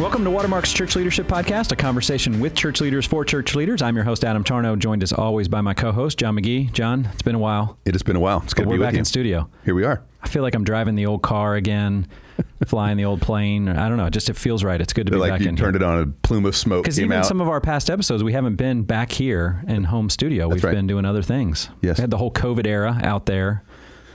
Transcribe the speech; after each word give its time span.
Welcome 0.00 0.24
to 0.24 0.30
Watermark's 0.30 0.72
Church 0.72 0.96
Leadership 0.96 1.26
Podcast, 1.26 1.72
a 1.72 1.76
conversation 1.76 2.40
with 2.40 2.54
church 2.54 2.80
leaders 2.80 3.04
for 3.04 3.22
church 3.22 3.54
leaders. 3.54 3.82
I'm 3.82 3.94
your 3.94 4.06
host, 4.06 4.24
Adam 4.24 4.42
Tarnow, 4.42 4.78
joined 4.78 5.02
as 5.02 5.12
always 5.12 5.46
by 5.46 5.60
my 5.60 5.74
co 5.74 5.92
host, 5.92 6.18
John 6.18 6.36
McGee. 6.36 6.72
John, 6.72 7.10
it's 7.12 7.20
been 7.20 7.34
a 7.34 7.38
while. 7.38 7.76
It 7.84 7.92
has 7.92 8.02
been 8.02 8.16
a 8.16 8.20
while. 8.20 8.40
It's 8.42 8.54
good 8.54 8.64
to 8.64 8.70
be 8.70 8.78
back 8.78 8.94
in 8.94 9.04
studio. 9.04 9.50
Here 9.62 9.74
we 9.74 9.84
are. 9.84 10.02
I 10.22 10.28
feel 10.28 10.40
like 10.40 10.54
I'm 10.54 10.64
driving 10.64 10.94
the 10.94 11.04
old 11.04 11.20
car 11.20 11.54
again, 11.54 12.08
flying 12.66 12.96
the 12.96 13.04
old 13.04 13.20
plane. 13.20 13.68
I 13.68 13.90
don't 13.90 13.98
know. 13.98 14.06
It 14.06 14.14
just 14.14 14.30
it 14.30 14.36
feels 14.36 14.64
right. 14.64 14.80
It's 14.80 14.94
good 14.94 15.04
to 15.04 15.12
be 15.12 15.18
like 15.18 15.32
back 15.32 15.42
you 15.42 15.50
in 15.50 15.56
turned 15.56 15.76
here. 15.76 15.82
it 15.82 15.86
on, 15.86 16.00
a 16.00 16.06
plume 16.06 16.46
of 16.46 16.56
smoke 16.56 16.84
Because 16.84 16.98
even 16.98 17.18
out. 17.18 17.26
some 17.26 17.42
of 17.42 17.48
our 17.50 17.60
past 17.60 17.90
episodes, 17.90 18.24
we 18.24 18.32
haven't 18.32 18.56
been 18.56 18.84
back 18.84 19.12
here 19.12 19.62
in 19.68 19.84
home 19.84 20.08
studio. 20.08 20.48
We've 20.48 20.64
right. 20.64 20.74
been 20.74 20.86
doing 20.86 21.04
other 21.04 21.22
things. 21.22 21.68
Yes. 21.82 21.98
We 21.98 22.00
had 22.00 22.10
the 22.10 22.16
whole 22.16 22.32
COVID 22.32 22.66
era 22.66 22.98
out 23.04 23.26
there 23.26 23.64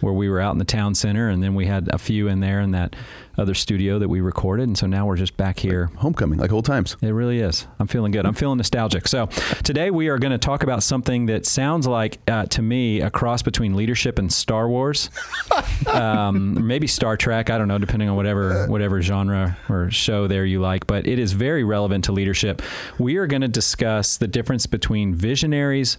where 0.01 0.13
we 0.13 0.29
were 0.29 0.39
out 0.39 0.51
in 0.51 0.57
the 0.59 0.65
town 0.65 0.95
center, 0.95 1.29
and 1.29 1.41
then 1.43 1.55
we 1.55 1.65
had 1.65 1.89
a 1.93 1.97
few 1.97 2.27
in 2.27 2.39
there 2.39 2.59
in 2.59 2.71
that 2.71 2.95
other 3.37 3.53
studio 3.53 3.99
that 3.99 4.07
we 4.07 4.21
recorded. 4.21 4.67
And 4.67 4.77
so 4.77 4.87
now 4.87 5.05
we're 5.05 5.17
just 5.17 5.37
back 5.37 5.59
here. 5.59 5.87
Homecoming, 5.97 6.39
like 6.39 6.51
old 6.51 6.65
times. 6.65 6.95
It 7.01 7.09
really 7.09 7.39
is. 7.39 7.67
I'm 7.79 7.87
feeling 7.87 8.11
good. 8.11 8.25
I'm 8.25 8.33
feeling 8.33 8.57
nostalgic. 8.57 9.07
So 9.07 9.27
today 9.63 9.91
we 9.91 10.07
are 10.07 10.17
going 10.17 10.31
to 10.31 10.37
talk 10.37 10.63
about 10.63 10.83
something 10.83 11.25
that 11.27 11.45
sounds 11.45 11.87
like, 11.87 12.19
uh, 12.27 12.45
to 12.47 12.61
me, 12.61 13.01
a 13.01 13.09
cross 13.09 13.41
between 13.41 13.75
leadership 13.75 14.19
and 14.19 14.31
Star 14.31 14.69
Wars, 14.69 15.09
um, 15.87 16.65
maybe 16.65 16.87
Star 16.87 17.17
Trek. 17.17 17.49
I 17.49 17.57
don't 17.57 17.67
know, 17.67 17.77
depending 17.77 18.09
on 18.09 18.15
whatever 18.15 18.67
whatever 18.67 19.01
genre 19.01 19.57
or 19.69 19.91
show 19.91 20.27
there 20.27 20.45
you 20.45 20.59
like. 20.61 20.87
But 20.87 21.07
it 21.07 21.19
is 21.19 21.33
very 21.33 21.63
relevant 21.63 22.05
to 22.05 22.11
leadership. 22.11 22.61
We 22.99 23.17
are 23.17 23.27
going 23.27 23.41
to 23.41 23.47
discuss 23.47 24.17
the 24.17 24.27
difference 24.27 24.65
between 24.65 25.13
visionaries 25.13 25.97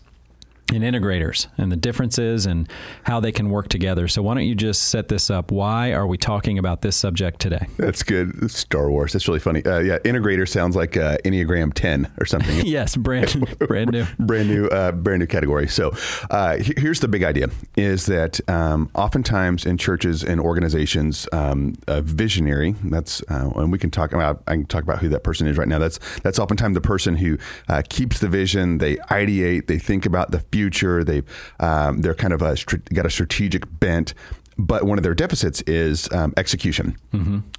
and 0.73 0.83
integrators 0.83 1.47
and 1.57 1.71
the 1.71 1.77
differences 1.77 2.45
and 2.45 2.69
how 3.05 3.21
they 3.21 3.31
can 3.31 3.51
work 3.51 3.69
together. 3.69 4.09
So 4.09 4.23
why 4.23 4.35
don't 4.35 4.47
you 4.47 4.55
just 4.55 4.89
set 4.89 5.09
this 5.09 5.31
up? 5.31 5.53
Why 5.53 5.93
are 5.93 6.07
we 6.07 6.19
talking 6.19 6.59
about 6.59 6.83
this 6.83 6.97
subject 6.97 7.41
today? 7.41 7.67
That's 7.77 8.03
good. 8.03 8.51
Star 8.51 8.91
Wars. 8.91 9.13
That's 9.13 9.29
really 9.29 9.41
funny. 9.41 9.65
Uh, 9.65 9.79
yeah, 9.79 9.99
integrator 10.01 10.49
sounds 10.49 10.75
like 10.75 10.97
uh, 10.97 11.19
Enneagram 11.25 11.73
10 11.73 12.13
or 12.19 12.27
something. 12.27 12.61
yes, 12.67 12.97
brand 12.97 13.47
brand 13.59 13.93
new. 13.93 14.07
brand 14.19 14.49
new, 14.49 14.67
uh, 14.69 14.93
brand 14.93 15.21
new 15.21 15.27
category. 15.27 15.69
So, 15.69 15.93
uh, 16.31 16.57
here's 16.59 17.01
the 17.01 17.09
big 17.09 17.23
idea: 17.23 17.49
is 17.77 18.07
that 18.07 18.41
um, 18.49 18.91
oftentimes 18.95 19.67
in 19.67 19.79
churches 19.79 20.25
and 20.25 20.41
organizations, 20.41 21.29
um, 21.33 21.75
a 21.87 22.03
visionary. 22.03 22.75
That's 22.85 23.23
uh, 23.31 23.51
and 23.55 23.71
we 23.71 23.79
can 23.79 23.91
talk 23.91 24.13
about. 24.13 24.43
I 24.47 24.53
can 24.53 24.67
talk 24.67 24.83
about 24.83 24.99
who 24.99 25.09
that 25.11 25.23
person 25.23 25.47
is 25.47 25.57
right 25.57 25.69
now. 25.69 25.79
That's 25.79 25.99
that's 26.23 26.39
oftentimes 26.39 26.75
the 26.75 26.81
person 26.81 27.17
who 27.17 27.39
uh, 27.69 27.83
keeps 27.89 28.19
the 28.19 28.29
vision. 28.29 28.79
They 28.79 28.97
ideate. 28.97 29.67
They 29.69 29.79
think 29.79 30.07
about 30.07 30.33
the 30.33 30.41
future. 30.41 30.56
They 31.05 31.23
um, 31.61 32.01
they're 32.03 32.15
kind 32.15 32.33
of 32.33 32.43
a 32.43 32.57
got 32.93 33.07
a 33.07 33.11
strategic 33.11 33.65
bent. 33.81 34.15
But 34.59 34.85
one 34.85 34.99
of 34.99 35.05
their 35.05 35.15
deficits 35.15 35.61
is 35.67 36.11
um, 36.13 36.33
execution. 36.39 36.97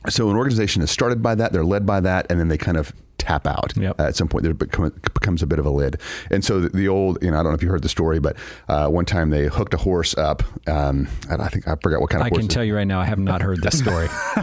So 0.10 0.30
an 0.32 0.36
organization 0.36 0.82
is 0.82 0.90
started 0.90 1.22
by 1.22 1.36
that, 1.36 1.54
they're 1.54 1.64
led 1.64 1.86
by 1.86 2.00
that, 2.00 2.26
and 2.32 2.40
then 2.40 2.48
they 2.48 2.58
kind 2.58 2.76
of 2.76 2.92
tap 3.18 3.48
out 3.48 3.74
Yep. 3.76 4.00
at 4.00 4.16
some 4.16 4.28
point 4.28 4.44
there 4.44 4.54
become, 4.54 4.90
becomes 5.14 5.42
a 5.44 5.48
bit 5.48 5.60
of 5.60 5.66
a 5.66 5.70
lid 5.70 6.00
and 6.32 6.44
so 6.46 6.60
the, 6.62 6.70
the 6.70 6.88
old 6.88 7.18
you 7.24 7.32
know 7.32 7.40
i 7.40 7.44
don't 7.44 7.52
know 7.52 7.56
if 7.56 7.64
you 7.64 7.70
heard 7.70 7.82
the 7.82 7.90
story 7.90 8.20
but 8.20 8.36
uh, 8.70 8.88
one 8.88 9.06
time 9.06 9.30
they 9.30 9.46
hooked 9.48 9.74
a 9.74 9.78
horse 9.78 10.16
up 10.18 10.44
um, 10.68 11.08
and 11.30 11.42
i 11.42 11.48
think 11.48 11.68
i 11.68 11.76
forgot 11.82 12.00
what 12.02 12.10
kind 12.10 12.22
of 12.22 12.28
I 12.28 12.30
can 12.30 12.48
tell 12.48 12.64
you 12.64 12.76
right 12.76 12.88
now, 12.88 13.00
I 13.00 13.06
have 13.06 13.20
not 13.20 13.42
heard 13.42 13.62
this 13.62 13.80
story. 13.80 14.08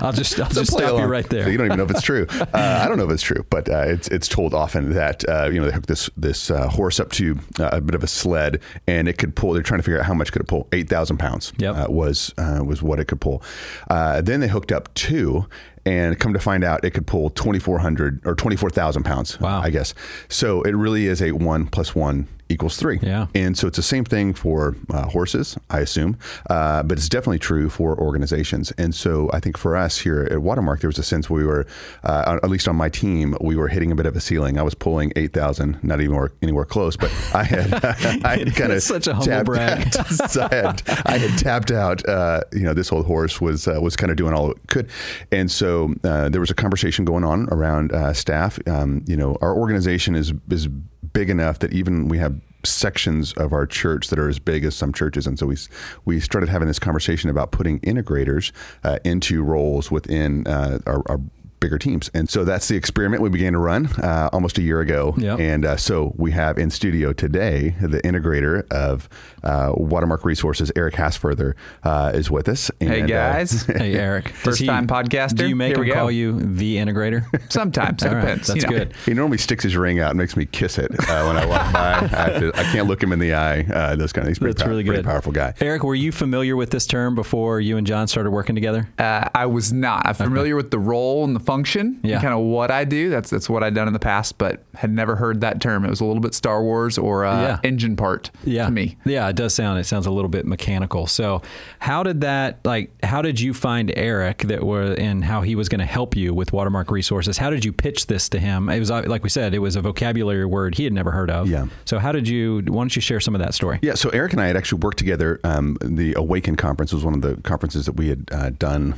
I'll 0.00 0.12
just, 0.12 0.38
I'll 0.40 0.50
So 0.50 0.60
just 0.60 0.72
stop 0.72 0.82
you 0.82 0.96
along. 0.96 1.08
right 1.10 1.24
So 1.24 1.36
there. 1.36 1.48
you 1.50 1.56
don't 1.56 1.66
even 1.66 1.78
know 1.78 1.84
if 1.84 1.90
it's 1.90 2.02
true. 2.02 2.26
Uh, 2.52 2.80
I 2.82 2.88
don't 2.88 2.98
know 2.98 3.04
if 3.04 3.10
it's 3.10 3.22
true, 3.22 3.44
but 3.48 3.68
uh, 3.68 3.84
it's 3.86 4.08
it's 4.08 4.26
told 4.28 4.54
often 4.54 4.92
that 4.94 5.26
uh, 5.28 5.48
you 5.52 5.60
know 5.60 5.66
they 5.66 5.72
hooked 5.72 5.86
this 5.88 6.10
this 6.16 6.50
uh, 6.50 6.68
horse 6.68 6.98
up 6.98 7.10
to 7.12 7.38
uh, 7.58 7.70
a 7.72 7.80
bit 7.80 7.94
of 7.94 8.02
a 8.02 8.06
sled, 8.06 8.60
and 8.86 9.08
it 9.08 9.18
could 9.18 9.36
pull. 9.36 9.52
They're 9.52 9.62
trying 9.62 9.78
to 9.78 9.82
figure 9.84 9.98
out 10.00 10.06
how 10.06 10.14
much 10.14 10.32
could 10.32 10.42
it 10.42 10.48
pull. 10.48 10.66
Eight 10.72 10.88
thousand 10.88 11.18
pounds 11.18 11.52
Yep. 11.58 11.88
was 11.90 12.34
uh, 12.38 12.62
was 12.64 12.82
what 12.82 12.98
it 12.98 13.06
could 13.06 13.20
pull. 13.20 13.42
Uh, 13.88 14.20
then 14.20 14.40
they 14.40 14.48
hooked 14.48 14.72
up 14.72 14.92
two. 14.94 15.46
And 15.86 16.18
come 16.18 16.32
to 16.34 16.38
find 16.38 16.62
out, 16.62 16.84
it 16.84 16.90
could 16.90 17.06
pull 17.06 17.30
2,400 17.30 18.20
or 18.26 18.34
24,000 18.34 19.02
pounds, 19.02 19.40
Wow. 19.40 19.60
I 19.62 19.70
guess. 19.70 19.94
So 20.28 20.62
it 20.62 20.72
really 20.72 21.06
is 21.06 21.22
a 21.22 21.32
one 21.32 21.66
plus 21.66 21.94
one 21.94 22.28
equals 22.50 22.76
three. 22.76 22.98
Yeah. 23.02 23.26
And 23.34 23.56
so 23.56 23.66
it's 23.66 23.76
the 23.76 23.82
same 23.82 24.04
thing 24.04 24.34
for 24.34 24.76
uh, 24.90 25.06
horses, 25.06 25.56
I 25.70 25.80
assume, 25.80 26.18
uh, 26.50 26.82
but 26.82 26.98
it's 26.98 27.08
definitely 27.08 27.38
true 27.38 27.70
for 27.70 27.98
organizations. 27.98 28.72
And 28.72 28.94
so 28.94 29.30
I 29.32 29.40
think 29.40 29.56
for 29.56 29.76
us 29.76 29.98
here 29.98 30.28
at 30.30 30.42
Watermark, 30.42 30.80
there 30.80 30.88
was 30.88 30.98
a 30.98 31.02
sense 31.02 31.30
we 31.30 31.44
were, 31.44 31.66
uh, 32.04 32.38
at 32.42 32.50
least 32.50 32.68
on 32.68 32.76
my 32.76 32.88
team, 32.88 33.36
we 33.40 33.56
were 33.56 33.68
hitting 33.68 33.90
a 33.90 33.94
bit 33.94 34.06
of 34.06 34.16
a 34.16 34.20
ceiling. 34.20 34.58
I 34.58 34.62
was 34.62 34.74
pulling 34.74 35.12
8,000, 35.16 35.82
not 35.82 36.00
even 36.00 36.10
anywhere, 36.10 36.32
anywhere 36.42 36.64
close, 36.64 36.96
but 36.96 37.12
I 37.34 37.44
had, 37.44 37.72
I 38.24 38.38
had 38.38 38.54
kind 38.56 38.72
of 38.72 38.82
such 38.82 39.06
a 39.06 39.14
humble 39.14 39.44
brag. 39.44 39.92
so 40.28 40.48
I 40.50 40.54
had, 40.54 40.82
I 41.06 41.18
had 41.18 41.38
tapped 41.38 41.70
out. 41.70 42.06
Uh, 42.08 42.42
you 42.52 42.62
know, 42.62 42.74
this 42.74 42.92
old 42.92 43.06
horse 43.06 43.40
was 43.40 43.68
uh, 43.68 43.78
was 43.80 43.96
kind 43.96 44.10
of 44.10 44.16
doing 44.16 44.34
all 44.34 44.50
it 44.50 44.58
could, 44.68 44.90
and 45.30 45.50
so 45.50 45.94
uh, 46.04 46.28
there 46.28 46.40
was 46.40 46.50
a 46.50 46.54
conversation 46.54 47.04
going 47.04 47.24
on 47.24 47.48
around 47.50 47.92
uh, 47.92 48.12
staff. 48.12 48.58
Um, 48.66 49.04
you 49.06 49.16
know, 49.16 49.36
our 49.40 49.54
organization 49.56 50.14
is 50.14 50.32
is 50.50 50.68
big 51.12 51.30
enough 51.30 51.58
that 51.60 51.72
even 51.72 52.08
we 52.08 52.18
have 52.18 52.40
sections 52.64 53.32
of 53.34 53.52
our 53.52 53.66
church 53.66 54.08
that 54.08 54.18
are 54.18 54.28
as 54.28 54.38
big 54.38 54.64
as 54.64 54.74
some 54.74 54.92
churches, 54.92 55.26
and 55.26 55.38
so 55.38 55.46
we 55.46 55.56
we 56.04 56.20
started 56.20 56.48
having 56.48 56.68
this 56.68 56.78
conversation 56.78 57.30
about 57.30 57.52
putting 57.52 57.80
integrators 57.80 58.52
uh, 58.84 58.98
into 59.04 59.42
roles 59.42 59.90
within 59.90 60.46
uh, 60.46 60.78
our. 60.86 61.02
our 61.08 61.20
bigger 61.60 61.78
teams 61.78 62.10
and 62.14 62.28
so 62.30 62.44
that's 62.44 62.68
the 62.68 62.76
experiment 62.76 63.22
we 63.22 63.28
began 63.28 63.52
to 63.52 63.58
run 63.58 63.86
uh, 64.02 64.28
almost 64.32 64.56
a 64.58 64.62
year 64.62 64.80
ago 64.80 65.14
Yep. 65.18 65.38
and 65.40 65.64
uh, 65.66 65.76
so 65.76 66.14
we 66.16 66.30
have 66.32 66.58
in 66.58 66.70
studio 66.70 67.12
today 67.12 67.74
the 67.80 68.00
integrator 68.02 68.66
of 68.72 69.08
uh, 69.42 69.72
Watermark 69.74 70.24
Resources, 70.26 70.70
Eric 70.76 70.94
Hasfurther, 70.94 71.54
uh, 71.82 72.12
is 72.14 72.30
with 72.30 72.46
us. 72.48 72.70
Hey 72.78 73.00
And, 73.00 73.04
uh, 73.04 73.14
guys. 73.14 73.62
Hey, 73.66 73.94
Eric. 73.94 74.24
Does 74.44 74.58
First 74.58 74.66
time 74.66 74.86
podcaster. 74.86 75.36
Do 75.36 75.48
you 75.48 75.56
make 75.56 75.68
Here 75.68 75.76
him 75.82 75.88
we 75.88 75.94
call 75.94 76.10
you 76.10 76.38
the 76.38 76.76
integrator? 76.76 77.24
Sometimes 77.50 78.02
it 78.02 78.08
All 78.08 78.14
right, 78.16 78.20
depends. 78.20 78.48
That's 78.48 78.64
you 78.64 78.70
know. 78.70 78.76
good. 78.84 78.94
he 79.06 79.14
normally 79.14 79.38
sticks 79.38 79.64
his 79.64 79.76
ring 79.78 79.98
out 79.98 80.10
and 80.10 80.18
makes 80.18 80.36
me 80.36 80.44
kiss 80.44 80.76
it 80.78 80.90
uh, 81.08 81.24
when 81.24 81.38
I 81.38 81.46
walk 81.46 81.72
by. 81.72 82.08
I, 82.12 82.38
to, 82.38 82.52
I 82.54 82.64
can't 82.64 82.86
look 82.86 83.02
him 83.02 83.12
in 83.12 83.18
the 83.18 83.32
eye. 83.32 83.60
Uh, 83.62 83.96
those 83.96 84.12
kind 84.12 84.24
of. 84.24 84.28
things. 84.28 84.38
pretty, 84.38 84.52
That's 84.52 84.62
pow- 84.62 84.68
really 84.68 84.84
pretty 84.84 84.98
good. 85.02 85.06
powerful 85.08 85.32
guy. 85.32 85.54
Eric, 85.60 85.84
were 85.84 85.94
you 85.94 86.12
familiar 86.12 86.54
with 86.54 86.68
this 86.70 86.86
term 86.86 87.14
before 87.14 87.60
you 87.60 87.78
and 87.78 87.86
John 87.86 88.08
started 88.08 88.30
working 88.32 88.54
together? 88.54 88.88
Uh, 88.98 89.26
I 89.34 89.46
was 89.46 89.72
not. 89.72 90.06
I'm 90.06 90.14
familiar 90.14 90.54
with 90.56 90.70
the 90.70 90.78
role 90.78 91.24
and 91.24 91.34
the 91.34 91.40
function, 91.50 91.98
Yeah. 92.04 92.20
kind 92.20 92.32
of 92.32 92.40
what 92.40 92.70
I 92.70 92.84
do. 92.84 93.10
That's 93.10 93.28
that's 93.28 93.50
what 93.50 93.64
I'd 93.64 93.74
done 93.74 93.88
in 93.88 93.92
the 93.92 93.98
past, 93.98 94.38
but 94.38 94.62
had 94.74 94.92
never 94.92 95.16
heard 95.16 95.40
that 95.40 95.60
term. 95.60 95.84
It 95.84 95.90
was 95.90 96.00
a 96.00 96.04
little 96.04 96.20
bit 96.22 96.32
Star 96.32 96.62
Wars 96.62 96.96
or 96.96 97.24
uh, 97.24 97.40
Yeah. 97.42 97.58
engine 97.64 97.96
part 97.96 98.30
yeah. 98.44 98.66
to 98.66 98.70
me. 98.70 98.96
Yeah, 99.04 99.28
it 99.28 99.34
does 99.34 99.52
sound. 99.52 99.80
It 99.80 99.84
sounds 99.84 100.06
a 100.06 100.12
little 100.12 100.28
bit 100.28 100.46
mechanical. 100.46 101.08
So, 101.08 101.42
how 101.80 102.04
did 102.04 102.20
that 102.20 102.60
like? 102.64 102.92
How 103.04 103.20
did 103.20 103.40
you 103.40 103.52
find 103.52 103.92
Eric 103.96 104.38
that 104.42 104.62
were 104.62 104.92
and 104.92 105.24
how 105.24 105.42
he 105.42 105.56
was 105.56 105.68
going 105.68 105.80
to 105.80 105.84
help 105.86 106.14
you 106.14 106.32
with 106.32 106.52
Watermark 106.52 106.92
Resources? 106.92 107.38
How 107.38 107.50
did 107.50 107.64
you 107.64 107.72
pitch 107.72 108.06
this 108.06 108.28
to 108.28 108.38
him? 108.38 108.68
It 108.68 108.78
was 108.78 108.90
like 108.90 109.24
we 109.24 109.28
said, 109.28 109.52
it 109.52 109.58
was 109.58 109.74
a 109.74 109.80
vocabulary 109.80 110.44
word 110.46 110.76
he 110.76 110.84
had 110.84 110.92
never 110.92 111.10
heard 111.10 111.30
of. 111.32 111.48
Yeah. 111.48 111.66
So, 111.84 111.98
how 111.98 112.12
did 112.12 112.28
you? 112.28 112.62
Why 112.68 112.82
don't 112.82 112.94
you 112.94 113.02
share 113.02 113.18
some 113.18 113.34
of 113.34 113.40
that 113.40 113.54
story? 113.54 113.80
Yeah, 113.82 113.94
so 113.94 114.08
Eric 114.10 114.32
and 114.34 114.40
I 114.40 114.46
had 114.46 114.56
actually 114.56 114.80
worked 114.80 114.98
together. 114.98 115.40
Um, 115.42 115.76
the 115.82 116.14
Awaken 116.14 116.54
conference 116.54 116.92
was 116.92 117.04
one 117.04 117.14
of 117.14 117.22
the 117.22 117.40
conferences 117.42 117.86
that 117.86 117.96
we 117.96 118.08
had 118.08 118.28
uh, 118.30 118.50
done 118.50 118.94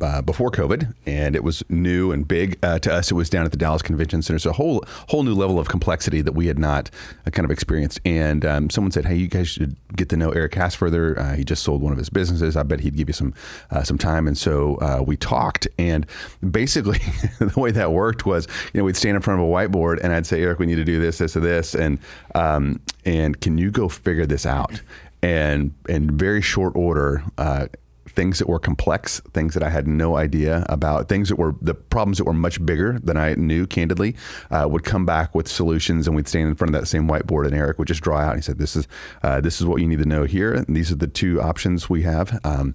uh, 0.00 0.22
before 0.22 0.50
COVID, 0.50 0.94
and 1.06 1.34
it 1.34 1.44
was 1.44 1.62
new 1.68 2.12
and 2.12 2.26
big 2.26 2.58
uh, 2.62 2.78
to 2.80 2.92
us. 2.92 3.10
It 3.10 3.14
was 3.14 3.30
down 3.30 3.44
at 3.44 3.50
the 3.50 3.56
Dallas 3.56 3.82
Convention 3.82 4.22
Center, 4.22 4.38
so 4.38 4.50
a 4.50 4.52
whole 4.52 4.84
whole 5.08 5.22
new 5.22 5.34
level 5.34 5.58
of 5.58 5.68
complexity 5.68 6.22
that 6.22 6.32
we 6.32 6.46
had 6.46 6.58
not 6.58 6.90
uh, 7.26 7.30
kind 7.30 7.44
of 7.44 7.50
experienced. 7.50 8.00
And 8.04 8.44
um, 8.44 8.70
someone 8.70 8.92
said, 8.92 9.06
"Hey, 9.06 9.16
you 9.16 9.28
guys 9.28 9.48
should 9.48 9.76
get 9.96 10.08
to 10.10 10.16
know 10.16 10.30
Eric 10.30 10.52
Hasfurther. 10.52 11.18
Uh, 11.18 11.34
he 11.34 11.44
just 11.44 11.62
sold 11.62 11.82
one 11.82 11.92
of 11.92 11.98
his 11.98 12.10
businesses. 12.10 12.56
I 12.56 12.62
bet 12.62 12.80
he'd 12.80 12.96
give 12.96 13.08
you 13.08 13.12
some 13.14 13.34
uh, 13.70 13.82
some 13.82 13.98
time." 13.98 14.26
And 14.26 14.36
so 14.36 14.76
uh, 14.76 15.02
we 15.04 15.16
talked, 15.16 15.66
and 15.78 16.06
basically 16.48 16.98
the 17.38 17.52
way 17.56 17.70
that 17.70 17.92
worked 17.92 18.26
was, 18.26 18.46
you 18.72 18.80
know, 18.80 18.84
we'd 18.84 18.96
stand 18.96 19.16
in 19.16 19.22
front 19.22 19.40
of 19.40 19.46
a 19.46 19.50
whiteboard, 19.50 20.00
and 20.02 20.12
I'd 20.12 20.26
say, 20.26 20.42
"Eric, 20.42 20.58
we 20.58 20.66
need 20.66 20.76
to 20.76 20.84
do 20.84 21.00
this, 21.00 21.18
this, 21.18 21.36
or 21.36 21.40
this," 21.40 21.74
and 21.74 21.98
um, 22.34 22.80
and 23.04 23.40
can 23.40 23.58
you 23.58 23.70
go 23.70 23.88
figure 23.88 24.26
this 24.26 24.46
out? 24.46 24.80
And 25.22 25.74
in 25.88 26.16
very 26.16 26.40
short 26.40 26.74
order. 26.76 27.22
Uh, 27.36 27.66
things 28.10 28.38
that 28.38 28.48
were 28.48 28.58
complex, 28.58 29.20
things 29.32 29.54
that 29.54 29.62
I 29.62 29.70
had 29.70 29.86
no 29.86 30.16
idea 30.16 30.66
about, 30.68 31.08
things 31.08 31.28
that 31.28 31.36
were 31.36 31.54
the 31.60 31.74
problems 31.74 32.18
that 32.18 32.24
were 32.24 32.32
much 32.32 32.64
bigger 32.64 32.98
than 32.98 33.16
I 33.16 33.34
knew, 33.34 33.66
candidly, 33.66 34.16
uh, 34.50 34.66
would 34.70 34.84
come 34.84 35.06
back 35.06 35.34
with 35.34 35.48
solutions, 35.48 36.06
and 36.06 36.16
we'd 36.16 36.28
stand 36.28 36.48
in 36.48 36.54
front 36.54 36.74
of 36.74 36.80
that 36.80 36.86
same 36.86 37.08
whiteboard, 37.08 37.46
and 37.46 37.54
Eric 37.54 37.78
would 37.78 37.88
just 37.88 38.02
draw 38.02 38.18
out. 38.18 38.32
And 38.32 38.38
he 38.38 38.42
said, 38.42 38.58
"This 38.58 38.76
is 38.76 38.86
uh, 39.22 39.40
this 39.40 39.60
is 39.60 39.66
what 39.66 39.80
you 39.80 39.86
need 39.86 40.00
to 40.00 40.08
know 40.08 40.24
here. 40.24 40.52
And 40.52 40.76
these 40.76 40.90
are 40.90 40.96
the 40.96 41.06
two 41.06 41.40
options 41.40 41.88
we 41.88 42.02
have." 42.02 42.38
Um, 42.44 42.74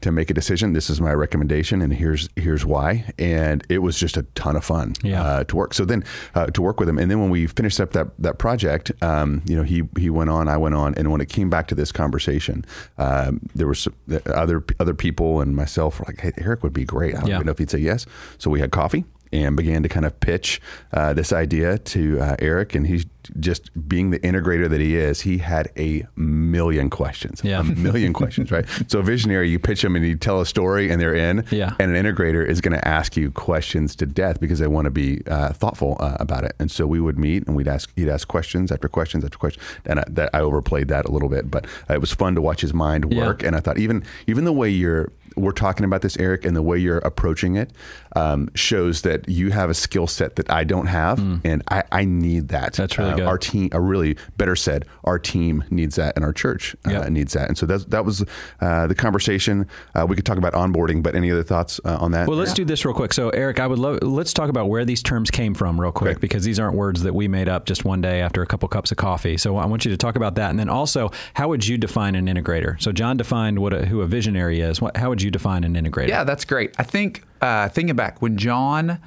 to 0.00 0.10
make 0.12 0.30
a 0.30 0.34
decision, 0.34 0.72
this 0.72 0.88
is 0.90 1.00
my 1.00 1.12
recommendation, 1.12 1.82
and 1.82 1.92
here's 1.92 2.28
here's 2.36 2.64
why. 2.64 3.04
And 3.18 3.64
it 3.68 3.78
was 3.78 3.98
just 3.98 4.16
a 4.16 4.22
ton 4.34 4.56
of 4.56 4.64
fun 4.64 4.94
Yeah. 5.02 5.22
uh, 5.22 5.44
to 5.44 5.56
work. 5.56 5.74
So 5.74 5.84
then 5.84 6.04
uh, 6.34 6.46
to 6.46 6.62
work 6.62 6.80
with 6.80 6.88
him, 6.88 6.98
and 6.98 7.10
then 7.10 7.20
when 7.20 7.30
we 7.30 7.46
finished 7.46 7.80
up 7.80 7.92
that 7.92 8.08
that 8.18 8.38
project, 8.38 8.90
um, 9.02 9.42
you 9.46 9.56
know, 9.56 9.62
he 9.62 9.82
he 9.98 10.10
went 10.10 10.30
on, 10.30 10.48
I 10.48 10.56
went 10.56 10.74
on, 10.74 10.94
and 10.94 11.10
when 11.10 11.20
it 11.20 11.28
came 11.28 11.50
back 11.50 11.68
to 11.68 11.74
this 11.74 11.92
conversation, 11.92 12.64
um, 12.98 13.40
there 13.54 13.66
were 13.66 13.74
some, 13.74 13.94
other 14.26 14.64
other 14.78 14.94
people 14.94 15.40
and 15.40 15.54
myself 15.54 15.98
were 16.00 16.06
like, 16.08 16.20
"Hey, 16.20 16.32
Eric 16.38 16.62
would 16.62 16.72
be 16.72 16.84
great." 16.84 17.14
I 17.14 17.20
don't 17.20 17.28
Yeah. 17.28 17.34
even 17.36 17.46
know 17.46 17.52
if 17.52 17.58
he'd 17.58 17.70
say 17.70 17.78
yes. 17.78 18.06
So 18.38 18.50
we 18.50 18.60
had 18.60 18.70
coffee. 18.70 19.04
And 19.32 19.56
began 19.56 19.82
to 19.82 19.88
kind 19.88 20.04
of 20.06 20.18
pitch 20.20 20.60
uh, 20.92 21.12
this 21.12 21.32
idea 21.32 21.78
to 21.78 22.20
uh, 22.20 22.36
Eric, 22.38 22.74
and 22.74 22.86
he's 22.86 23.06
just 23.38 23.70
being 23.88 24.10
the 24.10 24.18
integrator 24.20 24.68
that 24.68 24.80
he 24.80 24.96
is, 24.96 25.20
he 25.20 25.38
had 25.38 25.70
a 25.76 26.04
million 26.16 26.90
questions. 26.90 27.42
Yeah. 27.44 27.60
A 27.60 27.62
million 27.62 28.12
questions, 28.12 28.50
right? 28.50 28.64
So 28.88 28.98
a 29.00 29.02
visionary, 29.02 29.48
you 29.50 29.58
pitch 29.58 29.82
them 29.82 29.94
and 29.94 30.04
you 30.04 30.16
tell 30.16 30.40
a 30.40 30.46
story 30.46 30.90
and 30.90 31.00
they're 31.00 31.14
in. 31.14 31.44
Yeah. 31.50 31.74
And 31.78 31.94
an 31.94 32.02
integrator 32.04 32.44
is 32.44 32.60
going 32.60 32.72
to 32.76 32.88
ask 32.88 33.16
you 33.16 33.30
questions 33.30 33.94
to 33.96 34.06
death 34.06 34.40
because 34.40 34.58
they 34.58 34.66
want 34.66 34.86
to 34.86 34.90
be 34.90 35.20
uh, 35.26 35.52
thoughtful 35.52 35.96
uh, 36.00 36.16
about 36.18 36.44
it. 36.44 36.54
And 36.58 36.70
so 36.70 36.86
we 36.86 36.98
would 36.98 37.18
meet 37.18 37.46
and 37.46 37.54
we'd 37.54 37.68
ask, 37.68 37.92
he'd 37.94 38.08
ask 38.08 38.26
questions 38.26 38.72
after 38.72 38.88
questions 38.88 39.22
after 39.22 39.38
questions. 39.38 39.64
And 39.84 40.00
I, 40.00 40.04
that, 40.08 40.30
I 40.32 40.40
overplayed 40.40 40.88
that 40.88 41.04
a 41.06 41.12
little 41.12 41.28
bit, 41.28 41.50
but 41.50 41.66
uh, 41.88 41.94
it 41.94 42.00
was 42.00 42.12
fun 42.12 42.34
to 42.34 42.40
watch 42.42 42.62
his 42.62 42.72
mind 42.74 43.12
Yeah. 43.12 43.26
work. 43.26 43.42
And 43.44 43.54
I 43.54 43.60
thought 43.60 43.78
even, 43.78 44.02
even 44.26 44.44
the 44.44 44.52
way 44.52 44.70
you're, 44.70 45.12
we're 45.36 45.52
talking 45.52 45.84
about 45.84 46.02
this, 46.02 46.16
Eric, 46.18 46.44
and 46.44 46.56
the 46.56 46.62
way 46.62 46.78
you're 46.78 46.98
approaching 46.98 47.56
it 47.56 47.72
um, 48.16 48.50
shows 48.54 49.02
that 49.02 49.28
you 49.28 49.50
have 49.50 49.70
a 49.70 49.74
skill 49.74 50.06
set 50.06 50.36
that 50.36 50.50
I 50.50 50.64
don't 50.64 50.86
have, 50.86 51.18
and 51.44 51.62
I, 51.68 51.84
I 51.92 52.04
need 52.04 52.48
that. 52.48 52.72
Mm. 52.72 52.76
That's 52.76 52.98
really 52.98 53.12
Uh, 53.12 53.16
good. 53.16 53.26
Our 53.26 53.38
team, 53.38 53.68
uh, 53.74 53.80
really 53.80 54.16
better 54.36 54.56
said, 54.56 54.84
our 55.04 55.18
team 55.18 55.64
needs 55.70 55.96
that, 55.96 56.16
and 56.16 56.24
our 56.24 56.32
church 56.32 56.74
uh, 56.86 56.90
Yep. 56.90 57.08
needs 57.10 57.32
that. 57.34 57.48
And 57.48 57.56
so 57.56 57.66
that 57.66 57.90
that 57.90 58.04
was 58.04 58.24
uh, 58.60 58.86
the 58.86 58.94
conversation. 58.94 59.66
Uh, 59.94 60.06
we 60.08 60.16
could 60.16 60.26
talk 60.26 60.38
about 60.38 60.52
onboarding, 60.54 61.02
but 61.02 61.14
any 61.14 61.30
other 61.30 61.42
thoughts 61.42 61.80
uh, 61.84 61.96
on 62.00 62.12
that? 62.12 62.28
Well, 62.28 62.36
let's 62.36 62.54
do 62.54 62.64
this 62.64 62.84
real 62.84 62.94
quick. 62.94 63.12
So, 63.12 63.30
Eric, 63.30 63.60
I 63.60 63.66
would 63.66 63.78
love 63.78 63.98
let's 64.02 64.32
talk 64.32 64.48
about 64.50 64.68
where 64.68 64.84
these 64.84 65.02
terms 65.02 65.30
came 65.30 65.54
from 65.54 65.80
real 65.80 65.92
quick 65.92 66.12
Okay. 66.12 66.20
because 66.20 66.44
these 66.44 66.58
aren't 66.58 66.76
words 66.76 67.02
that 67.02 67.14
we 67.14 67.28
made 67.28 67.48
up 67.48 67.66
just 67.66 67.84
one 67.84 68.00
day 68.00 68.20
after 68.20 68.42
a 68.42 68.46
couple 68.46 68.68
cups 68.68 68.90
of 68.90 68.96
coffee. 68.96 69.36
So, 69.36 69.56
I 69.56 69.66
want 69.66 69.84
you 69.84 69.90
to 69.90 69.96
talk 69.96 70.16
about 70.16 70.34
that, 70.36 70.50
and 70.50 70.58
then 70.58 70.68
also, 70.68 71.10
how 71.34 71.48
would 71.48 71.66
you 71.66 71.78
define 71.78 72.14
an 72.14 72.26
integrator? 72.26 72.80
So, 72.82 72.92
John 72.92 73.16
defined 73.16 73.58
what 73.60 73.72
a, 73.72 73.86
who 73.86 74.00
a 74.00 74.06
visionary 74.06 74.60
is. 74.60 74.80
What, 74.80 74.96
how 74.96 75.08
would 75.10 75.19
you 75.22 75.30
define 75.30 75.64
an 75.64 75.74
integrator? 75.74 76.08
Yeah, 76.08 76.24
that's 76.24 76.44
great. 76.44 76.74
I 76.78 76.82
think 76.82 77.22
uh, 77.40 77.68
thinking 77.68 77.96
back 77.96 78.20
when 78.22 78.36
John 78.36 79.00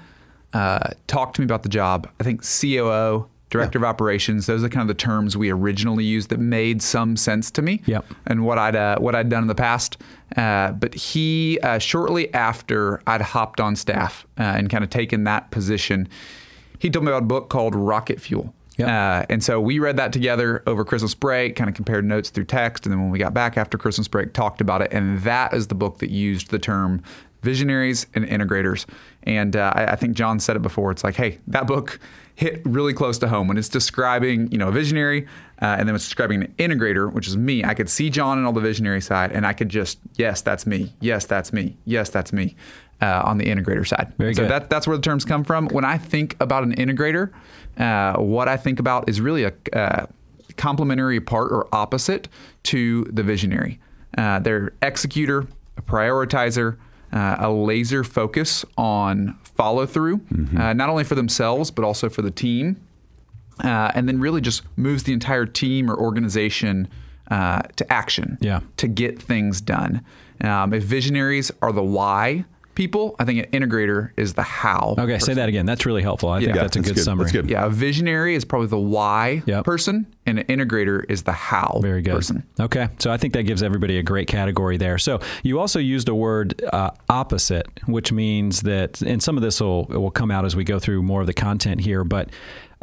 uh, 0.54 0.90
talked 1.08 1.36
to 1.36 1.42
me 1.42 1.46
about 1.46 1.64
the 1.64 1.70
job, 1.70 2.10
I 2.20 2.24
think 2.24 2.42
COO, 2.44 3.28
director 3.50 3.78
of 3.78 3.84
operations, 3.84 4.48
those 4.48 4.64
are 4.64 4.70
kind 4.70 4.82
of 4.82 4.88
the 4.88 5.00
terms 5.00 5.38
we 5.38 5.52
originally 5.52 6.04
used 6.04 6.30
that 6.30 6.40
made 6.40 6.82
some 6.82 7.16
sense 7.16 7.52
to 7.52 7.62
me. 7.62 7.82
Yep. 7.86 8.06
And 8.26 8.46
what 8.46 8.58
I'd 8.58 8.76
uh, 8.76 8.98
what 9.00 9.16
I'd 9.16 9.30
done 9.30 9.44
in 9.44 9.48
the 9.48 9.56
past. 9.56 9.98
Uh, 10.36 10.72
but 10.72 10.96
he 10.96 11.60
uh, 11.62 11.78
shortly 11.78 12.34
after 12.34 13.02
I'd 13.06 13.22
hopped 13.22 13.60
on 13.62 13.76
staff 13.76 14.26
uh, 14.40 14.44
and 14.44 14.70
kind 14.70 14.84
of 14.84 14.90
taken 14.90 15.24
that 15.26 15.52
position, 15.52 16.10
he 16.80 16.90
told 16.90 17.06
me 17.06 17.12
about 17.12 17.24
a 17.24 17.26
book 17.28 17.50
called 17.50 17.76
Rocket 17.76 18.20
Fuel. 18.20 18.54
Yep. 18.78 18.88
Uh, 18.88 19.26
and 19.30 19.44
so 19.44 19.62
we 19.62 19.80
read 19.80 19.98
that 19.98 20.12
together 20.12 20.64
over 20.66 20.84
Christmas 20.84 21.14
break, 21.14 21.56
kind 21.56 21.70
of 21.70 21.76
compared 21.76 22.06
notes 22.06 22.30
through 22.30 22.46
text. 22.46 22.86
And 22.86 22.94
then 22.94 23.02
when 23.02 23.12
we 23.12 23.20
got 23.20 23.34
back 23.34 23.58
after 23.58 23.78
Christmas 23.78 24.08
break, 24.08 24.34
talked 24.34 24.62
about 24.62 24.82
it. 24.82 24.92
And 24.92 25.20
that 25.22 25.54
is 25.54 25.68
the 25.68 25.76
book 25.76 26.00
that 26.00 26.10
used 26.10 26.50
the 26.50 26.60
term 26.60 27.04
visionaries 27.44 28.08
and 28.16 28.26
integrators. 28.26 28.86
And 29.24 29.56
uh, 29.56 29.74
I, 29.76 29.86
I 29.88 29.96
think 29.96 30.16
John 30.16 30.40
said 30.40 30.56
it 30.56 30.62
before. 30.62 30.92
It's 30.92 31.04
like, 31.04 31.16
hey, 31.16 31.40
that 31.48 31.68
book 31.68 32.00
hit 32.36 32.62
really 32.66 32.94
close 32.94 33.20
to 33.20 33.28
home 33.28 33.48
when 33.48 33.58
it's 33.58 33.70
describing, 33.70 34.52
you 34.52 34.58
know, 34.58 34.70
a 34.70 34.72
visionary, 34.72 35.28
uh, 35.62 35.76
and 35.78 35.88
then 35.88 35.94
it's 35.94 36.06
describing 36.06 36.44
an 36.44 36.54
integrator, 36.58 37.12
which 37.12 37.28
is 37.28 37.38
me. 37.38 37.64
I 37.64 37.76
could 37.76 37.90
see 37.90 38.10
John 38.10 38.38
and 38.40 38.48
all 38.48 38.54
the 38.54 38.62
visionary 38.62 39.02
side, 39.02 39.32
and 39.32 39.46
I 39.46 39.54
could 39.54 39.70
just, 39.70 40.00
yes, 40.16 40.42
that's 40.42 40.66
me. 40.66 40.94
Yes, 41.00 41.26
that's 41.26 41.54
me. 41.54 41.78
Yes, 41.86 42.10
that's 42.10 42.34
me. 42.34 42.56
Uh, 43.02 43.22
on 43.26 43.38
the 43.38 43.44
integrator 43.46 43.86
side. 43.86 44.14
Very 44.18 44.34
so 44.34 44.44
good. 44.44 44.52
That, 44.52 44.70
that's 44.70 44.88
where 44.88 44.96
the 44.96 45.04
terms 45.04 45.26
come 45.26 45.44
from. 45.44 45.68
When 45.68 45.84
I 45.84 45.98
think 45.98 46.38
about 46.40 46.64
an 46.64 46.74
integrator, 46.76 47.32
uh, 47.78 48.14
what 48.22 48.48
I 48.48 48.56
think 48.56 48.80
about 48.80 49.10
is 49.10 49.20
really 49.20 49.44
a 49.44 49.52
uh, 49.74 50.06
complementary 50.56 51.20
part 51.20 51.52
or 51.52 51.68
opposite 51.76 52.30
to 52.64 53.04
the 53.06 53.22
visionary. 53.22 53.80
Uh, 54.18 54.40
they're 54.40 54.72
executor, 54.82 55.48
a 55.76 55.82
prioritizer, 55.82 56.78
uh, 57.12 57.36
a 57.40 57.52
laser 57.52 58.06
focus 58.06 58.64
on 58.78 59.38
follow 59.44 59.86
through, 59.86 60.22
uh, 60.58 60.72
not 60.72 60.90
only 60.90 61.04
for 61.04 61.16
themselves 61.16 61.72
but 61.72 61.84
also 61.84 62.08
for 62.10 62.22
the 62.22 62.32
team, 62.32 62.78
uh, 63.64 63.92
and 63.96 64.08
then 64.08 64.20
really 64.20 64.40
just 64.40 64.64
moves 64.78 65.04
the 65.04 65.12
entire 65.12 65.46
team 65.46 65.92
or 65.92 65.96
organization 65.98 66.88
uh, 67.30 67.62
to 67.76 67.92
action 67.92 68.38
Yeah. 68.40 68.62
to 68.78 68.88
get 68.88 69.22
things 69.22 69.60
done. 69.62 70.06
Um, 70.42 70.74
if 70.74 70.84
visionaries 70.84 71.52
are 71.62 71.72
the 71.74 71.84
why 71.84 72.46
people, 72.76 73.16
I 73.20 73.26
think 73.26 73.46
an 73.52 73.62
integrator 73.62 74.12
is 74.18 74.34
the 74.34 74.44
how. 74.44 74.96
Okay, 74.98 75.20
say 75.20 75.34
that 75.36 75.50
again. 75.50 75.66
That's 75.66 75.86
really 75.86 76.02
helpful. 76.02 76.30
I 76.30 76.40
think 76.40 76.56
Yeah, 76.56 76.62
that's 76.62 76.76
a 76.76 76.80
that's 76.80 76.90
good, 76.90 76.96
good. 76.96 77.04
summary. 77.04 77.24
That's 77.26 77.32
good. 77.34 77.50
Yeah, 77.50 77.66
a 77.66 77.70
visionary 77.70 78.36
is 78.36 78.46
probably 78.46 78.68
the 78.68 78.80
why 78.80 79.44
Yep. 79.46 79.66
person, 79.66 80.06
and 80.26 80.40
an 80.40 80.46
integrator 80.46 81.04
is 81.10 81.24
the 81.24 81.32
how 81.32 81.80
Very 81.82 82.02
good. 82.02 82.14
person. 82.16 82.44
Okay, 82.60 82.90
so 83.00 83.12
I 83.12 83.18
think 83.18 83.34
that 83.34 83.44
gives 83.44 83.62
everybody 83.64 83.98
a 83.98 84.04
great 84.04 84.28
category 84.28 84.78
there. 84.78 84.98
So 84.98 85.20
you 85.44 85.60
also 85.60 85.80
used 85.80 86.08
a 86.10 86.16
word 86.16 86.62
uh, 86.72 86.92
opposite, 87.10 87.68
which 87.86 88.12
means 88.12 88.62
that, 88.62 89.02
and 89.02 89.22
some 89.22 89.38
of 89.38 89.44
this 89.44 89.60
will 89.62 89.86
will 89.86 90.12
come 90.12 90.32
out 90.32 90.46
as 90.46 90.56
we 90.56 90.64
go 90.64 90.80
through 90.80 91.04
more 91.04 91.22
of 91.22 91.28
the 91.28 91.34
content 91.34 91.82
here, 91.82 92.04
but. 92.04 92.30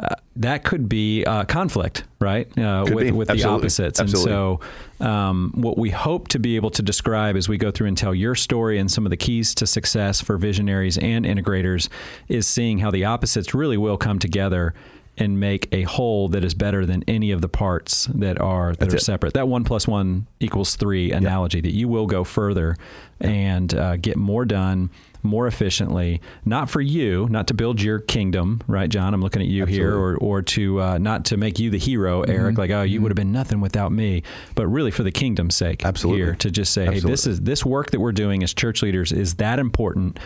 Uh, 0.01 0.15
that 0.35 0.63
could 0.63 0.89
be 0.89 1.23
uh, 1.25 1.43
conflict, 1.45 2.05
right? 2.19 2.47
Uh, 2.57 2.85
with 2.91 3.11
with 3.11 3.27
the 3.27 3.43
opposites, 3.43 3.99
Absolutely. 3.99 4.31
and 4.31 4.59
so 4.99 5.05
um, 5.05 5.51
what 5.53 5.77
we 5.77 5.91
hope 5.91 6.27
to 6.29 6.39
be 6.39 6.55
able 6.55 6.71
to 6.71 6.81
describe 6.81 7.35
as 7.35 7.47
we 7.47 7.57
go 7.57 7.69
through 7.69 7.87
and 7.87 7.97
tell 7.97 8.15
your 8.15 8.33
story 8.33 8.79
and 8.79 8.89
some 8.89 9.05
of 9.05 9.11
the 9.11 9.17
keys 9.17 9.53
to 9.55 9.67
success 9.67 10.19
for 10.19 10.37
visionaries 10.37 10.97
and 10.97 11.25
integrators 11.25 11.87
is 12.27 12.47
seeing 12.47 12.79
how 12.79 12.89
the 12.89 13.05
opposites 13.05 13.53
really 13.53 13.77
will 13.77 13.97
come 13.97 14.17
together 14.17 14.73
and 15.17 15.39
make 15.39 15.67
a 15.71 15.83
whole 15.83 16.29
that 16.29 16.43
is 16.43 16.53
better 16.53 16.85
than 16.85 17.03
any 17.07 17.31
of 17.31 17.41
the 17.41 17.49
parts 17.49 18.05
that 18.15 18.39
are 18.39 18.71
that 18.71 18.79
That's 18.79 18.93
are 18.93 18.97
it. 18.97 19.01
separate. 19.03 19.33
That 19.33 19.47
one 19.47 19.63
plus 19.63 19.87
one 19.87 20.25
equals 20.39 20.75
three 20.75 21.11
analogy 21.11 21.61
that 21.61 21.73
you 21.73 21.87
will 21.87 22.07
go 22.07 22.23
further 22.23 22.75
and 23.19 23.73
uh, 23.75 23.97
get 23.97 24.17
more 24.17 24.45
done 24.45 24.89
more 25.23 25.47
efficiently, 25.47 26.21
not 26.45 26.69
for 26.69 26.81
you, 26.81 27.27
not 27.29 27.47
to 27.47 27.53
build 27.53 27.81
your 27.81 27.99
kingdom, 27.99 28.61
right, 28.67 28.89
John? 28.89 29.13
I'm 29.13 29.21
looking 29.21 29.41
at 29.41 29.47
you 29.47 29.65
here, 29.65 29.95
or 29.95 30.17
or 30.17 30.41
to 30.41 30.81
uh, 30.81 30.97
not 30.97 31.25
to 31.25 31.37
make 31.37 31.59
you 31.59 31.69
the 31.69 31.77
hero, 31.77 32.21
Mm-hmm. 32.21 32.31
Eric. 32.31 32.57
Like, 32.57 32.71
oh, 32.71 32.81
you 32.83 33.01
would 33.01 33.11
have 33.11 33.15
been 33.15 33.31
nothing 33.31 33.61
without 33.61 33.91
me, 33.91 34.23
but 34.55 34.67
really 34.67 34.91
for 34.91 35.03
the 35.03 35.11
kingdom's 35.11 35.55
sake. 35.55 35.85
Absolutely. 35.85 36.23
here 36.23 36.35
to 36.35 36.51
just 36.51 36.73
say, 36.73 36.85
hey, 36.85 36.99
this 36.99 37.25
is 37.27 37.41
this 37.41 37.65
work 37.65 37.91
that 37.91 37.99
we're 37.99 38.11
doing 38.11 38.43
as 38.43 38.53
church 38.53 38.81
leaders 38.81 39.11
is 39.11 39.35
that 39.35 39.59
important. 39.59 40.19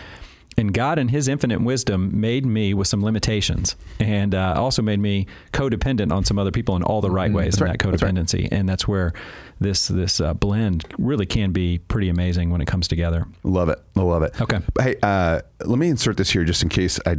And 0.58 0.72
God, 0.72 0.98
in 0.98 1.08
His 1.08 1.28
infinite 1.28 1.60
wisdom, 1.60 2.18
made 2.18 2.46
me 2.46 2.72
with 2.72 2.88
some 2.88 3.02
limitations, 3.04 3.76
and 4.00 4.34
uh, 4.34 4.54
also 4.56 4.80
made 4.80 4.98
me 5.00 5.26
codependent 5.52 6.10
on 6.12 6.24
some 6.24 6.38
other 6.38 6.50
people 6.50 6.76
in 6.76 6.82
all 6.82 7.02
the 7.02 7.10
right 7.10 7.30
ways 7.30 7.58
in 7.58 7.64
right. 7.64 7.78
that 7.78 7.90
That's 7.90 8.02
right. 8.02 8.14
codependency. 8.14 8.48
And 8.50 8.66
that's 8.66 8.88
where 8.88 9.12
this 9.60 9.88
this 9.88 10.20
uh, 10.20 10.34
blend 10.34 10.84
really 10.98 11.26
can 11.26 11.52
be 11.52 11.78
pretty 11.78 12.08
amazing 12.08 12.50
when 12.50 12.60
it 12.60 12.66
comes 12.66 12.88
together. 12.88 13.26
Love 13.42 13.68
it. 13.68 13.78
I 13.96 14.00
love 14.02 14.22
it. 14.22 14.40
Okay. 14.40 14.58
Hey, 14.80 14.96
uh, 15.02 15.40
let 15.64 15.78
me 15.78 15.88
insert 15.88 16.16
this 16.16 16.30
here 16.30 16.44
just 16.44 16.62
in 16.62 16.68
case 16.68 16.98
I 17.06 17.16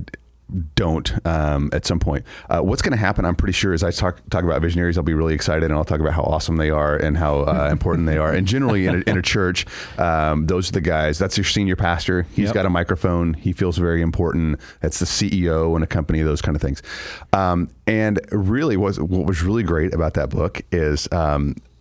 don't 0.76 1.12
um, 1.28 1.70
at 1.74 1.86
some 1.86 2.00
point. 2.00 2.24
Uh, 2.50 2.62
what's 2.62 2.82
going 2.82 2.94
to 2.94 2.98
happen? 2.98 3.26
I'm 3.26 3.36
pretty 3.36 3.52
sure 3.52 3.74
as 3.74 3.84
I 3.84 3.92
talk 3.92 4.22
talk 4.30 4.46
about 4.46 4.62
visionaries, 4.62 4.98
I'll 4.98 5.04
be 5.04 5.14
really 5.14 5.34
excited 5.34 5.64
and 5.66 5.74
I'll 5.74 5.84
talk 5.84 6.00
about 6.00 6.14
how 6.14 6.22
awesome 6.24 6.56
they 6.56 6.70
are 6.70 6.96
and 6.96 7.18
how 7.18 7.40
uh, 7.42 7.68
important 7.72 8.08
they 8.08 8.18
are. 8.18 8.32
And 8.32 8.48
generally, 8.48 8.86
in 8.88 9.04
a, 9.06 9.10
in 9.12 9.18
a 9.18 9.22
church, 9.22 9.66
um, 9.98 10.48
those 10.48 10.70
are 10.70 10.72
the 10.72 10.80
guys. 10.80 11.20
That's 11.20 11.36
your 11.38 11.44
senior 11.44 11.76
pastor. 11.76 12.24
He's 12.34 12.46
Yep. 12.46 12.54
got 12.54 12.66
a 12.66 12.70
microphone. 12.70 13.34
He 13.34 13.52
feels 13.52 13.78
very 13.78 14.02
important. 14.02 14.60
That's 14.80 15.00
the 15.00 15.06
CEO 15.06 15.76
in 15.76 15.84
a 15.84 15.88
company. 15.88 16.22
Those 16.22 16.42
kind 16.42 16.56
of 16.56 16.62
things. 16.62 16.82
Um, 17.34 17.70
and 17.86 18.20
really, 18.32 18.78
was 18.78 19.02
what 19.02 19.26
was 19.26 19.42
really 19.44 19.64
great 19.64 19.94
about 19.94 20.14
that 20.14 20.30
book 20.30 20.62
is. 20.72 21.10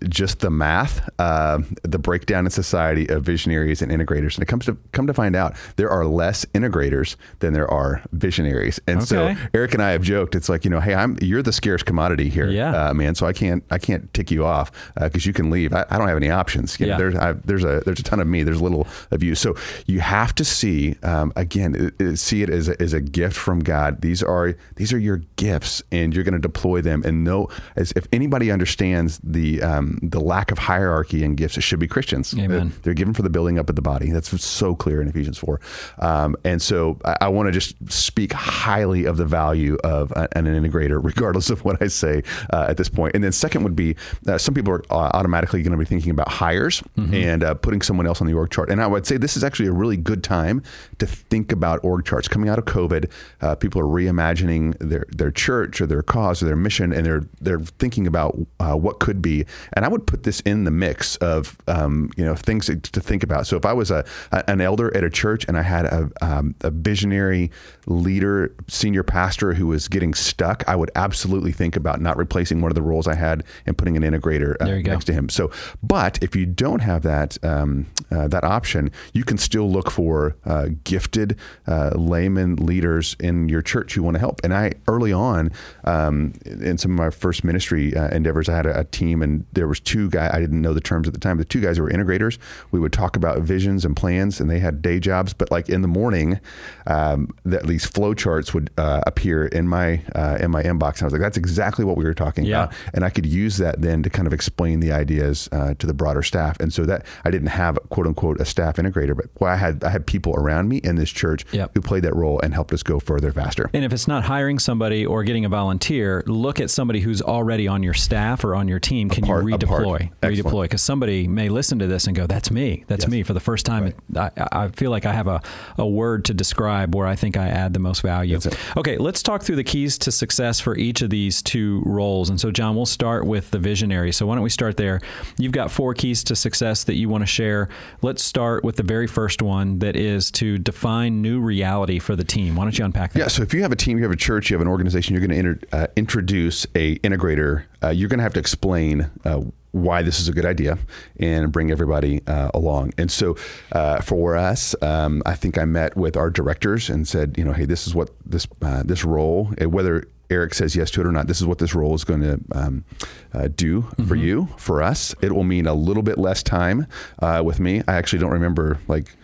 Just 0.07 0.41
the 0.41 0.51
math, 0.51 1.09
uh, 1.19 1.61
the 1.83 1.99
breakdown 1.99 2.45
in 2.45 2.51
society 2.51 3.09
of 3.09 3.25
visionaries 3.25 3.81
and 3.81 3.91
integrators, 3.91 4.35
and 4.35 4.43
it 4.43 4.47
comes 4.47 4.67
to 4.67 4.77
come 4.93 5.07
to 5.07 5.15
find 5.15 5.35
out 5.35 5.57
there 5.77 5.89
are 5.89 6.05
less 6.05 6.45
integrators 6.55 7.17
than 7.39 7.55
there 7.55 7.69
are 7.71 8.03
visionaries. 8.13 8.79
And 8.87 9.03
so 9.03 9.35
Eric 9.55 9.73
and 9.73 9.83
I 9.83 9.93
have 9.93 10.03
joked, 10.03 10.35
it's 10.35 10.51
like 10.51 10.65
you 10.65 10.71
know, 10.71 10.81
hey, 10.81 10.95
I'm 10.95 11.17
you're 11.23 11.43
the 11.43 11.53
scarce 11.53 11.83
commodity 11.83 12.29
here, 12.29 12.47
Yeah. 12.51 12.89
uh, 12.91 12.95
man. 12.95 13.15
So 13.15 13.27
I 13.27 13.33
can't 13.33 13.65
I 13.71 13.79
can't 13.79 14.13
tick 14.13 14.31
you 14.31 14.45
off 14.45 14.71
because 15.01 15.25
you 15.25 15.33
can 15.33 15.51
leave. 15.51 15.73
I, 15.73 15.87
I 15.89 15.97
don't 15.97 16.09
have 16.09 16.17
any 16.19 16.31
options. 16.31 16.79
You 16.79 16.87
know, 16.87 16.93
Yeah. 16.93 16.99
there's 16.99 17.15
I, 17.17 17.33
there's 17.33 17.65
a 17.65 17.81
there's 17.87 18.01
a 18.01 18.03
ton 18.03 18.21
of 18.21 18.27
me. 18.27 18.43
There's 18.43 18.61
little 18.61 18.87
of 19.11 19.23
you. 19.23 19.35
So 19.35 19.57
you 19.87 20.01
have 20.01 20.35
to 20.35 20.45
see 20.45 20.97
um, 21.05 21.33
again, 21.37 21.75
it- 21.75 21.95
it- 21.99 22.17
see 22.19 22.43
it 22.43 22.51
as 22.51 22.69
a, 22.69 22.81
as 22.83 22.93
a 22.93 23.01
gift 23.01 23.37
from 23.37 23.61
God. 23.61 24.03
These 24.03 24.23
are 24.23 24.57
these 24.77 24.93
are 24.93 24.99
your 24.99 25.23
gifts, 25.37 25.83
and 25.91 26.15
you're 26.15 26.25
going 26.25 26.35
to 26.35 26.39
deploy 26.39 26.83
them. 26.83 27.03
And 27.07 27.25
know 27.25 27.49
as 27.77 27.93
if 27.97 28.07
anybody 28.13 28.51
understands 28.51 29.19
the 29.25 29.63
um, 29.63 29.86
the 30.03 30.21
lack 30.21 30.51
of 30.51 30.59
hierarchy 30.59 31.25
and 31.25 31.37
gifts, 31.37 31.57
it 31.57 31.63
should 31.63 31.79
be 31.79 31.87
Christians. 31.89 32.35
Amen. 32.39 32.73
They're 32.83 32.95
given 32.95 33.15
for 33.15 33.23
the 33.23 33.31
building 33.31 33.59
up 33.59 33.69
of 33.69 33.77
the 33.77 33.83
body. 33.83 34.11
That's 34.11 34.29
so 34.45 34.75
clear 34.75 35.01
in 35.03 35.09
Ephesians 35.09 35.39
4. 35.39 35.61
Um, 35.99 36.37
and 36.45 36.61
so 36.61 36.99
I, 37.05 37.17
I 37.23 37.29
want 37.29 37.47
to 37.49 37.53
just 37.53 37.75
speak 37.91 38.33
highly 38.33 39.05
of 39.05 39.17
the 39.17 39.25
value 39.25 39.77
of 39.85 40.11
a- 40.13 40.29
an 40.37 40.45
integrator, 40.47 40.99
regardless 41.03 41.51
of 41.51 41.65
what 41.65 41.81
I 41.83 41.89
say 41.89 42.23
uh, 42.53 42.67
at 42.69 42.77
this 42.77 42.89
point. 42.89 43.15
And 43.15 43.23
then 43.25 43.33
second 43.33 43.63
would 43.65 43.77
be 43.77 43.97
uh, 44.29 44.39
some 44.39 44.55
people 44.55 44.73
are 44.73 44.83
uh, 44.91 45.11
automatically 45.15 45.63
going 45.63 45.73
to 45.73 45.79
be 45.79 45.85
thinking 45.85 46.11
about 46.11 46.29
hires 46.29 46.83
and 46.97 47.43
uh, 47.45 47.55
putting 47.55 47.83
someone 47.83 48.07
else 48.07 48.21
on 48.21 48.27
the 48.27 48.35
org 48.35 48.51
chart. 48.51 48.71
And 48.71 48.81
I 48.83 48.87
would 48.87 49.07
say 49.07 49.17
this 49.17 49.37
is 49.37 49.45
actually 49.45 49.69
a 49.69 49.73
really 49.73 49.97
good 49.97 50.23
time 50.25 50.63
to 50.99 51.07
think 51.07 51.53
about 51.53 51.83
org 51.85 52.05
charts. 52.05 52.29
Coming 52.29 52.49
out 52.49 52.59
of 52.59 52.65
COVID, 52.65 53.11
uh, 53.41 53.55
people 53.55 53.81
are 53.81 53.85
reimagining 53.85 54.77
their, 54.79 55.05
their 55.11 55.31
church 55.31 55.81
or 55.81 55.87
their 55.87 56.03
cause 56.03 56.43
or 56.43 56.47
their 56.47 56.57
mission, 56.57 56.93
and 56.93 57.05
they're 57.07 57.23
they're 57.41 57.61
thinking 57.61 58.07
about 58.07 58.37
uh, 58.61 58.75
what 58.75 58.99
could 59.01 59.21
be. 59.23 59.45
And 59.77 59.85
I 59.85 59.89
would 59.89 60.07
put 60.07 60.23
this 60.23 60.41
in 60.41 60.65
the 60.65 60.71
mix 60.71 61.17
of 61.17 61.57
um, 61.69 62.11
you 62.17 62.25
know 62.25 62.35
things 62.35 62.67
to, 62.67 63.01
think 63.01 63.23
about. 63.23 63.47
So 63.47 63.57
if 63.57 63.67
I 63.67 63.75
was 63.75 63.91
a, 63.91 64.05
an 64.49 64.61
elder 64.61 64.95
at 64.97 65.05
a 65.05 65.11
church 65.11 65.45
and 65.47 65.57
I 65.57 65.63
had 65.63 65.85
a, 65.85 66.11
um, 66.23 66.55
a 66.63 66.71
visionary 66.71 67.51
leader, 67.87 68.55
senior 68.69 69.03
pastor 69.03 69.53
who 69.53 69.67
was 69.67 69.87
getting 69.87 70.15
stuck, 70.15 70.65
I 70.67 70.75
would 70.75 70.91
absolutely 70.97 71.53
think 71.53 71.77
about 71.77 72.01
not 72.01 72.17
replacing 72.17 72.63
one 72.63 72.71
of 72.71 72.75
the 72.75 72.83
roles 72.83 73.07
I 73.07 73.15
had 73.15 73.45
and 73.67 73.77
putting 73.77 73.97
an 73.97 74.03
integrator 74.03 74.57
uh, 74.61 74.65
There 74.65 74.79
you 74.79 74.83
go. 74.83 74.93
next 74.93 75.05
to 75.05 75.13
him. 75.13 75.29
So, 75.29 75.51
but 75.83 76.21
if 76.23 76.35
you 76.35 76.47
don't 76.47 76.81
have 76.81 77.03
that 77.03 77.37
um, 77.45 77.87
uh, 78.11 78.29
that 78.29 78.45
option, 78.45 78.91
you 79.13 79.25
can 79.25 79.37
still 79.37 79.71
look 79.71 79.91
for 79.91 80.37
uh, 80.47 80.69
gifted 80.85 81.37
uh, 81.67 81.91
layman 81.95 82.57
leaders 82.57 83.15
in 83.21 83.49
your 83.49 83.63
church 83.63 83.93
who 83.95 84.03
want 84.03 84.15
to 84.15 84.21
help. 84.21 84.41
And 84.43 84.55
I 84.55 84.73
early 84.89 85.13
on 85.13 85.53
um, 85.85 86.33
in 86.47 86.79
some 86.79 86.93
of 86.93 86.97
my 86.97 87.11
first 87.11 87.45
ministry 87.45 87.95
uh, 87.95 88.09
endeavors, 88.09 88.49
I 88.49 88.57
had 88.57 88.67
a, 88.67 88.81
a 88.81 88.85
team, 88.85 89.23
and 89.23 89.45
there 89.53 89.66
was 89.69 89.81
two 89.81 90.09
guys. 90.11 90.31
I 90.33 90.41
didn't 90.41 90.61
know 90.63 90.75
the 90.75 90.81
terms 90.81 91.07
at 91.09 91.15
the 91.15 91.21
time. 91.21 91.39
The 91.39 91.45
two 91.45 91.61
guys 91.61 91.77
who 91.77 91.83
were 91.85 91.91
integrators. 91.91 92.39
We 92.71 92.81
would 92.81 92.93
talk 92.93 93.17
about 93.17 93.41
visions 93.41 93.85
and 93.85 93.97
plans, 93.97 94.41
and 94.41 94.51
they 94.51 94.59
had 94.59 94.83
day 94.83 94.99
jobs. 95.01 95.33
But 95.33 95.51
like 95.51 95.69
in 95.69 95.83
the 95.83 95.89
morning, 95.89 96.41
um, 96.87 97.35
that 97.45 97.67
these 97.67 97.85
flow 97.85 98.15
charts 98.15 98.55
would 98.55 98.71
uh, 98.79 99.01
appear 99.07 99.47
in 99.47 99.69
my 99.69 100.03
uh, 100.15 100.39
in 100.41 100.51
my 100.51 100.63
inbox, 100.63 100.95
and 100.95 101.03
I 101.03 101.07
was 101.07 101.13
like, 101.13 101.23
"That's 101.23 101.37
exactly 101.37 101.85
what 101.85 101.97
we 101.97 102.05
were 102.05 102.15
talking 102.15 102.45
Yeah. 102.45 102.65
about." 102.65 102.75
and 102.95 103.05
I 103.05 103.11
could 103.11 103.27
use 103.27 103.57
that 103.59 103.81
then 103.81 104.03
to 104.03 104.11
kind 104.11 104.27
of 104.27 104.33
explain 104.33 104.81
the 104.81 104.93
ideas 104.93 105.49
uh, 105.53 105.75
to 105.79 105.87
the 105.87 105.95
broader 105.95 106.23
staff. 106.23 106.59
And 106.61 106.73
so 106.73 106.85
that 106.85 107.07
I 107.25 107.31
didn't 107.31 107.49
have 107.49 107.79
quote 107.91 108.07
unquote 108.07 108.41
a 108.41 108.45
staff 108.45 108.77
integrator, 108.77 109.17
but 109.17 109.27
well, 109.41 109.53
I 109.53 109.57
had 109.57 109.83
I 109.85 109.91
had 109.91 110.07
people 110.07 110.35
around 110.37 110.69
me 110.69 110.79
in 110.79 110.97
this 110.97 111.11
church 111.11 111.45
Yep. 111.53 111.73
who 111.75 111.81
played 111.81 112.03
that 112.05 112.15
role 112.15 112.41
and 112.41 112.55
helped 112.55 112.73
us 112.73 112.83
go 112.83 112.99
further 113.01 113.33
faster. 113.33 113.71
And 113.75 113.85
if 113.85 113.93
it's 113.93 114.09
not 114.09 114.25
hiring 114.25 114.59
somebody 114.59 115.05
or 115.07 115.25
getting 115.25 115.45
a 115.45 115.49
volunteer, 115.49 116.23
look 116.27 116.61
at 116.61 116.71
somebody 116.71 117.01
who's 117.01 117.23
already 117.23 117.69
on 117.69 117.83
your 117.83 117.95
staff 117.95 118.45
or 118.45 118.55
on 118.55 118.69
your 118.69 118.79
team. 118.81 119.09
Can 119.11 119.25
part- 119.25 119.45
you. 119.45 119.47
Redeploy? 119.59 120.11
Redeploy 120.23 120.63
because 120.65 120.83
somebody 120.83 121.27
may 121.29 121.49
listen 121.49 121.79
to 121.79 121.87
this 121.87 122.07
and 122.07 122.17
go, 122.17 122.27
"That's 122.27 122.51
me. 122.51 122.85
That's 122.87 123.05
Yes. 123.05 123.11
me." 123.11 123.23
For 123.23 123.33
the 123.33 123.41
first 123.41 123.67
time, 123.67 123.93
I, 124.17 124.31
I 124.53 124.69
feel 124.69 124.91
like 124.91 125.07
I 125.07 125.13
have 125.13 125.27
a, 125.27 125.41
a 125.79 125.87
word 125.87 126.25
to 126.27 126.35
describe 126.35 126.95
where 126.95 127.07
I 127.07 127.17
think 127.17 127.37
I 127.37 127.49
add 127.49 127.73
the 127.73 127.79
most 127.81 128.03
value. 128.03 128.39
That's 128.39 128.47
it. 128.47 128.59
Okay, 128.77 128.97
let's 128.99 129.23
talk 129.23 129.43
through 129.43 129.57
the 129.57 129.65
keys 129.65 129.99
to 129.99 130.13
success 130.13 130.61
for 130.61 130.77
each 130.77 131.03
of 131.03 131.11
these 131.11 131.43
two 131.43 131.83
roles. 131.87 132.31
And 132.31 132.41
so, 132.41 132.51
John, 132.51 132.77
we'll 132.77 132.87
start 132.87 133.27
with 133.27 133.51
the 133.51 133.59
visionary. 133.59 134.13
So 134.13 134.27
why 134.27 134.35
don't 134.35 134.45
we 134.45 134.51
start 134.51 134.77
there? 134.77 135.01
You've 135.39 135.53
got 135.53 135.71
four 135.71 135.95
keys 135.95 136.25
to 136.25 136.37
success 136.37 136.85
that 136.85 136.95
you 136.95 137.09
want 137.09 137.23
to 137.23 137.27
share. 137.27 137.69
Let's 138.03 138.23
start 138.23 138.65
with 138.65 138.77
the 138.77 138.83
very 138.83 139.07
first 139.07 139.43
one 139.43 139.79
that 139.81 139.97
is 139.97 140.31
to 140.33 140.59
define 140.59 141.23
new 141.23 141.41
reality 141.41 141.99
for 141.99 142.17
the 142.17 142.25
team. 142.25 142.57
Why 142.57 142.65
don't 142.65 142.79
you 142.79 142.85
unpack 142.85 143.13
that? 143.13 143.19
Yeah. 143.19 143.29
So 143.29 143.43
if 143.43 143.53
you 143.55 143.63
have 143.63 143.73
a 143.73 143.77
team, 143.77 143.99
you 143.99 144.05
have 144.05 144.13
a 144.13 144.17
church, 144.17 144.51
you 144.51 144.55
have 144.55 144.61
an 144.63 144.69
organization, 144.69 145.15
you're 145.15 145.27
going 145.27 145.31
to 145.43 145.51
inter, 145.51 145.59
uh, 145.73 145.87
introduce 145.97 146.67
a 146.75 146.99
integrator. 146.99 147.65
Uh, 147.83 147.91
you're 147.91 148.09
going 148.09 148.19
to 148.19 148.25
have 148.25 148.35
to 148.35 148.41
explain. 148.41 149.11
Uh, 149.25 149.43
why 149.73 150.03
this 150.03 150.19
is 150.19 150.27
a 150.27 150.33
good 150.33 150.47
idea 150.47 150.79
and 151.21 151.53
bring 151.53 151.71
everybody 151.71 152.23
uh, 152.27 152.51
along. 152.55 152.95
And 152.97 153.11
so 153.11 153.37
uh, 153.73 154.01
for 154.01 154.35
us, 154.35 154.75
um, 154.81 155.23
I 155.27 155.35
think 155.35 155.59
I 155.59 155.67
met 155.67 155.97
with 155.97 156.17
our 156.17 156.31
directors 156.31 156.89
and 156.89 157.07
said, 157.07 157.37
you 157.37 157.45
know, 157.45 157.53
hey, 157.53 157.67
this 157.67 157.87
is 157.87 157.95
what 157.95 158.11
this 158.25 158.47
uh, 158.63 158.83
this 158.85 159.05
role, 159.05 159.53
uh, 159.61 159.69
whether 159.69 160.05
Eric 160.31 160.55
says 160.55 160.75
yes 160.75 160.91
to 160.93 161.01
it 161.01 161.07
or 161.07 161.13
not, 161.13 161.27
this 161.27 161.41
is 161.41 161.47
what 161.47 161.59
this 161.59 161.75
role 161.75 161.95
is 161.95 162.05
going 162.05 162.21
to 162.23 162.41
um, 162.53 162.85
uh, 163.33 163.49
do 163.55 163.83
for 164.09 164.17
you, 164.17 164.49
for 164.57 164.83
us. 164.83 165.15
It 165.21 165.33
will 165.33 165.45
mean 165.45 165.67
a 165.67 165.75
little 165.75 166.03
bit 166.03 166.19
less 166.19 166.43
time 166.43 166.87
uh, 167.21 167.43
with 167.45 167.61
me. 167.61 167.83
I 167.87 167.95
actually 167.95 168.19
don't 168.19 168.33
remember 168.33 168.81
like 168.89 169.15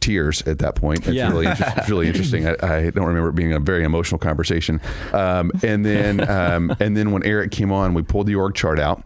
tears 0.00 0.42
at 0.42 0.58
that 0.60 0.74
point. 0.74 1.00
It's 1.00 1.08
Yeah. 1.08 1.28
really 1.30 1.46
inter- 1.46 1.72
it's 1.76 1.88
really 1.88 2.08
interesting. 2.08 2.46
I, 2.46 2.52
I 2.62 2.90
don't 2.90 3.06
remember 3.06 3.28
it 3.30 3.34
being 3.34 3.52
a 3.52 3.60
very 3.60 3.84
emotional 3.84 4.18
conversation. 4.18 4.80
Um, 5.12 5.50
and 5.62 5.84
then 5.84 6.28
um, 6.28 6.74
and 6.80 6.96
then 6.96 7.10
when 7.12 7.22
Eric 7.24 7.50
came 7.50 7.72
on, 7.72 7.94
we 7.94 8.02
pulled 8.02 8.26
the 8.26 8.34
org 8.34 8.54
chart 8.54 8.78
out. 8.78 9.02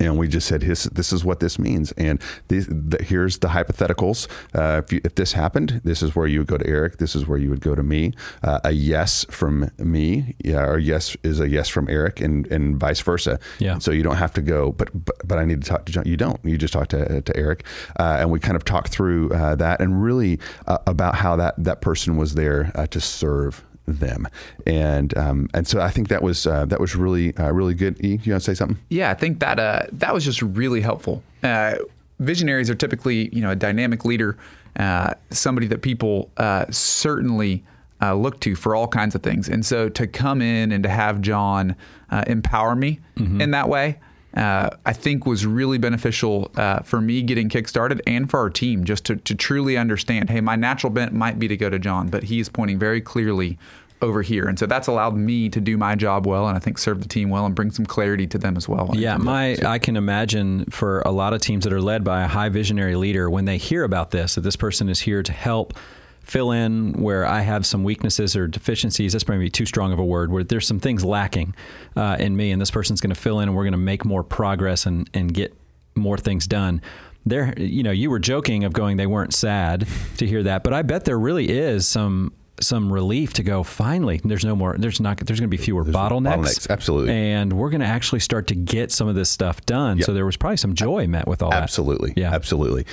And 0.00 0.18
we 0.18 0.28
just 0.28 0.46
said, 0.46 0.62
"His, 0.62 0.84
"This 0.84 1.12
is 1.12 1.24
what 1.24 1.40
this 1.40 1.58
means." 1.58 1.92
And 1.92 2.20
these, 2.48 2.66
the, 2.66 3.02
here's 3.02 3.38
the 3.38 3.48
hypotheticals. 3.48 4.28
Uh, 4.54 4.82
if, 4.84 4.92
you, 4.92 5.00
if 5.04 5.14
this 5.14 5.32
happened, 5.32 5.80
this 5.84 6.02
is 6.02 6.14
where 6.14 6.26
you 6.26 6.40
would 6.40 6.48
go 6.48 6.58
to 6.58 6.66
Eric. 6.66 6.98
This 6.98 7.14
is 7.14 7.26
where 7.26 7.38
you 7.38 7.50
would 7.50 7.60
go 7.60 7.74
to 7.74 7.82
me. 7.82 8.12
Uh, 8.42 8.60
a 8.64 8.72
yes 8.72 9.24
from 9.30 9.70
me, 9.78 10.34
yeah, 10.42 10.64
or 10.64 10.78
yes 10.78 11.16
is 11.22 11.40
a 11.40 11.48
yes 11.48 11.68
from 11.68 11.88
Eric, 11.88 12.20
and 12.20 12.46
and 12.48 12.78
vice 12.78 13.00
versa. 13.00 13.38
Yeah. 13.58 13.78
So 13.78 13.90
you 13.90 14.02
don't 14.02 14.16
have 14.16 14.32
to 14.34 14.42
go, 14.42 14.72
but 14.72 14.90
but, 15.04 15.26
but 15.26 15.38
I 15.38 15.44
need 15.44 15.62
to 15.62 15.68
talk 15.68 15.86
to 15.86 15.92
John. 15.92 16.06
You 16.06 16.16
don't. 16.16 16.42
You 16.44 16.58
just 16.58 16.72
talk 16.72 16.88
to 16.88 17.20
to 17.20 17.36
Eric, 17.36 17.64
uh, 17.98 18.18
and 18.20 18.30
we 18.30 18.40
kind 18.40 18.56
of 18.56 18.64
talked 18.64 18.88
through 18.88 19.32
uh, 19.32 19.54
that 19.56 19.80
and 19.80 20.02
really 20.02 20.38
uh, 20.66 20.78
about 20.86 21.16
how 21.16 21.36
that 21.36 21.54
that 21.62 21.80
person 21.80 22.16
was 22.16 22.34
there 22.34 22.72
uh, 22.74 22.86
to 22.88 23.00
serve 23.00 23.64
them, 23.86 24.28
and 24.66 25.16
um, 25.16 25.48
and 25.54 25.66
so 25.66 25.80
I 25.80 25.90
think 25.90 26.08
that 26.08 26.22
was 26.22 26.46
uh, 26.46 26.64
that 26.66 26.80
was 26.80 26.96
really 26.96 27.36
uh, 27.36 27.50
really 27.52 27.74
good. 27.74 28.04
E, 28.04 28.18
you 28.22 28.32
want 28.32 28.42
to 28.42 28.50
say 28.50 28.54
something? 28.54 28.78
Yeah, 28.88 29.10
I 29.10 29.14
think 29.14 29.40
that 29.40 29.58
uh, 29.58 29.82
that 29.92 30.12
was 30.12 30.24
just 30.24 30.42
really 30.42 30.80
helpful. 30.80 31.22
Uh, 31.42 31.76
visionaries 32.18 32.70
are 32.70 32.74
typically, 32.74 33.28
you 33.34 33.42
know, 33.42 33.50
a 33.50 33.56
dynamic 33.56 34.04
leader, 34.04 34.36
uh, 34.78 35.14
somebody 35.30 35.66
that 35.68 35.82
people 35.82 36.30
uh, 36.36 36.66
certainly 36.70 37.64
uh, 38.02 38.14
look 38.14 38.40
to 38.40 38.54
for 38.54 38.74
all 38.74 38.88
kinds 38.88 39.14
of 39.14 39.22
things. 39.22 39.48
And 39.48 39.64
so 39.64 39.88
to 39.90 40.06
come 40.06 40.42
in 40.42 40.72
and 40.72 40.82
to 40.82 40.90
have 40.90 41.20
John 41.20 41.76
uh, 42.10 42.24
empower 42.26 42.74
me 42.74 43.00
in 43.16 43.50
that 43.52 43.68
way, 43.68 43.98
uh, 44.36 44.70
I 44.84 44.92
think 44.92 45.26
was 45.26 45.46
really 45.46 45.78
beneficial 45.78 46.50
uh, 46.56 46.80
for 46.80 47.00
me 47.00 47.22
getting 47.22 47.48
kickstarted 47.48 48.00
and 48.06 48.28
for 48.28 48.38
our 48.38 48.50
team 48.50 48.84
just 48.84 49.04
to, 49.06 49.16
to 49.16 49.34
truly 49.34 49.76
understand 49.76 50.30
hey, 50.30 50.40
my 50.40 50.56
natural 50.56 50.90
bent 50.90 51.12
might 51.12 51.38
be 51.38 51.48
to 51.48 51.56
go 51.56 51.70
to 51.70 51.78
John, 51.78 52.08
but 52.08 52.24
he's 52.24 52.48
pointing 52.48 52.78
very 52.78 53.00
clearly 53.00 53.58
over 54.02 54.20
here. 54.20 54.46
And 54.46 54.58
so 54.58 54.66
that's 54.66 54.88
allowed 54.88 55.16
me 55.16 55.48
to 55.48 55.60
do 55.60 55.78
my 55.78 55.94
job 55.94 56.26
well 56.26 56.46
and 56.48 56.56
I 56.56 56.60
think 56.60 56.76
serve 56.76 57.02
the 57.02 57.08
team 57.08 57.30
well 57.30 57.46
and 57.46 57.54
bring 57.54 57.70
some 57.70 57.86
clarity 57.86 58.26
to 58.26 58.38
them 58.38 58.56
as 58.56 58.68
well. 58.68 58.90
Yeah, 58.92 59.16
my 59.16 59.56
I 59.64 59.78
can 59.78 59.96
imagine 59.96 60.66
for 60.66 61.00
a 61.00 61.10
lot 61.10 61.32
of 61.32 61.40
teams 61.40 61.64
that 61.64 61.72
are 61.72 61.80
led 61.80 62.04
by 62.04 62.22
a 62.22 62.28
high 62.28 62.50
visionary 62.50 62.96
leader 62.96 63.30
when 63.30 63.46
they 63.46 63.56
hear 63.56 63.84
about 63.84 64.10
this 64.10 64.34
that 64.34 64.42
this 64.42 64.56
person 64.56 64.88
is 64.88 65.00
here 65.00 65.22
to 65.22 65.32
help 65.32 65.72
fill 66.26 66.50
in 66.50 66.92
where 66.94 67.24
I 67.24 67.40
have 67.40 67.64
some 67.64 67.84
weaknesses 67.84 68.36
or 68.36 68.48
deficiencies. 68.48 69.12
That's 69.12 69.28
maybe 69.28 69.48
too 69.48 69.64
strong 69.64 69.92
of 69.92 69.98
a 69.98 70.04
word. 70.04 70.32
Where 70.32 70.42
there's 70.44 70.66
some 70.66 70.80
things 70.80 71.04
lacking 71.04 71.54
uh, 71.94 72.16
in 72.18 72.36
me, 72.36 72.50
and 72.50 72.60
this 72.60 72.70
person's 72.70 73.00
going 73.00 73.14
to 73.14 73.20
fill 73.20 73.40
in, 73.40 73.48
and 73.48 73.56
we're 73.56 73.64
going 73.64 73.72
to 73.72 73.78
make 73.78 74.04
more 74.04 74.24
progress 74.24 74.86
and 74.86 75.08
and 75.14 75.32
get 75.32 75.56
more 75.94 76.18
things 76.18 76.46
done. 76.46 76.82
There, 77.24 77.54
you 77.56 77.82
know, 77.82 77.90
you 77.90 78.10
were 78.10 78.18
joking 78.18 78.64
of 78.64 78.72
going 78.72 78.96
they 78.96 79.06
weren't 79.06 79.34
sad 79.34 79.86
to 80.18 80.26
hear 80.26 80.42
that, 80.42 80.62
but 80.62 80.72
I 80.72 80.82
bet 80.82 81.04
there 81.04 81.18
really 81.18 81.48
is 81.48 81.86
some 81.86 82.32
some 82.60 82.92
relief 82.92 83.34
to 83.34 83.42
go 83.42 83.62
finally 83.62 84.20
there's 84.24 84.44
no 84.44 84.56
more 84.56 84.76
there's 84.78 85.00
not 85.00 85.18
there's 85.18 85.38
going 85.40 85.50
to 85.50 85.56
be 85.56 85.62
fewer 85.62 85.84
bottlenecks 85.84 86.36
bottlenecks, 86.36 86.70
absolutely. 86.70 87.12
and 87.12 87.52
we're 87.52 87.70
going 87.70 87.80
to 87.80 87.86
actually 87.86 88.20
start 88.20 88.46
to 88.48 88.54
get 88.54 88.90
some 88.90 89.08
of 89.08 89.14
this 89.14 89.30
stuff 89.30 89.64
done. 89.66 90.00
So 90.02 90.12
there 90.12 90.26
was 90.26 90.36
probably 90.36 90.56
some 90.56 90.74
joy 90.74 91.06
met 91.06 91.26
with 91.26 91.42
all 91.42 91.50
that. 91.50 91.62
Absolutely. 91.62 92.12
Yeah. 92.16 92.32
Absolutely. 92.32 92.86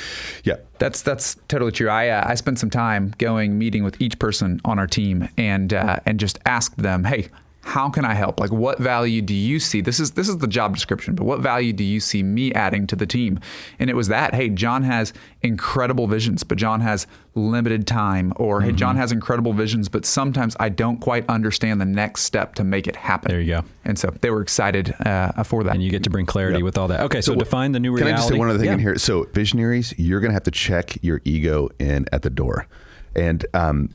Yeah. 0.44 0.58
That's 0.80 1.02
that's 1.02 1.36
totally 1.48 1.72
true. 1.72 1.90
I 1.90 2.10
uh, 2.10 2.24
I 2.26 2.36
spent 2.36 2.60
some 2.60 2.70
time 2.70 3.14
going 3.18 3.58
meeting 3.58 3.84
with 3.84 4.02
each 4.02 4.20
person 4.20 4.60
on 4.66 4.80
our 4.80 4.88
team 4.88 5.30
and 5.38 5.74
uh, 5.74 6.00
and 6.06 6.20
just 6.20 6.40
asked 6.46 6.78
them, 6.78 7.04
hey, 7.06 7.30
how 7.66 7.90
can 7.90 8.04
I 8.04 8.14
help? 8.14 8.40
Like, 8.42 8.52
what 8.52 8.78
value 8.80 9.22
do 9.22 9.34
you 9.34 9.58
see? 9.60 9.80
This 9.80 10.00
is 10.00 10.12
this 10.12 10.28
is 10.28 10.40
the 10.40 10.48
job 10.48 10.74
description, 10.76 11.16
but 11.16 11.24
what 11.26 11.40
value 11.40 11.72
do 11.72 11.84
you 11.84 12.00
see 12.02 12.22
me 12.22 12.52
adding 12.54 12.86
to 12.88 12.96
the 12.96 13.06
team? 13.06 13.40
And 13.80 13.90
it 13.90 13.96
was 13.96 14.10
that, 14.10 14.36
hey, 14.36 14.50
John 14.50 14.84
has 14.84 15.14
incredible 15.42 16.08
visions, 16.08 16.44
but 16.44 16.58
John 16.58 16.82
has 16.82 17.08
limited 17.36 17.88
time, 17.88 18.34
or 18.36 18.62
hey, 18.62 18.68
Mm-hmm. 18.68 18.78
John 18.78 18.96
has 18.98 19.12
incredible 19.12 19.54
visions, 19.54 19.88
but 19.88 20.06
sometimes 20.06 20.56
I 20.60 20.70
don't 20.70 20.98
quite 21.00 21.26
understand 21.30 21.80
the 21.80 21.86
next 21.86 22.24
step 22.24 22.56
to 22.56 22.64
make 22.64 22.86
it 22.88 22.96
happen. 22.98 23.30
There 23.32 23.40
you 23.42 23.54
go. 23.56 23.64
And 23.86 23.98
so 23.98 24.10
they 24.22 24.30
were 24.30 24.42
excited 24.42 24.94
uh, 25.06 25.44
for 25.44 25.64
that. 25.64 25.74
And 25.74 25.82
you 25.84 25.90
get 25.90 26.04
to 26.04 26.10
bring 26.10 26.26
clarity 26.26 26.58
Yeah. 26.60 26.64
with 26.66 26.78
all 26.78 26.90
that. 26.90 27.00
Okay, 27.02 27.22
so, 27.22 27.32
what- 27.32 27.40
define 27.40 27.72
the 27.72 27.80
new 27.80 27.96
Can 27.96 28.06
reality. 28.06 28.14
I 28.14 28.18
just 28.18 28.30
say 28.30 28.38
one 28.38 28.50
other 28.50 28.60
thing 28.60 28.68
Yeah. 28.68 28.74
in 28.74 28.80
here? 28.80 28.98
So, 28.98 29.24
visionaries, 29.34 29.94
you're 29.98 30.20
going 30.20 30.30
to 30.32 30.34
have 30.36 30.44
to 30.44 30.52
check 30.52 30.98
your 31.02 31.22
ego 31.24 31.70
in 31.80 32.06
at 32.12 32.22
the 32.24 32.30
door. 32.30 32.68
And 33.16 33.46
um, 33.54 33.90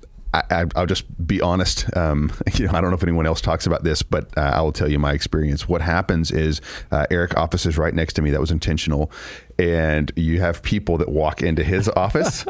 I, 0.51 0.63
I, 0.63 0.65
I'll 0.77 0.87
just 0.87 1.05
be 1.27 1.41
honest. 1.41 1.95
Um, 1.97 2.33
you 2.55 2.67
know, 2.67 2.73
I 2.73 2.81
don't 2.81 2.91
know 2.91 2.97
if 2.97 3.03
anyone 3.03 3.27
else 3.27 3.41
talks 3.41 3.67
about 3.67 3.85
this, 3.85 4.03
but 4.03 4.37
uh, 4.37 4.41
I 4.55 4.61
will 4.61 4.73
tell 4.73 4.91
you 4.91 4.99
my 4.99 5.13
experience. 5.13 5.69
What 5.69 5.81
happens 5.83 6.31
is 6.31 6.61
uh, 6.91 7.07
Eric 7.11 7.37
office 7.37 7.67
is 7.67 7.77
right 7.79 7.95
next 7.95 8.15
to 8.15 8.23
me. 8.23 8.31
That 8.31 8.41
was 8.41 8.51
intentional. 8.51 9.11
And 9.59 10.13
you 10.15 10.41
have 10.41 10.63
people 10.63 10.99
that 10.99 11.09
walk 11.09 11.43
into 11.43 11.65
his 11.65 11.89
office 11.97 12.45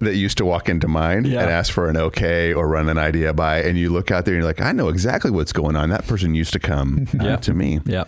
that 0.00 0.16
used 0.16 0.38
to 0.38 0.46
walk 0.46 0.70
into 0.70 0.88
mine 0.88 1.24
Yeah. 1.26 1.42
and 1.42 1.50
ask 1.50 1.70
for 1.72 1.90
an 1.90 1.96
okay 1.98 2.54
or 2.54 2.66
run 2.66 2.88
an 2.88 2.96
idea 2.96 3.34
by. 3.34 3.60
And 3.62 3.78
you 3.78 3.90
look 3.90 4.10
out 4.10 4.24
there 4.24 4.32
and 4.34 4.42
you're 4.42 4.48
like, 4.48 4.62
I 4.62 4.72
know 4.72 4.88
exactly 4.88 5.30
what's 5.30 5.52
going 5.52 5.76
on. 5.76 5.90
That 5.90 6.06
person 6.06 6.34
used 6.34 6.54
to 6.54 6.58
come 6.58 7.06
uh, 7.20 7.24
Yeah. 7.24 7.36
to 7.36 7.52
me 7.52 7.80
Yeah. 7.84 8.04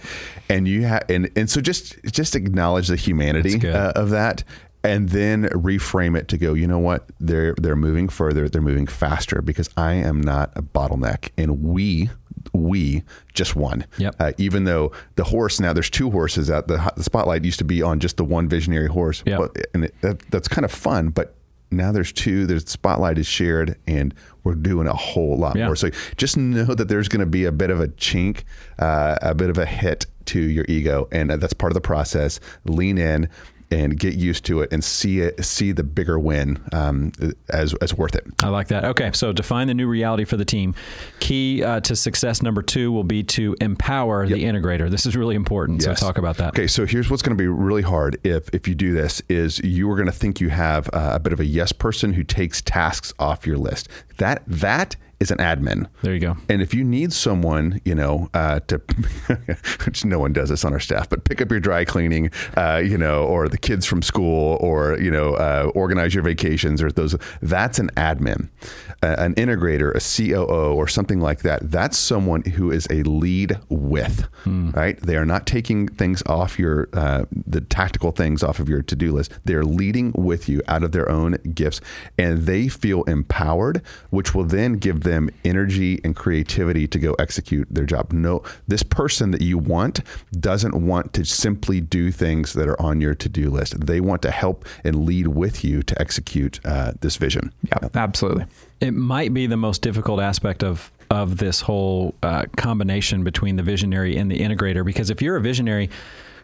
and 0.48 0.66
you 0.66 0.84
have 0.84 1.04
and, 1.10 1.30
and 1.36 1.50
so 1.50 1.60
just 1.60 1.96
just 2.10 2.34
acknowledge 2.34 2.88
the 2.88 2.96
humanity 2.96 3.68
uh, 3.68 3.90
of 3.92 4.08
that 4.10 4.42
and 4.86 5.10
then 5.10 5.44
reframe 5.50 6.16
it 6.16 6.28
to 6.28 6.38
go 6.38 6.54
you 6.54 6.66
know 6.66 6.78
what 6.78 7.06
they're 7.20 7.54
they're 7.60 7.76
moving 7.76 8.08
further 8.08 8.48
they're 8.48 8.62
moving 8.62 8.86
faster 8.86 9.42
because 9.42 9.68
i 9.76 9.92
am 9.92 10.20
not 10.20 10.50
a 10.56 10.62
bottleneck 10.62 11.30
and 11.36 11.62
we 11.62 12.08
we 12.52 13.02
just 13.34 13.56
won 13.56 13.84
Yep. 13.98 14.16
uh, 14.20 14.32
even 14.38 14.64
though 14.64 14.92
the 15.16 15.24
horse 15.24 15.58
now 15.60 15.72
there's 15.72 15.90
two 15.90 16.10
horses 16.10 16.50
out 16.50 16.68
the, 16.68 16.78
the 16.96 17.02
spotlight 17.02 17.44
used 17.44 17.58
to 17.58 17.64
be 17.64 17.82
on 17.82 17.98
just 18.00 18.16
the 18.16 18.24
one 18.24 18.48
visionary 18.48 18.86
horse 18.88 19.22
Yep. 19.26 19.38
Well, 19.38 19.48
and 19.74 19.84
it, 19.86 19.94
that, 20.02 20.20
that's 20.30 20.48
kind 20.48 20.64
of 20.64 20.70
fun 20.72 21.08
but 21.10 21.34
now 21.72 21.90
there's 21.90 22.12
two 22.12 22.46
there's 22.46 22.68
spotlight 22.70 23.18
is 23.18 23.26
shared 23.26 23.76
and 23.88 24.14
we're 24.44 24.54
doing 24.54 24.86
a 24.86 24.94
whole 24.94 25.36
lot 25.36 25.56
Yeah. 25.56 25.66
more 25.66 25.74
so 25.76 25.90
just 26.16 26.36
know 26.36 26.64
that 26.66 26.86
there's 26.88 27.08
going 27.08 27.20
to 27.20 27.26
be 27.26 27.44
a 27.44 27.52
bit 27.52 27.70
of 27.70 27.80
a 27.80 27.88
chink 27.88 28.44
uh, 28.78 29.16
a 29.22 29.34
bit 29.34 29.50
of 29.50 29.58
a 29.58 29.66
hit 29.66 30.06
to 30.26 30.40
your 30.40 30.64
ego, 30.68 31.06
and 31.12 31.30
that's 31.30 31.52
part 31.52 31.70
of 31.70 31.74
the 31.74 31.80
process. 31.80 32.40
Lean 32.64 32.98
in 32.98 33.28
and 33.76 33.98
get 33.98 34.14
used 34.14 34.44
to 34.46 34.60
it 34.62 34.72
and 34.72 34.82
see 34.82 35.20
it, 35.20 35.44
see 35.44 35.72
the 35.72 35.84
bigger 35.84 36.18
win 36.18 36.58
um, 36.72 37.12
as 37.48 37.74
as 37.74 37.94
worth 37.94 38.14
it. 38.14 38.24
I 38.42 38.48
like 38.48 38.68
that. 38.68 38.84
Okay, 38.84 39.10
so 39.12 39.32
define 39.32 39.68
the 39.68 39.74
new 39.74 39.86
reality 39.86 40.24
for 40.24 40.36
the 40.36 40.44
team. 40.44 40.74
Key 41.20 41.62
uh, 41.62 41.80
to 41.80 41.94
success 41.94 42.42
number 42.42 42.62
two 42.62 42.90
will 42.90 43.04
be 43.04 43.22
to 43.24 43.54
empower 43.60 44.24
yep. 44.24 44.38
the 44.38 44.44
integrator. 44.44 44.90
This 44.90 45.06
is 45.06 45.16
really 45.16 45.34
important. 45.34 45.84
Yes. 45.84 46.00
So 46.00 46.06
talk 46.06 46.18
about 46.18 46.38
that. 46.38 46.48
Okay, 46.50 46.66
so 46.66 46.86
here's 46.86 47.10
what's 47.10 47.22
going 47.22 47.36
to 47.36 47.42
be 47.42 47.48
really 47.48 47.82
hard 47.82 48.18
if 48.24 48.48
if 48.54 48.66
you 48.66 48.74
do 48.74 48.92
this 48.92 49.22
is 49.28 49.58
you 49.60 49.90
are 49.90 49.96
going 49.96 50.06
to 50.06 50.12
think 50.12 50.40
you 50.40 50.48
have 50.48 50.88
uh, 50.92 51.12
a 51.14 51.20
bit 51.20 51.32
of 51.32 51.40
a 51.40 51.44
yes 51.44 51.72
person 51.72 52.14
who 52.14 52.24
takes 52.24 52.62
tasks 52.62 53.12
off 53.18 53.46
your 53.46 53.58
list. 53.58 53.88
That 54.18 54.42
that 54.46 54.96
is 55.18 55.30
an 55.30 55.38
admin. 55.38 55.86
There 56.02 56.12
you 56.12 56.20
go. 56.20 56.36
And 56.48 56.60
if 56.60 56.74
you 56.74 56.84
need 56.84 57.12
someone, 57.12 57.80
you 57.84 57.94
know, 57.94 58.28
uh, 58.34 58.60
to, 58.68 58.78
which 59.84 60.04
no 60.04 60.18
one 60.18 60.32
does 60.32 60.50
this 60.50 60.64
on 60.64 60.72
our 60.72 60.80
staff, 60.80 61.08
but 61.08 61.24
pick 61.24 61.40
up 61.40 61.50
your 61.50 61.60
dry 61.60 61.84
cleaning, 61.84 62.30
uh, 62.56 62.82
you 62.84 62.98
know, 62.98 63.24
or 63.24 63.48
the 63.48 63.56
kids 63.56 63.86
from 63.86 64.02
school, 64.02 64.58
or 64.60 64.98
you 64.98 65.10
know, 65.10 65.34
uh, 65.34 65.70
organize 65.74 66.14
your 66.14 66.22
vacations, 66.22 66.82
or 66.82 66.90
those. 66.92 67.16
That's 67.40 67.78
an 67.78 67.90
admin, 67.96 68.48
an 69.02 69.34
integrator, 69.36 69.94
a 69.94 70.00
COO, 70.00 70.74
or 70.74 70.86
something 70.86 71.20
like 71.20 71.40
that. 71.40 71.70
That's 71.70 71.96
someone 71.96 72.42
who 72.42 72.70
is 72.70 72.86
a 72.90 73.02
lead 73.04 73.58
with, 73.70 74.28
hmm. 74.44 74.70
right? 74.70 75.00
They 75.00 75.16
are 75.16 75.26
not 75.26 75.46
taking 75.46 75.88
things 75.88 76.22
off 76.26 76.58
your 76.58 76.88
uh, 76.92 77.24
the 77.46 77.62
tactical 77.62 78.10
things 78.10 78.42
off 78.42 78.58
of 78.58 78.68
your 78.68 78.82
to 78.82 78.96
do 78.96 79.12
list. 79.12 79.32
They 79.46 79.54
are 79.54 79.64
leading 79.64 80.12
with 80.12 80.46
you 80.48 80.60
out 80.68 80.82
of 80.82 80.92
their 80.92 81.10
own 81.10 81.38
gifts, 81.54 81.80
and 82.18 82.42
they 82.42 82.68
feel 82.68 83.02
empowered, 83.04 83.82
which 84.10 84.34
will 84.34 84.44
then 84.44 84.74
give 84.74 85.05
them 85.06 85.30
energy 85.44 86.00
and 86.04 86.14
creativity 86.14 86.86
to 86.88 86.98
go 86.98 87.14
execute 87.14 87.66
their 87.70 87.86
job. 87.86 88.12
No, 88.12 88.42
this 88.68 88.82
person 88.82 89.30
that 89.30 89.40
you 89.40 89.56
want 89.56 90.00
doesn't 90.38 90.74
want 90.74 91.12
to 91.14 91.24
simply 91.24 91.80
do 91.80 92.10
things 92.10 92.52
that 92.52 92.68
are 92.68 92.80
on 92.82 93.00
your 93.00 93.14
to 93.14 93.28
do 93.28 93.48
list. 93.48 93.86
They 93.86 94.00
want 94.00 94.20
to 94.22 94.30
help 94.30 94.66
and 94.84 95.06
lead 95.06 95.28
with 95.28 95.64
you 95.64 95.82
to 95.84 96.00
execute 96.00 96.60
uh, 96.64 96.92
this 97.00 97.16
vision. 97.16 97.52
Yeah, 97.62 97.88
absolutely. 97.94 98.46
It 98.80 98.92
might 98.92 99.32
be 99.32 99.46
the 99.46 99.56
most 99.56 99.80
difficult 99.80 100.20
aspect 100.20 100.62
of 100.62 100.90
of 101.08 101.36
this 101.36 101.60
whole 101.60 102.16
uh, 102.24 102.46
combination 102.56 103.22
between 103.22 103.54
the 103.54 103.62
visionary 103.62 104.16
and 104.16 104.28
the 104.28 104.40
integrator 104.40 104.84
because 104.84 105.08
if 105.08 105.22
you're 105.22 105.36
a 105.36 105.40
visionary 105.40 105.88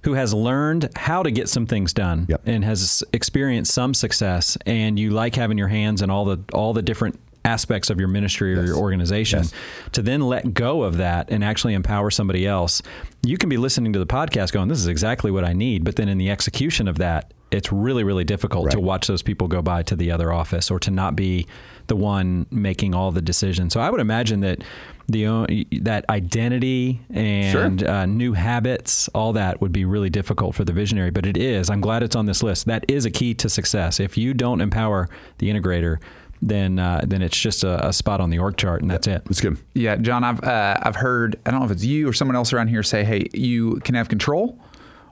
who 0.05 0.15
has 0.15 0.33
learned 0.33 0.89
how 0.95 1.21
to 1.21 1.33
get 1.33 1.49
some 1.49 1.67
things 1.67 1.93
done 1.93 2.27
yep. 2.29 2.41
and 2.47 2.65
has 2.65 3.03
experienced 3.13 3.73
some 3.75 3.93
success 3.93 4.57
and 4.65 5.01
you 5.01 5.11
like 5.11 5.35
having 5.35 5.59
your 5.59 5.67
hands 5.67 6.01
in 6.01 6.11
all 6.11 6.25
the 6.25 6.39
all 6.53 6.73
the 6.73 6.83
different 6.83 7.19
aspects 7.45 7.91
of 7.91 7.99
your 7.99 8.09
ministry 8.09 8.55
or 8.55 8.61
yes. 8.61 8.69
your 8.69 8.77
organization 8.77 9.41
yes. 9.41 9.53
to 9.93 10.03
then 10.03 10.21
let 10.21 10.55
go 10.55 10.83
of 10.83 10.99
that 10.99 11.31
and 11.31 11.43
actually 11.43 11.75
empower 11.75 12.11
somebody 12.11 12.47
else. 12.47 12.83
You 13.23 13.37
can 13.37 13.49
be 13.49 13.57
listening 13.57 13.93
to 13.95 13.99
the 13.99 14.07
podcast 14.07 14.53
going, 14.53 14.69
This 14.69 14.79
is 14.79 14.87
exactly 14.87 15.31
what 15.31 15.45
I 15.45 15.53
need. 15.53 15.85
But 15.85 15.97
then 15.97 16.09
in 16.09 16.19
the 16.19 16.31
execution 16.31 16.89
of 16.89 16.99
that, 16.99 17.33
it's 17.51 17.71
really, 17.71 18.03
really 18.03 18.25
difficult 18.25 18.67
right. 18.67 18.73
to 18.73 18.81
watch 18.81 19.07
those 19.07 19.23
people 19.23 19.47
go 19.47 19.61
by 19.61 19.83
to 19.85 19.97
the 19.97 20.11
other 20.11 20.33
office 20.33 20.71
or 20.71 20.79
to 20.81 20.91
not 20.91 21.15
be 21.15 21.47
the 21.87 21.97
one 21.97 22.47
making 22.51 22.95
all 22.95 23.11
the 23.11 23.21
decisions. 23.21 23.75
So 23.75 23.81
I 23.81 23.91
would 23.91 24.01
imagine 24.01 24.41
that 24.41 24.63
the 25.09 25.67
that 25.83 26.09
identity 26.09 27.01
and 27.11 27.81
sure. 27.81 27.91
uh, 27.91 28.07
new 28.07 28.33
habits, 28.33 29.09
all 29.09 29.35
that 29.35 29.61
would 29.61 29.73
be 29.73 29.85
really 29.85 30.09
difficult 30.09 30.55
for 30.55 30.65
the 30.65 30.73
visionary. 30.73 31.11
But 31.11 31.27
it 31.27 31.37
is. 31.37 31.69
I'm 31.69 31.81
glad 31.81 32.03
it's 32.03 32.17
on 32.17 32.27
this 32.27 32.43
list. 32.43 32.67
That 32.67 32.85
is 32.89 33.05
a 33.05 33.11
key 33.11 33.35
to 33.35 33.51
success. 33.51 34.01
If 34.01 34.17
you 34.17 34.33
don't 34.33 34.61
empower 34.61 35.09
the 35.39 35.51
integrator, 35.51 35.99
then 36.43 36.79
uh, 36.79 37.03
then 37.07 37.23
it's 37.23 37.39
just 37.39 37.63
a, 37.63 37.89
a, 37.89 37.93
spot 37.93 38.21
on 38.21 38.29
the 38.29 38.39
org 38.41 38.57
chart, 38.57 38.83
and 38.83 38.91
that's 38.91 39.07
it. 39.07 39.25
That's 39.25 39.41
good. 39.41 39.59
Yeah, 39.75 39.97
John, 39.97 40.25
I've 40.25 40.43
uh, 40.43 40.77
I've 40.83 40.97
heard 40.97 41.39
I 41.47 41.53
don't 41.53 41.61
know 41.61 41.67
if 41.67 41.73
it's 41.73 41.85
you 41.85 42.09
or 42.09 42.13
someone 42.13 42.35
else 42.35 42.53
around 42.53 42.69
here 42.69 42.83
say, 42.83 43.05
hey, 43.05 43.29
you 43.33 43.77
can 43.85 43.95
have 43.95 44.09
control, 44.09 44.59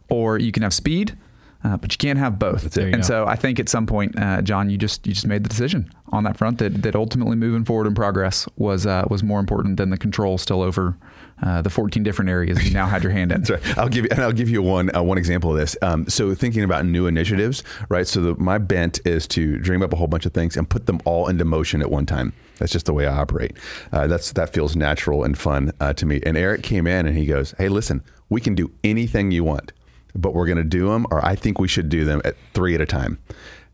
or 0.08 0.38
you 0.38 0.50
can 0.50 0.64
have 0.64 0.74
speed. 0.74 1.16
Uh, 1.62 1.76
but 1.76 1.92
you 1.92 1.98
can't 1.98 2.18
have 2.18 2.38
both. 2.38 2.76
And 2.78 2.96
go. 2.96 3.02
so 3.02 3.26
I 3.26 3.36
think 3.36 3.60
at 3.60 3.68
some 3.68 3.86
point, 3.86 4.18
uh, 4.18 4.40
John, 4.40 4.70
you 4.70 4.78
just 4.78 5.06
you 5.06 5.12
just 5.12 5.26
made 5.26 5.44
the 5.44 5.48
decision 5.48 5.90
on 6.12 6.24
that 6.24 6.36
front 6.36 6.58
that, 6.58 6.82
that 6.82 6.96
ultimately 6.96 7.36
moving 7.36 7.64
forward 7.64 7.86
in 7.86 7.94
progress 7.94 8.48
was 8.56 8.86
uh, 8.86 9.04
was 9.10 9.22
more 9.22 9.40
important 9.40 9.76
than 9.76 9.90
the 9.90 9.98
control 9.98 10.38
still 10.38 10.62
over 10.62 10.96
uh, 11.42 11.62
the 11.62 11.70
14 11.70 12.02
different 12.02 12.30
areas 12.30 12.62
you 12.66 12.72
now 12.72 12.86
had 12.86 13.02
your 13.02 13.12
hand 13.12 13.32
in. 13.32 13.42
That's 13.42 13.50
right. 13.50 13.78
I'll 13.78 13.88
give 13.88 14.04
you 14.04 14.10
and 14.10 14.20
I'll 14.20 14.32
give 14.32 14.48
you 14.48 14.62
one 14.62 14.94
uh, 14.94 15.02
one 15.02 15.18
example 15.18 15.50
of 15.50 15.58
this. 15.58 15.76
Um, 15.82 16.08
so 16.08 16.34
thinking 16.34 16.64
about 16.64 16.86
new 16.86 17.06
initiatives, 17.06 17.62
right? 17.88 18.06
So 18.06 18.20
the, 18.20 18.34
my 18.36 18.58
bent 18.58 19.00
is 19.04 19.26
to 19.28 19.58
dream 19.58 19.82
up 19.82 19.92
a 19.92 19.96
whole 19.96 20.08
bunch 20.08 20.26
of 20.26 20.32
things 20.32 20.56
and 20.56 20.68
put 20.68 20.86
them 20.86 21.00
all 21.04 21.28
into 21.28 21.44
motion 21.44 21.82
at 21.82 21.90
one 21.90 22.06
time. 22.06 22.32
That's 22.58 22.72
just 22.72 22.86
the 22.86 22.92
way 22.92 23.06
I 23.06 23.16
operate. 23.16 23.56
Uh, 23.92 24.06
that's 24.06 24.32
that 24.32 24.52
feels 24.52 24.76
natural 24.76 25.24
and 25.24 25.36
fun 25.36 25.72
uh, 25.80 25.92
to 25.94 26.06
me. 26.06 26.20
And 26.24 26.36
Eric 26.36 26.62
came 26.62 26.86
in 26.86 27.06
and 27.06 27.16
he 27.16 27.26
goes, 27.26 27.54
"Hey, 27.58 27.68
listen, 27.68 28.02
we 28.28 28.40
can 28.40 28.54
do 28.54 28.70
anything 28.84 29.30
you 29.30 29.44
want." 29.44 29.72
But 30.14 30.34
we're 30.34 30.46
going 30.46 30.58
to 30.58 30.64
do 30.64 30.88
them, 30.88 31.06
or 31.10 31.24
I 31.24 31.34
think 31.34 31.58
we 31.58 31.68
should 31.68 31.88
do 31.88 32.04
them 32.04 32.20
at 32.24 32.36
three 32.54 32.74
at 32.74 32.80
a 32.80 32.86
time. 32.86 33.18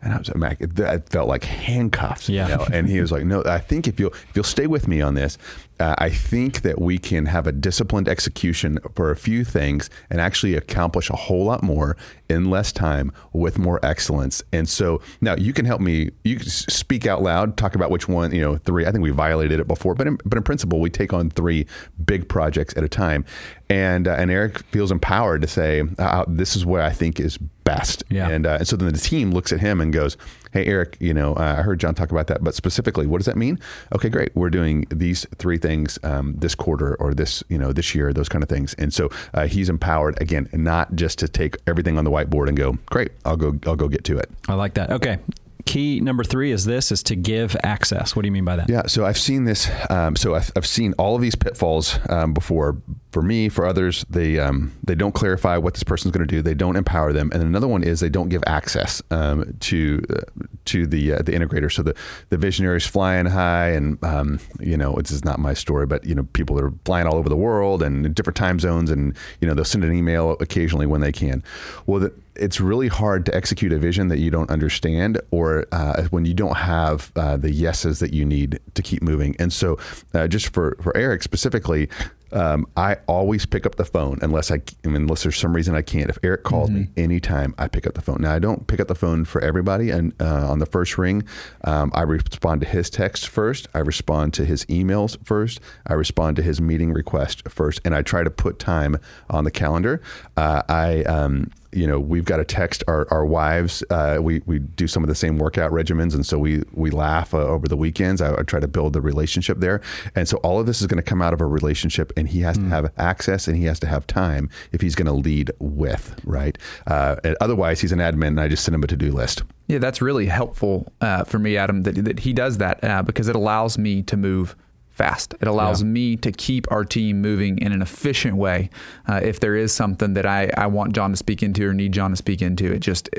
And 0.02 0.12
I 0.12 0.18
was 0.18 0.28
like, 0.34 0.80
I 0.80 0.98
felt 0.98 1.28
like 1.28 1.42
handcuffs. 1.44 2.28
Yeah. 2.28 2.48
You 2.48 2.56
know? 2.56 2.66
And 2.72 2.88
he 2.88 3.00
was 3.00 3.10
like, 3.10 3.24
no, 3.24 3.42
I 3.44 3.58
think 3.58 3.88
if 3.88 3.98
you'll 3.98 4.12
if 4.12 4.30
you'll 4.34 4.44
stay 4.44 4.66
with 4.66 4.86
me 4.86 5.00
on 5.00 5.14
this, 5.14 5.38
uh, 5.78 5.94
I 5.98 6.10
think 6.10 6.62
that 6.62 6.80
we 6.80 6.98
can 6.98 7.26
have 7.26 7.46
a 7.46 7.52
disciplined 7.52 8.08
execution 8.08 8.78
for 8.94 9.10
a 9.10 9.16
few 9.16 9.44
things 9.44 9.90
and 10.10 10.20
actually 10.20 10.54
accomplish 10.54 11.10
a 11.10 11.16
whole 11.16 11.44
lot 11.44 11.62
more 11.62 11.96
in 12.28 12.50
less 12.50 12.72
time 12.72 13.12
with 13.32 13.58
more 13.58 13.78
excellence. 13.84 14.42
And 14.52 14.68
so 14.68 15.00
now 15.20 15.36
you 15.36 15.52
can 15.52 15.64
help 15.64 15.80
me. 15.80 16.10
You 16.24 16.36
can 16.36 16.48
speak 16.48 17.06
out 17.06 17.22
loud, 17.22 17.56
talk 17.56 17.74
about 17.74 17.90
which 17.90 18.08
one. 18.08 18.32
You 18.32 18.40
know, 18.40 18.56
three. 18.56 18.86
I 18.86 18.92
think 18.92 19.02
we 19.02 19.10
violated 19.10 19.60
it 19.60 19.68
before, 19.68 19.94
but 19.94 20.06
in, 20.06 20.18
but 20.24 20.36
in 20.38 20.42
principle, 20.42 20.80
we 20.80 20.90
take 20.90 21.12
on 21.12 21.30
three 21.30 21.66
big 22.04 22.28
projects 22.28 22.76
at 22.76 22.82
a 22.82 22.88
time. 22.88 23.24
And 23.68 24.08
uh, 24.08 24.12
and 24.12 24.30
Eric 24.30 24.58
feels 24.70 24.90
empowered 24.90 25.42
to 25.42 25.48
say, 25.48 25.82
uh, 25.98 26.24
"This 26.26 26.56
is 26.56 26.64
what 26.64 26.80
I 26.80 26.90
think 26.90 27.20
is 27.20 27.36
best." 27.36 28.04
Yeah. 28.08 28.28
And 28.28 28.46
uh, 28.46 28.56
and 28.60 28.68
so 28.68 28.76
then 28.76 28.92
the 28.92 28.98
team 28.98 29.32
looks 29.32 29.52
at 29.52 29.60
him 29.60 29.80
and 29.80 29.92
goes, 29.92 30.16
"Hey, 30.56 30.66
Eric, 30.66 30.96
you 31.00 31.12
know, 31.12 31.34
uh, 31.34 31.56
I 31.58 31.62
heard 31.62 31.80
John 31.80 31.94
talk 31.94 32.10
about 32.10 32.26
that, 32.28 32.42
but 32.42 32.54
specifically, 32.54 33.06
what 33.06 33.18
does 33.18 33.26
that 33.26 33.36
mean?" 33.36 33.58
Okay, 33.94 34.08
great. 34.08 34.34
We're 34.34 34.50
doing 34.50 34.86
these 34.90 35.26
three 35.36 35.58
things 35.58 35.98
um, 36.02 36.34
this 36.36 36.54
quarter 36.54 36.94
or 36.96 37.14
this 37.14 37.44
you 37.48 37.58
know 37.58 37.72
this 37.72 37.94
year, 37.94 38.12
those 38.12 38.28
kind 38.28 38.42
of 38.42 38.48
things. 38.48 38.74
And 38.74 38.92
so 38.92 39.10
uh, 39.34 39.46
he's 39.46 39.68
empowered 39.68 40.20
again, 40.20 40.48
not 40.52 40.94
just 40.94 41.18
to 41.18 41.28
take 41.28 41.56
everything 41.66 41.98
on 41.98 42.04
the 42.04 42.10
whiteboard 42.10 42.48
and 42.48 42.56
go, 42.56 42.78
"Great, 42.86 43.12
I'll 43.24 43.36
go, 43.36 43.58
I'll 43.66 43.76
go 43.76 43.88
get 43.88 44.04
to 44.04 44.18
it." 44.18 44.30
I 44.48 44.54
like 44.54 44.74
that. 44.74 44.90
Okay, 44.90 45.18
key 45.66 46.00
number 46.00 46.24
three 46.24 46.52
is 46.52 46.64
this 46.64 46.90
is 46.90 47.02
to 47.02 47.16
give 47.16 47.56
access 47.62 48.14
what 48.14 48.22
do 48.22 48.28
you 48.28 48.32
mean 48.32 48.44
by 48.44 48.56
that 48.56 48.70
yeah 48.70 48.86
so 48.86 49.04
i've 49.04 49.18
seen 49.18 49.44
this 49.44 49.68
um, 49.90 50.14
so 50.14 50.34
I've, 50.34 50.50
I've, 50.56 50.64
seen 50.64 50.94
all 50.96 51.16
of 51.16 51.22
these 51.22 51.34
pitfalls 51.34 51.98
um, 52.08 52.32
before 52.32 52.76
for 53.16 53.22
me 53.22 53.48
for 53.48 53.64
others 53.64 54.04
they 54.10 54.38
um, 54.38 54.72
they 54.84 54.94
don't 54.94 55.14
clarify 55.14 55.56
what 55.56 55.72
this 55.72 55.82
person's 55.82 56.12
going 56.12 56.26
to 56.28 56.30
do. 56.30 56.42
They 56.42 56.52
don't 56.52 56.76
empower 56.76 57.14
them. 57.14 57.30
And 57.32 57.42
another 57.42 57.66
one 57.66 57.82
is 57.82 58.00
they 58.00 58.10
don't 58.10 58.28
give 58.28 58.42
access 58.46 59.00
um, 59.10 59.56
to 59.60 60.04
uh, 60.10 60.44
to 60.66 60.86
the 60.86 61.14
uh, 61.14 61.22
the 61.22 61.32
integrator. 61.32 61.72
So 61.72 61.82
the 61.82 61.94
the 62.28 62.36
visionaries 62.36 62.84
flying 62.84 63.24
high 63.24 63.70
and 63.70 63.96
um, 64.04 64.38
you 64.60 64.76
know 64.76 64.96
it's 64.96 65.24
not 65.24 65.38
my 65.38 65.54
story 65.54 65.86
but 65.86 66.04
you 66.04 66.14
know 66.14 66.24
people 66.34 66.60
are 66.60 66.74
flying 66.84 67.06
all 67.06 67.14
over 67.16 67.30
the 67.30 67.36
world 67.36 67.82
and 67.82 68.14
different 68.14 68.36
time 68.36 68.60
zones 68.60 68.90
and 68.90 69.16
you 69.40 69.48
know 69.48 69.54
they'll 69.54 69.64
send 69.64 69.82
an 69.82 69.94
email 69.94 70.36
occasionally 70.40 70.84
when 70.84 71.00
they 71.00 71.12
can. 71.12 71.42
Well 71.86 72.00
the, 72.00 72.12
it's 72.38 72.60
really 72.60 72.88
hard 72.88 73.26
to 73.26 73.34
execute 73.34 73.72
a 73.72 73.78
vision 73.78 74.08
that 74.08 74.18
you 74.18 74.30
don't 74.30 74.50
understand 74.50 75.20
or 75.30 75.66
uh, 75.72 76.04
when 76.10 76.24
you 76.24 76.34
don't 76.34 76.56
have 76.56 77.10
uh, 77.16 77.36
the 77.36 77.50
yeses 77.50 77.98
that 78.00 78.12
you 78.12 78.24
need 78.24 78.60
to 78.74 78.82
keep 78.82 79.02
moving. 79.02 79.34
And 79.38 79.52
so, 79.52 79.78
uh, 80.14 80.28
just 80.28 80.52
for, 80.52 80.76
for 80.82 80.96
Eric 80.96 81.22
specifically, 81.22 81.88
um, 82.32 82.66
I 82.76 82.96
always 83.06 83.46
pick 83.46 83.66
up 83.66 83.76
the 83.76 83.84
phone 83.84 84.18
unless 84.22 84.50
I, 84.50 84.62
unless 84.84 85.22
there's 85.22 85.38
some 85.38 85.54
reason 85.54 85.74
I 85.74 85.82
can't. 85.82 86.10
If 86.10 86.18
Eric 86.22 86.44
calls 86.44 86.70
mm-hmm. 86.70 86.80
me 86.80 86.88
anytime, 86.96 87.54
I 87.58 87.68
pick 87.68 87.86
up 87.86 87.94
the 87.94 88.02
phone. 88.02 88.18
Now 88.20 88.32
I 88.32 88.38
don't 88.38 88.66
pick 88.66 88.80
up 88.80 88.88
the 88.88 88.94
phone 88.94 89.24
for 89.24 89.40
everybody, 89.40 89.90
and 89.90 90.14
uh, 90.20 90.48
on 90.48 90.58
the 90.58 90.66
first 90.66 90.98
ring, 90.98 91.24
um, 91.64 91.90
I 91.94 92.02
respond 92.02 92.60
to 92.62 92.66
his 92.66 92.90
text 92.90 93.28
first. 93.28 93.68
I 93.74 93.78
respond 93.78 94.34
to 94.34 94.44
his 94.44 94.64
emails 94.66 95.16
first. 95.24 95.60
I 95.86 95.94
respond 95.94 96.36
to 96.36 96.42
his 96.42 96.60
meeting 96.60 96.92
request 96.92 97.48
first, 97.48 97.80
and 97.84 97.94
I 97.94 98.02
try 98.02 98.22
to 98.22 98.30
put 98.30 98.58
time 98.58 98.98
on 99.30 99.44
the 99.44 99.50
calendar. 99.50 100.00
Uh, 100.36 100.62
I 100.68 101.02
um, 101.02 101.50
you 101.76 101.86
know 101.86 102.00
we've 102.00 102.24
got 102.24 102.38
to 102.38 102.44
text 102.44 102.82
our, 102.88 103.06
our 103.10 103.24
wives 103.24 103.84
uh, 103.90 104.18
we, 104.20 104.42
we 104.46 104.58
do 104.58 104.86
some 104.86 105.02
of 105.02 105.08
the 105.08 105.14
same 105.14 105.38
workout 105.38 105.70
regimens 105.70 106.14
and 106.14 106.26
so 106.26 106.38
we 106.38 106.62
we 106.72 106.90
laugh 106.90 107.34
uh, 107.34 107.38
over 107.38 107.68
the 107.68 107.76
weekends. 107.76 108.20
I, 108.20 108.32
I, 108.32 108.42
try 108.42 108.60
to 108.60 108.68
build 108.68 108.92
the 108.92 109.00
relationship 109.00 109.58
there. 109.58 109.80
And 110.14 110.28
so 110.28 110.38
all 110.38 110.58
of 110.58 110.66
this 110.66 110.80
is 110.80 110.86
going 110.86 111.02
to 111.02 111.08
come 111.08 111.22
out 111.22 111.32
of 111.32 111.40
a 111.40 111.46
relationship 111.46 112.12
and 112.16 112.28
he 112.28 112.40
has 112.40 112.56
mm. 112.58 112.64
to 112.64 112.68
have 112.70 112.92
access 112.96 113.48
and 113.48 113.56
he 113.56 113.64
has 113.64 113.78
to 113.80 113.86
have 113.86 114.06
time 114.06 114.48
if 114.72 114.80
he's 114.80 114.94
going 114.94 115.06
to 115.06 115.12
lead 115.12 115.50
with 115.58 116.18
right? 116.24 116.58
Uh, 116.86 117.16
otherwise 117.40 117.80
he's 117.80 117.92
an 117.92 117.98
admin 117.98 118.28
and 118.28 118.40
I 118.40 118.48
just 118.48 118.64
send 118.64 118.74
him 118.74 118.82
a 118.82 118.86
to-do 118.86 119.12
list. 119.12 119.42
Yeah 119.68 119.78
that's 119.78 120.00
really 120.00 120.26
helpful 120.26 120.92
uh, 121.00 121.24
for 121.24 121.38
me 121.38 121.56
Adam 121.56 121.82
that, 121.82 122.04
that 122.04 122.20
he 122.20 122.32
does 122.32 122.58
that 122.58 122.82
uh, 122.84 123.02
because 123.02 123.28
it 123.28 123.36
allows 123.36 123.78
me 123.78 124.02
to 124.04 124.16
move 124.16 124.56
fast. 124.96 125.34
It 125.40 125.46
allows 125.46 125.82
yeah. 125.82 125.88
me 125.88 126.16
to 126.16 126.32
keep 126.32 126.70
our 126.72 126.84
team 126.84 127.20
moving 127.20 127.58
in 127.58 127.72
an 127.72 127.82
efficient 127.82 128.36
way. 128.36 128.70
Uh, 129.06 129.20
if 129.22 129.40
there 129.40 129.54
is 129.54 129.72
something 129.72 130.14
that 130.14 130.26
I, 130.26 130.50
I 130.56 130.66
want 130.66 130.94
John 130.94 131.10
to 131.10 131.16
speak 131.16 131.42
into 131.42 131.68
or 131.68 131.74
need 131.74 131.92
John 131.92 132.10
to 132.10 132.16
speak 132.16 132.40
into, 132.42 132.72
it 132.72 132.80
just 132.80 133.10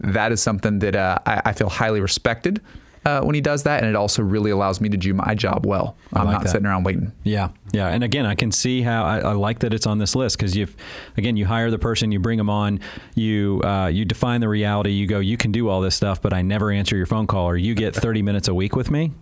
that 0.00 0.32
is 0.32 0.42
something 0.42 0.80
that 0.80 0.94
uh, 0.96 1.18
I, 1.26 1.42
I, 1.46 1.52
feel 1.52 1.68
highly 1.68 2.00
respected 2.00 2.60
uh, 3.04 3.20
when 3.22 3.34
he 3.34 3.40
does 3.40 3.64
that, 3.64 3.82
and 3.82 3.88
it 3.88 3.96
also 3.96 4.22
really 4.22 4.50
allows 4.50 4.80
me 4.80 4.88
to 4.88 4.96
do 4.96 5.14
my 5.14 5.34
job 5.34 5.66
well. 5.66 5.96
I'm 6.12 6.26
like 6.26 6.32
not 6.34 6.42
that. 6.44 6.50
sitting 6.50 6.66
around 6.66 6.84
waiting. 6.84 7.12
Yeah, 7.24 7.48
yeah, 7.72 7.88
and 7.88 8.04
again, 8.04 8.26
I 8.26 8.34
can 8.34 8.52
see 8.52 8.82
how 8.82 9.04
I, 9.04 9.18
I 9.18 9.32
like 9.32 9.60
that 9.60 9.72
it's 9.74 9.86
on 9.86 9.98
this 9.98 10.14
list 10.14 10.36
because 10.36 10.56
you've, 10.56 10.74
again, 11.16 11.36
you 11.36 11.46
hire 11.46 11.70
the 11.70 11.78
person, 11.78 12.12
you 12.12 12.20
bring 12.20 12.38
them 12.38 12.50
on, 12.50 12.80
you 13.14 13.60
uh, 13.64 13.86
you 13.86 14.04
define 14.04 14.40
the 14.40 14.48
reality, 14.48 14.90
you 14.90 15.06
go, 15.06 15.18
you 15.18 15.36
can 15.36 15.52
do 15.52 15.68
all 15.68 15.80
this 15.80 15.94
stuff, 15.94 16.20
but 16.20 16.32
I 16.32 16.42
never 16.42 16.70
answer 16.70 16.96
your 16.96 17.06
phone 17.06 17.26
call, 17.26 17.46
or 17.46 17.56
you 17.56 17.74
get 17.74 17.94
30 17.94 18.22
minutes 18.22 18.48
a 18.48 18.54
week 18.54 18.76
with 18.76 18.90
me. 18.90 19.12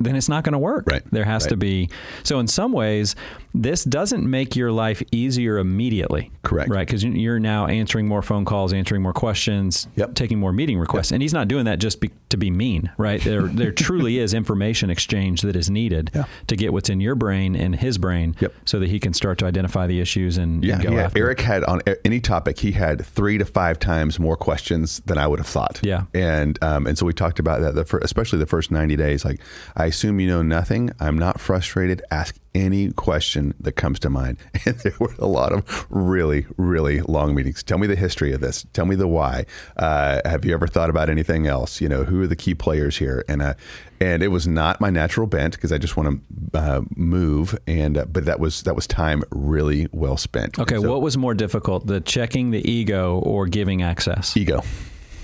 Then 0.00 0.16
it's 0.16 0.28
not 0.28 0.44
going 0.44 0.52
to 0.54 0.58
work. 0.58 0.84
Right, 0.86 1.02
There 1.10 1.24
has 1.24 1.44
right. 1.44 1.50
to 1.50 1.56
be. 1.56 1.90
So 2.22 2.38
in 2.38 2.46
some 2.46 2.72
ways, 2.72 3.14
this 3.62 3.84
doesn't 3.84 4.28
make 4.28 4.54
your 4.56 4.70
life 4.72 5.02
easier 5.12 5.58
immediately. 5.58 6.30
Correct. 6.42 6.70
Right, 6.70 6.86
because 6.86 7.02
you're 7.04 7.38
now 7.40 7.66
answering 7.66 8.06
more 8.06 8.22
phone 8.22 8.44
calls, 8.44 8.72
answering 8.72 9.02
more 9.02 9.12
questions, 9.12 9.88
Yep. 9.96 10.14
taking 10.14 10.38
more 10.38 10.52
meeting 10.52 10.78
requests, 10.78 11.10
and 11.12 11.22
he's 11.22 11.32
not 11.32 11.48
doing 11.48 11.64
that 11.64 11.78
just 11.78 12.00
be, 12.00 12.10
to 12.28 12.36
be 12.36 12.50
mean. 12.50 12.90
Right. 12.98 13.20
There, 13.22 13.42
there 13.42 13.72
truly 13.72 14.18
is 14.18 14.34
information 14.34 14.90
exchange 14.90 15.42
that 15.42 15.56
is 15.56 15.70
needed 15.70 16.10
Yeah. 16.14 16.24
to 16.46 16.56
get 16.56 16.72
what's 16.72 16.88
in 16.90 17.00
your 17.00 17.14
brain 17.14 17.56
and 17.56 17.74
his 17.76 17.98
brain 17.98 18.36
Yep. 18.40 18.52
so 18.64 18.78
that 18.78 18.88
he 18.90 19.00
can 19.00 19.12
start 19.12 19.38
to 19.38 19.46
identify 19.46 19.86
the 19.86 20.00
issues 20.00 20.36
and, 20.38 20.62
Yeah, 20.64 20.74
and 20.74 20.82
go 20.84 20.90
had- 20.92 21.00
after 21.06 21.18
Eric 21.18 21.40
had 21.40 21.64
on 21.64 21.80
any 22.04 22.20
topic, 22.20 22.58
he 22.60 22.72
had 22.72 23.04
three 23.04 23.38
to 23.38 23.44
five 23.44 23.78
times 23.78 24.18
more 24.20 24.36
questions 24.36 25.00
than 25.06 25.18
I 25.18 25.26
would 25.26 25.38
have 25.38 25.46
thought. 25.48 25.80
Yeah. 25.82 26.02
and 26.14 26.58
um, 26.62 26.86
and 26.86 26.96
so 26.96 27.06
we 27.06 27.12
talked 27.12 27.38
about 27.38 27.60
that, 27.60 27.74
the 27.74 27.84
fir- 27.84 27.98
especially 27.98 28.38
the 28.38 28.46
first 28.46 28.70
ninety 28.70 28.96
days. 28.96 29.24
Like, 29.24 29.40
I 29.76 29.86
assume 29.86 30.20
you 30.20 30.28
know 30.28 30.42
nothing. 30.42 30.90
I'm 31.00 31.16
not 31.18 31.40
frustrated. 31.40 32.02
Ask 32.10 32.36
any 32.56 32.90
question 32.92 33.54
that 33.60 33.72
comes 33.72 33.98
to 34.00 34.10
mind. 34.10 34.38
And 34.66 34.76
there 34.80 34.94
were 34.98 35.14
a 35.20 35.28
lot 35.28 35.52
of 35.52 35.86
really, 35.90 36.44
really 36.56 37.00
long 37.02 37.34
meetings. 37.36 37.62
Tell 37.62 37.78
me 37.78 37.86
the 37.86 37.94
history 37.94 38.32
of 38.32 38.40
this. 38.40 38.66
Tell 38.72 38.84
me 38.84 38.96
the 38.96 39.06
why. 39.06 39.46
Uh, 39.76 40.20
have 40.24 40.44
you 40.44 40.52
ever 40.54 40.66
thought 40.66 40.90
about 40.90 41.08
anything 41.08 41.46
else? 41.46 41.80
You 41.80 41.88
know, 41.88 42.02
who 42.02 42.22
are 42.22 42.26
the 42.26 42.34
key 42.34 42.54
players 42.54 42.96
here? 42.96 43.24
And 43.28 43.42
uh, 43.42 43.54
and 44.00 44.22
it 44.24 44.28
was 44.28 44.48
not 44.48 44.80
my 44.80 44.90
natural 44.90 45.28
bent 45.28 45.54
because 45.54 45.70
I 45.70 45.78
just 45.78 45.96
want 45.96 46.20
to 46.52 46.58
uh, 46.58 46.80
move. 46.96 47.56
And 47.68 47.96
uh, 47.96 48.06
but 48.06 48.24
that 48.24 48.40
was 48.40 48.62
that 48.62 48.74
was 48.74 48.88
time 48.88 49.22
really 49.30 49.86
well 49.92 50.16
spent. 50.16 50.58
Okay, 50.58 50.76
so- 50.76 50.90
what 50.90 51.00
was 51.00 51.16
more 51.16 51.34
difficult, 51.34 51.86
the 51.86 52.00
checking 52.00 52.50
the 52.50 52.68
ego 52.68 53.20
or 53.20 53.46
giving 53.46 53.82
access? 53.82 54.36
ego. 54.36 54.62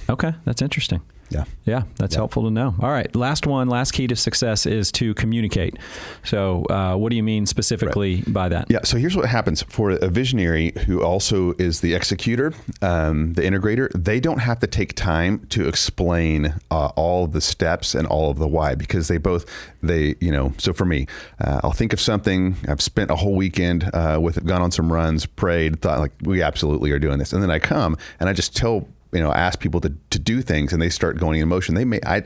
Okay, 0.08 0.34
that's 0.44 0.62
interesting. 0.62 1.00
Yeah. 1.32 1.44
Yeah, 1.64 1.82
that's 1.96 2.16
helpful 2.16 2.42
to 2.44 2.50
know. 2.50 2.74
All 2.80 2.90
right, 2.90 3.14
last 3.14 3.46
one, 3.46 3.68
last 3.68 3.92
key 3.92 4.08
to 4.08 4.16
success 4.16 4.66
is 4.66 4.90
to 4.92 5.14
communicate. 5.14 5.78
So, 6.24 6.64
uh, 6.64 6.96
what 6.96 7.10
do 7.10 7.16
you 7.16 7.22
mean 7.22 7.46
specifically 7.46 8.22
by 8.26 8.48
that? 8.48 8.66
Yeah. 8.68 8.80
So 8.82 8.96
here's 8.96 9.16
what 9.16 9.28
happens 9.28 9.62
for 9.62 9.92
a 9.92 10.08
visionary 10.08 10.72
who 10.86 11.02
also 11.02 11.52
is 11.58 11.80
the 11.80 11.94
executor, 11.94 12.52
um, 12.80 13.34
the 13.34 13.42
integrator. 13.42 13.90
They 13.94 14.18
don't 14.18 14.40
have 14.40 14.58
to 14.60 14.66
take 14.66 14.94
time 14.94 15.46
to 15.50 15.68
explain 15.68 16.54
uh, 16.70 16.86
all 16.96 17.28
the 17.28 17.40
steps 17.40 17.94
and 17.94 18.08
all 18.08 18.30
of 18.30 18.38
the 18.38 18.48
why 18.48 18.74
because 18.74 19.08
they 19.08 19.18
both 19.18 19.46
they 19.82 20.16
you 20.20 20.32
know. 20.32 20.52
So 20.58 20.72
for 20.72 20.84
me, 20.84 21.06
uh, 21.40 21.60
I'll 21.62 21.72
think 21.72 21.92
of 21.92 22.00
something. 22.00 22.56
I've 22.68 22.80
spent 22.80 23.10
a 23.10 23.16
whole 23.16 23.36
weekend 23.36 23.88
uh, 23.94 24.18
with 24.20 24.44
gone 24.44 24.62
on 24.62 24.72
some 24.72 24.92
runs, 24.92 25.26
prayed, 25.26 25.80
thought 25.80 26.00
like 26.00 26.12
we 26.22 26.42
absolutely 26.42 26.90
are 26.90 26.98
doing 26.98 27.18
this, 27.18 27.32
and 27.32 27.42
then 27.42 27.50
I 27.50 27.60
come 27.60 27.96
and 28.18 28.28
I 28.28 28.32
just 28.32 28.56
tell 28.56 28.88
you 29.12 29.20
know 29.20 29.32
ask 29.32 29.60
people 29.60 29.80
to 29.80 29.92
to 30.10 30.18
do 30.18 30.42
things, 30.42 30.72
and 30.72 30.80
they 30.80 30.90
start 30.90 31.18
going 31.18 31.40
in 31.40 31.48
motion. 31.48 31.74
They 31.74 31.84
may 31.84 32.00
I 32.04 32.24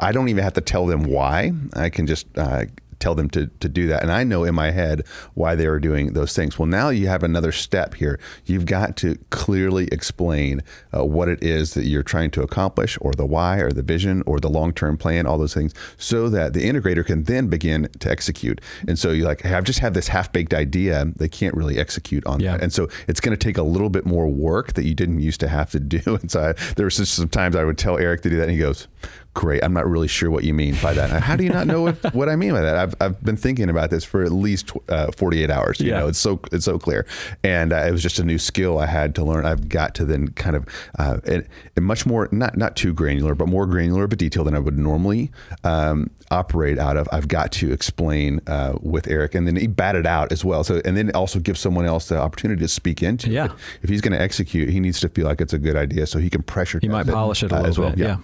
I 0.00 0.12
don't 0.12 0.28
even 0.28 0.44
have 0.44 0.54
to 0.54 0.60
tell 0.60 0.86
them 0.86 1.04
why. 1.04 1.52
I 1.74 1.90
can 1.90 2.06
just 2.06 2.26
uh, 2.36 2.64
tell 3.00 3.14
them 3.14 3.28
to, 3.30 3.46
to 3.60 3.68
do 3.68 3.86
that. 3.88 4.02
And 4.02 4.10
I 4.12 4.24
know 4.24 4.44
in 4.44 4.54
my 4.54 4.70
head 4.70 5.04
why 5.34 5.54
they 5.54 5.66
are 5.66 5.78
doing 5.78 6.12
those 6.14 6.34
things. 6.34 6.58
Well, 6.58 6.66
now 6.66 6.88
you 6.90 7.06
have 7.08 7.22
another 7.22 7.52
step 7.52 7.94
here. 7.94 8.18
You've 8.44 8.66
got 8.66 8.96
to 8.98 9.16
clearly 9.30 9.88
explain 9.92 10.62
uh, 10.96 11.04
what 11.04 11.28
it 11.28 11.42
is 11.42 11.74
that 11.74 11.84
you're 11.84 12.02
trying 12.02 12.30
to 12.32 12.42
accomplish, 12.42 12.98
or 13.00 13.12
the 13.12 13.26
why, 13.26 13.58
or 13.58 13.70
the 13.70 13.82
vision, 13.82 14.22
or 14.26 14.40
the 14.40 14.48
long 14.50 14.72
term 14.72 14.96
plan, 14.96 15.26
all 15.26 15.38
those 15.38 15.54
things, 15.54 15.74
so 15.96 16.28
that 16.28 16.52
the 16.52 16.68
integrator 16.68 17.04
can 17.04 17.24
then 17.24 17.48
begin 17.48 17.88
to 18.00 18.10
execute. 18.10 18.60
And 18.86 18.98
so 18.98 19.10
you're 19.10 19.26
like, 19.26 19.42
hey, 19.42 19.54
I've 19.54 19.64
just 19.64 19.78
had 19.80 19.94
this 19.94 20.08
half 20.08 20.32
baked 20.32 20.54
idea. 20.54 21.04
They 21.16 21.28
can't 21.28 21.54
really 21.54 21.78
execute 21.78 22.24
on 22.26 22.40
Yeah. 22.40 22.52
that. 22.52 22.62
And 22.62 22.72
so 22.72 22.88
it's 23.06 23.20
going 23.20 23.36
to 23.36 23.42
take 23.42 23.58
a 23.58 23.62
little 23.62 23.90
bit 23.90 24.04
more 24.06 24.26
work 24.28 24.74
that 24.74 24.84
you 24.84 24.94
didn't 24.94 25.20
used 25.20 25.40
to 25.40 25.48
have 25.48 25.70
to 25.70 25.80
do. 25.80 25.98
And 26.18 26.30
so 26.30 26.40
I, 26.50 26.52
there 26.74 26.84
was 26.84 26.96
just 26.96 27.14
some 27.14 27.28
times 27.28 27.54
I 27.54 27.64
would 27.64 27.78
tell 27.78 27.96
Eric 27.98 28.22
to 28.22 28.30
do 28.30 28.36
that, 28.36 28.44
and 28.44 28.52
he 28.52 28.58
goes, 28.58 28.88
Great. 29.38 29.62
I'm 29.62 29.72
not 29.72 29.88
really 29.88 30.08
sure 30.08 30.32
what 30.32 30.42
you 30.42 30.52
mean 30.52 30.74
by 30.82 30.92
that. 30.94 31.10
How 31.22 31.36
do 31.36 31.44
you 31.44 31.50
not 31.50 31.68
know 31.68 31.82
what, 31.82 31.94
what 32.12 32.28
I 32.28 32.34
mean 32.34 32.50
by 32.50 32.60
that? 32.60 32.74
I've, 32.76 32.94
I've 33.00 33.22
been 33.22 33.36
thinking 33.36 33.70
about 33.70 33.88
this 33.88 34.02
for 34.02 34.24
at 34.24 34.32
least 34.32 34.72
uh, 34.88 35.12
48 35.12 35.48
hours. 35.48 35.78
You 35.80 35.90
Yeah. 35.90 36.00
know, 36.00 36.08
it's 36.08 36.18
so 36.18 36.40
it's 36.50 36.64
so 36.64 36.76
clear, 36.76 37.06
and 37.44 37.72
uh, 37.72 37.76
it 37.86 37.92
was 37.92 38.02
just 38.02 38.18
a 38.18 38.24
new 38.24 38.36
skill 38.38 38.80
I 38.80 38.86
had 38.86 39.14
to 39.14 39.22
learn. 39.24 39.46
I've 39.46 39.68
got 39.68 39.94
to 39.94 40.04
then 40.04 40.28
kind 40.32 40.56
of 40.56 40.66
uh, 40.98 41.18
and, 41.24 41.46
and 41.76 41.84
much 41.84 42.04
more 42.04 42.28
not 42.32 42.56
not 42.56 42.74
too 42.74 42.92
granular, 42.92 43.36
but 43.36 43.46
more 43.46 43.64
granular 43.66 44.08
but 44.08 44.18
detailed 44.18 44.48
than 44.48 44.56
I 44.56 44.58
would 44.58 44.76
normally 44.76 45.30
um, 45.62 46.10
operate 46.32 46.80
out 46.80 46.96
of. 46.96 47.08
I've 47.12 47.28
got 47.28 47.52
to 47.52 47.70
explain 47.72 48.40
uh, 48.48 48.76
with 48.82 49.06
Eric, 49.06 49.36
and 49.36 49.46
then 49.46 49.54
he 49.54 49.68
batted 49.68 50.04
out 50.04 50.32
as 50.32 50.44
well. 50.44 50.64
So 50.64 50.82
and 50.84 50.96
then 50.96 51.12
also 51.12 51.38
give 51.38 51.56
someone 51.56 51.86
else 51.86 52.08
the 52.08 52.18
opportunity 52.18 52.60
to 52.62 52.68
speak 52.68 53.04
into 53.04 53.30
Yeah. 53.30 53.44
it. 53.44 53.52
If 53.82 53.88
he's 53.88 54.00
going 54.00 54.14
to 54.14 54.20
execute, 54.20 54.68
he 54.68 54.80
needs 54.80 54.98
to 54.98 55.08
feel 55.08 55.26
like 55.28 55.40
it's 55.40 55.52
a 55.52 55.58
good 55.58 55.76
idea, 55.76 56.08
so 56.08 56.18
he 56.18 56.28
can 56.28 56.42
pressure. 56.42 56.80
You 56.82 56.90
might 56.90 57.06
polish 57.06 57.44
it 57.44 57.52
a 57.52 57.54
uh, 57.54 57.58
little 57.58 57.70
as 57.70 57.78
well. 57.78 57.90
bit. 57.90 57.98
Yeah. 58.00 58.06
Yeah, 58.08 58.16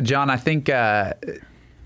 John, 0.00 0.30
I 0.30 0.36
think 0.36 0.68
uh, 0.68 1.14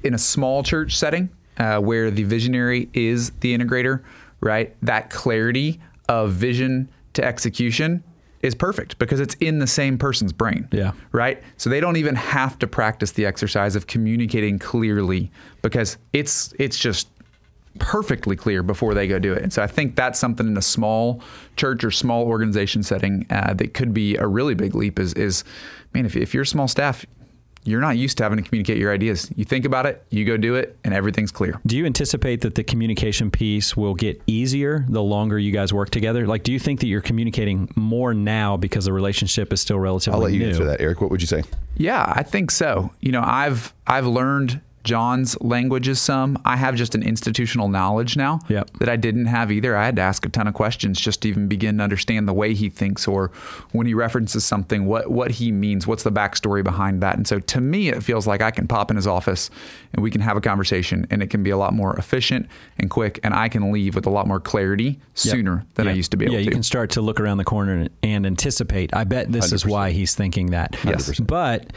in 0.02 0.14
a 0.14 0.18
small 0.18 0.62
church 0.62 0.96
setting 0.96 1.30
uh, 1.58 1.80
where 1.80 2.10
the 2.10 2.24
visionary 2.24 2.88
is 2.92 3.30
the 3.40 3.56
integrator, 3.56 4.02
right? 4.40 4.76
That 4.82 5.10
clarity 5.10 5.80
of 6.08 6.32
vision 6.32 6.88
to 7.14 7.24
execution 7.24 8.02
is 8.42 8.54
perfect 8.54 8.98
because 8.98 9.18
it's 9.20 9.34
in 9.36 9.58
the 9.58 9.66
same 9.66 9.98
person's 9.98 10.32
brain. 10.32 10.68
Yeah. 10.70 10.92
Right? 11.12 11.42
So 11.56 11.70
they 11.70 11.80
don't 11.80 11.96
even 11.96 12.14
have 12.14 12.58
to 12.60 12.66
practice 12.66 13.12
the 13.12 13.26
exercise 13.26 13.74
of 13.74 13.86
communicating 13.86 14.58
clearly 14.58 15.30
because 15.62 15.98
it's 16.12 16.54
it's 16.58 16.78
just 16.78 17.08
perfectly 17.78 18.36
clear 18.36 18.62
before 18.62 18.94
they 18.94 19.06
go 19.06 19.18
do 19.18 19.32
it. 19.32 19.42
And 19.42 19.52
so 19.52 19.62
I 19.62 19.66
think 19.66 19.96
that's 19.96 20.18
something 20.18 20.46
in 20.46 20.56
a 20.56 20.62
small 20.62 21.20
church 21.56 21.84
or 21.84 21.90
small 21.90 22.24
organization 22.24 22.82
setting 22.82 23.26
uh, 23.30 23.54
that 23.54 23.74
could 23.74 23.94
be 23.94 24.16
a 24.16 24.26
really 24.26 24.54
big 24.54 24.74
leap 24.74 24.98
is, 24.98 25.14
is 25.14 25.44
man, 25.94 26.04
if, 26.04 26.16
if 26.16 26.34
you're 26.34 26.42
a 26.42 26.46
small 26.46 26.66
staff, 26.66 27.06
you're 27.68 27.80
not 27.80 27.96
used 27.96 28.16
to 28.18 28.22
having 28.22 28.38
to 28.38 28.42
communicate 28.42 28.78
your 28.78 28.92
ideas. 28.92 29.30
You 29.36 29.44
think 29.44 29.64
about 29.64 29.86
it, 29.86 30.04
you 30.10 30.24
go 30.24 30.36
do 30.36 30.54
it, 30.54 30.78
and 30.84 30.94
everything's 30.94 31.30
clear. 31.30 31.60
Do 31.66 31.76
you 31.76 31.86
anticipate 31.86 32.40
that 32.42 32.54
the 32.54 32.64
communication 32.64 33.30
piece 33.30 33.76
will 33.76 33.94
get 33.94 34.20
easier 34.26 34.84
the 34.88 35.02
longer 35.02 35.38
you 35.38 35.52
guys 35.52 35.72
work 35.72 35.90
together? 35.90 36.26
Like, 36.26 36.42
do 36.42 36.52
you 36.52 36.58
think 36.58 36.80
that 36.80 36.86
you're 36.86 37.00
communicating 37.00 37.70
more 37.76 38.14
now 38.14 38.56
because 38.56 38.86
the 38.86 38.92
relationship 38.92 39.52
is 39.52 39.60
still 39.60 39.78
relatively 39.78 40.16
I'll 40.16 40.22
let 40.24 40.32
you 40.32 40.40
new? 40.40 40.48
answer 40.48 40.64
that, 40.64 40.80
Eric. 40.80 41.00
What 41.00 41.10
would 41.10 41.20
you 41.20 41.26
say? 41.26 41.42
Yeah, 41.76 42.12
I 42.14 42.22
think 42.22 42.50
so. 42.50 42.92
You 43.00 43.12
know, 43.12 43.22
I've 43.22 43.72
I've 43.86 44.06
learned 44.06 44.60
John's 44.84 45.40
languages 45.40 46.00
some. 46.00 46.40
I 46.44 46.56
have 46.56 46.74
just 46.74 46.94
an 46.94 47.02
institutional 47.02 47.68
knowledge 47.68 48.16
now 48.16 48.40
Yep. 48.48 48.70
that 48.78 48.88
I 48.88 48.96
didn't 48.96 49.26
have 49.26 49.50
either. 49.52 49.76
I 49.76 49.84
had 49.84 49.96
to 49.96 50.02
ask 50.02 50.24
a 50.24 50.28
ton 50.28 50.46
of 50.46 50.54
questions 50.54 51.00
just 51.00 51.22
to 51.22 51.28
even 51.28 51.48
begin 51.48 51.78
to 51.78 51.84
understand 51.84 52.26
the 52.28 52.32
way 52.32 52.54
he 52.54 52.68
thinks 52.68 53.06
or 53.06 53.30
when 53.72 53.86
he 53.86 53.94
references 53.94 54.44
something, 54.44 54.86
what 54.86 55.10
what 55.10 55.32
he 55.32 55.52
means, 55.52 55.86
what's 55.86 56.02
the 56.02 56.12
backstory 56.12 56.62
behind 56.64 57.02
that. 57.02 57.16
And 57.16 57.26
so 57.26 57.38
to 57.38 57.60
me 57.60 57.88
it 57.88 58.02
feels 58.02 58.26
like 58.26 58.40
I 58.40 58.50
can 58.50 58.66
pop 58.66 58.90
in 58.90 58.96
his 58.96 59.06
office 59.06 59.50
and 59.92 60.02
we 60.02 60.10
can 60.10 60.20
have 60.20 60.36
a 60.36 60.40
conversation 60.40 61.06
and 61.10 61.22
it 61.22 61.28
can 61.28 61.42
be 61.42 61.50
a 61.50 61.56
lot 61.56 61.72
more 61.74 61.96
efficient 61.96 62.48
and 62.78 62.88
quick 62.90 63.20
and 63.22 63.34
I 63.34 63.48
can 63.48 63.72
leave 63.72 63.94
with 63.94 64.06
a 64.06 64.10
lot 64.10 64.26
more 64.26 64.40
clarity 64.40 64.98
sooner 65.14 65.66
than 65.74 65.88
I 65.88 65.92
used 65.92 66.10
to 66.12 66.16
be 66.16 66.24
able 66.24 66.34
yeah, 66.34 66.38
to. 66.40 66.44
you 66.44 66.50
can 66.50 66.62
start 66.62 66.90
to 66.90 67.00
look 67.00 67.20
around 67.20 67.38
the 67.38 67.44
corner 67.44 67.88
and, 68.02 68.26
anticipate. 68.26 68.94
I 68.94 69.04
bet 69.04 69.30
this 69.32 69.52
is 69.52 69.64
100%. 69.64 69.70
why 69.70 69.90
he's 69.90 70.14
thinking 70.14 70.50
that. 70.50 70.76
Yes. 70.84 71.08
100%. 71.10 71.26
But 71.26 71.72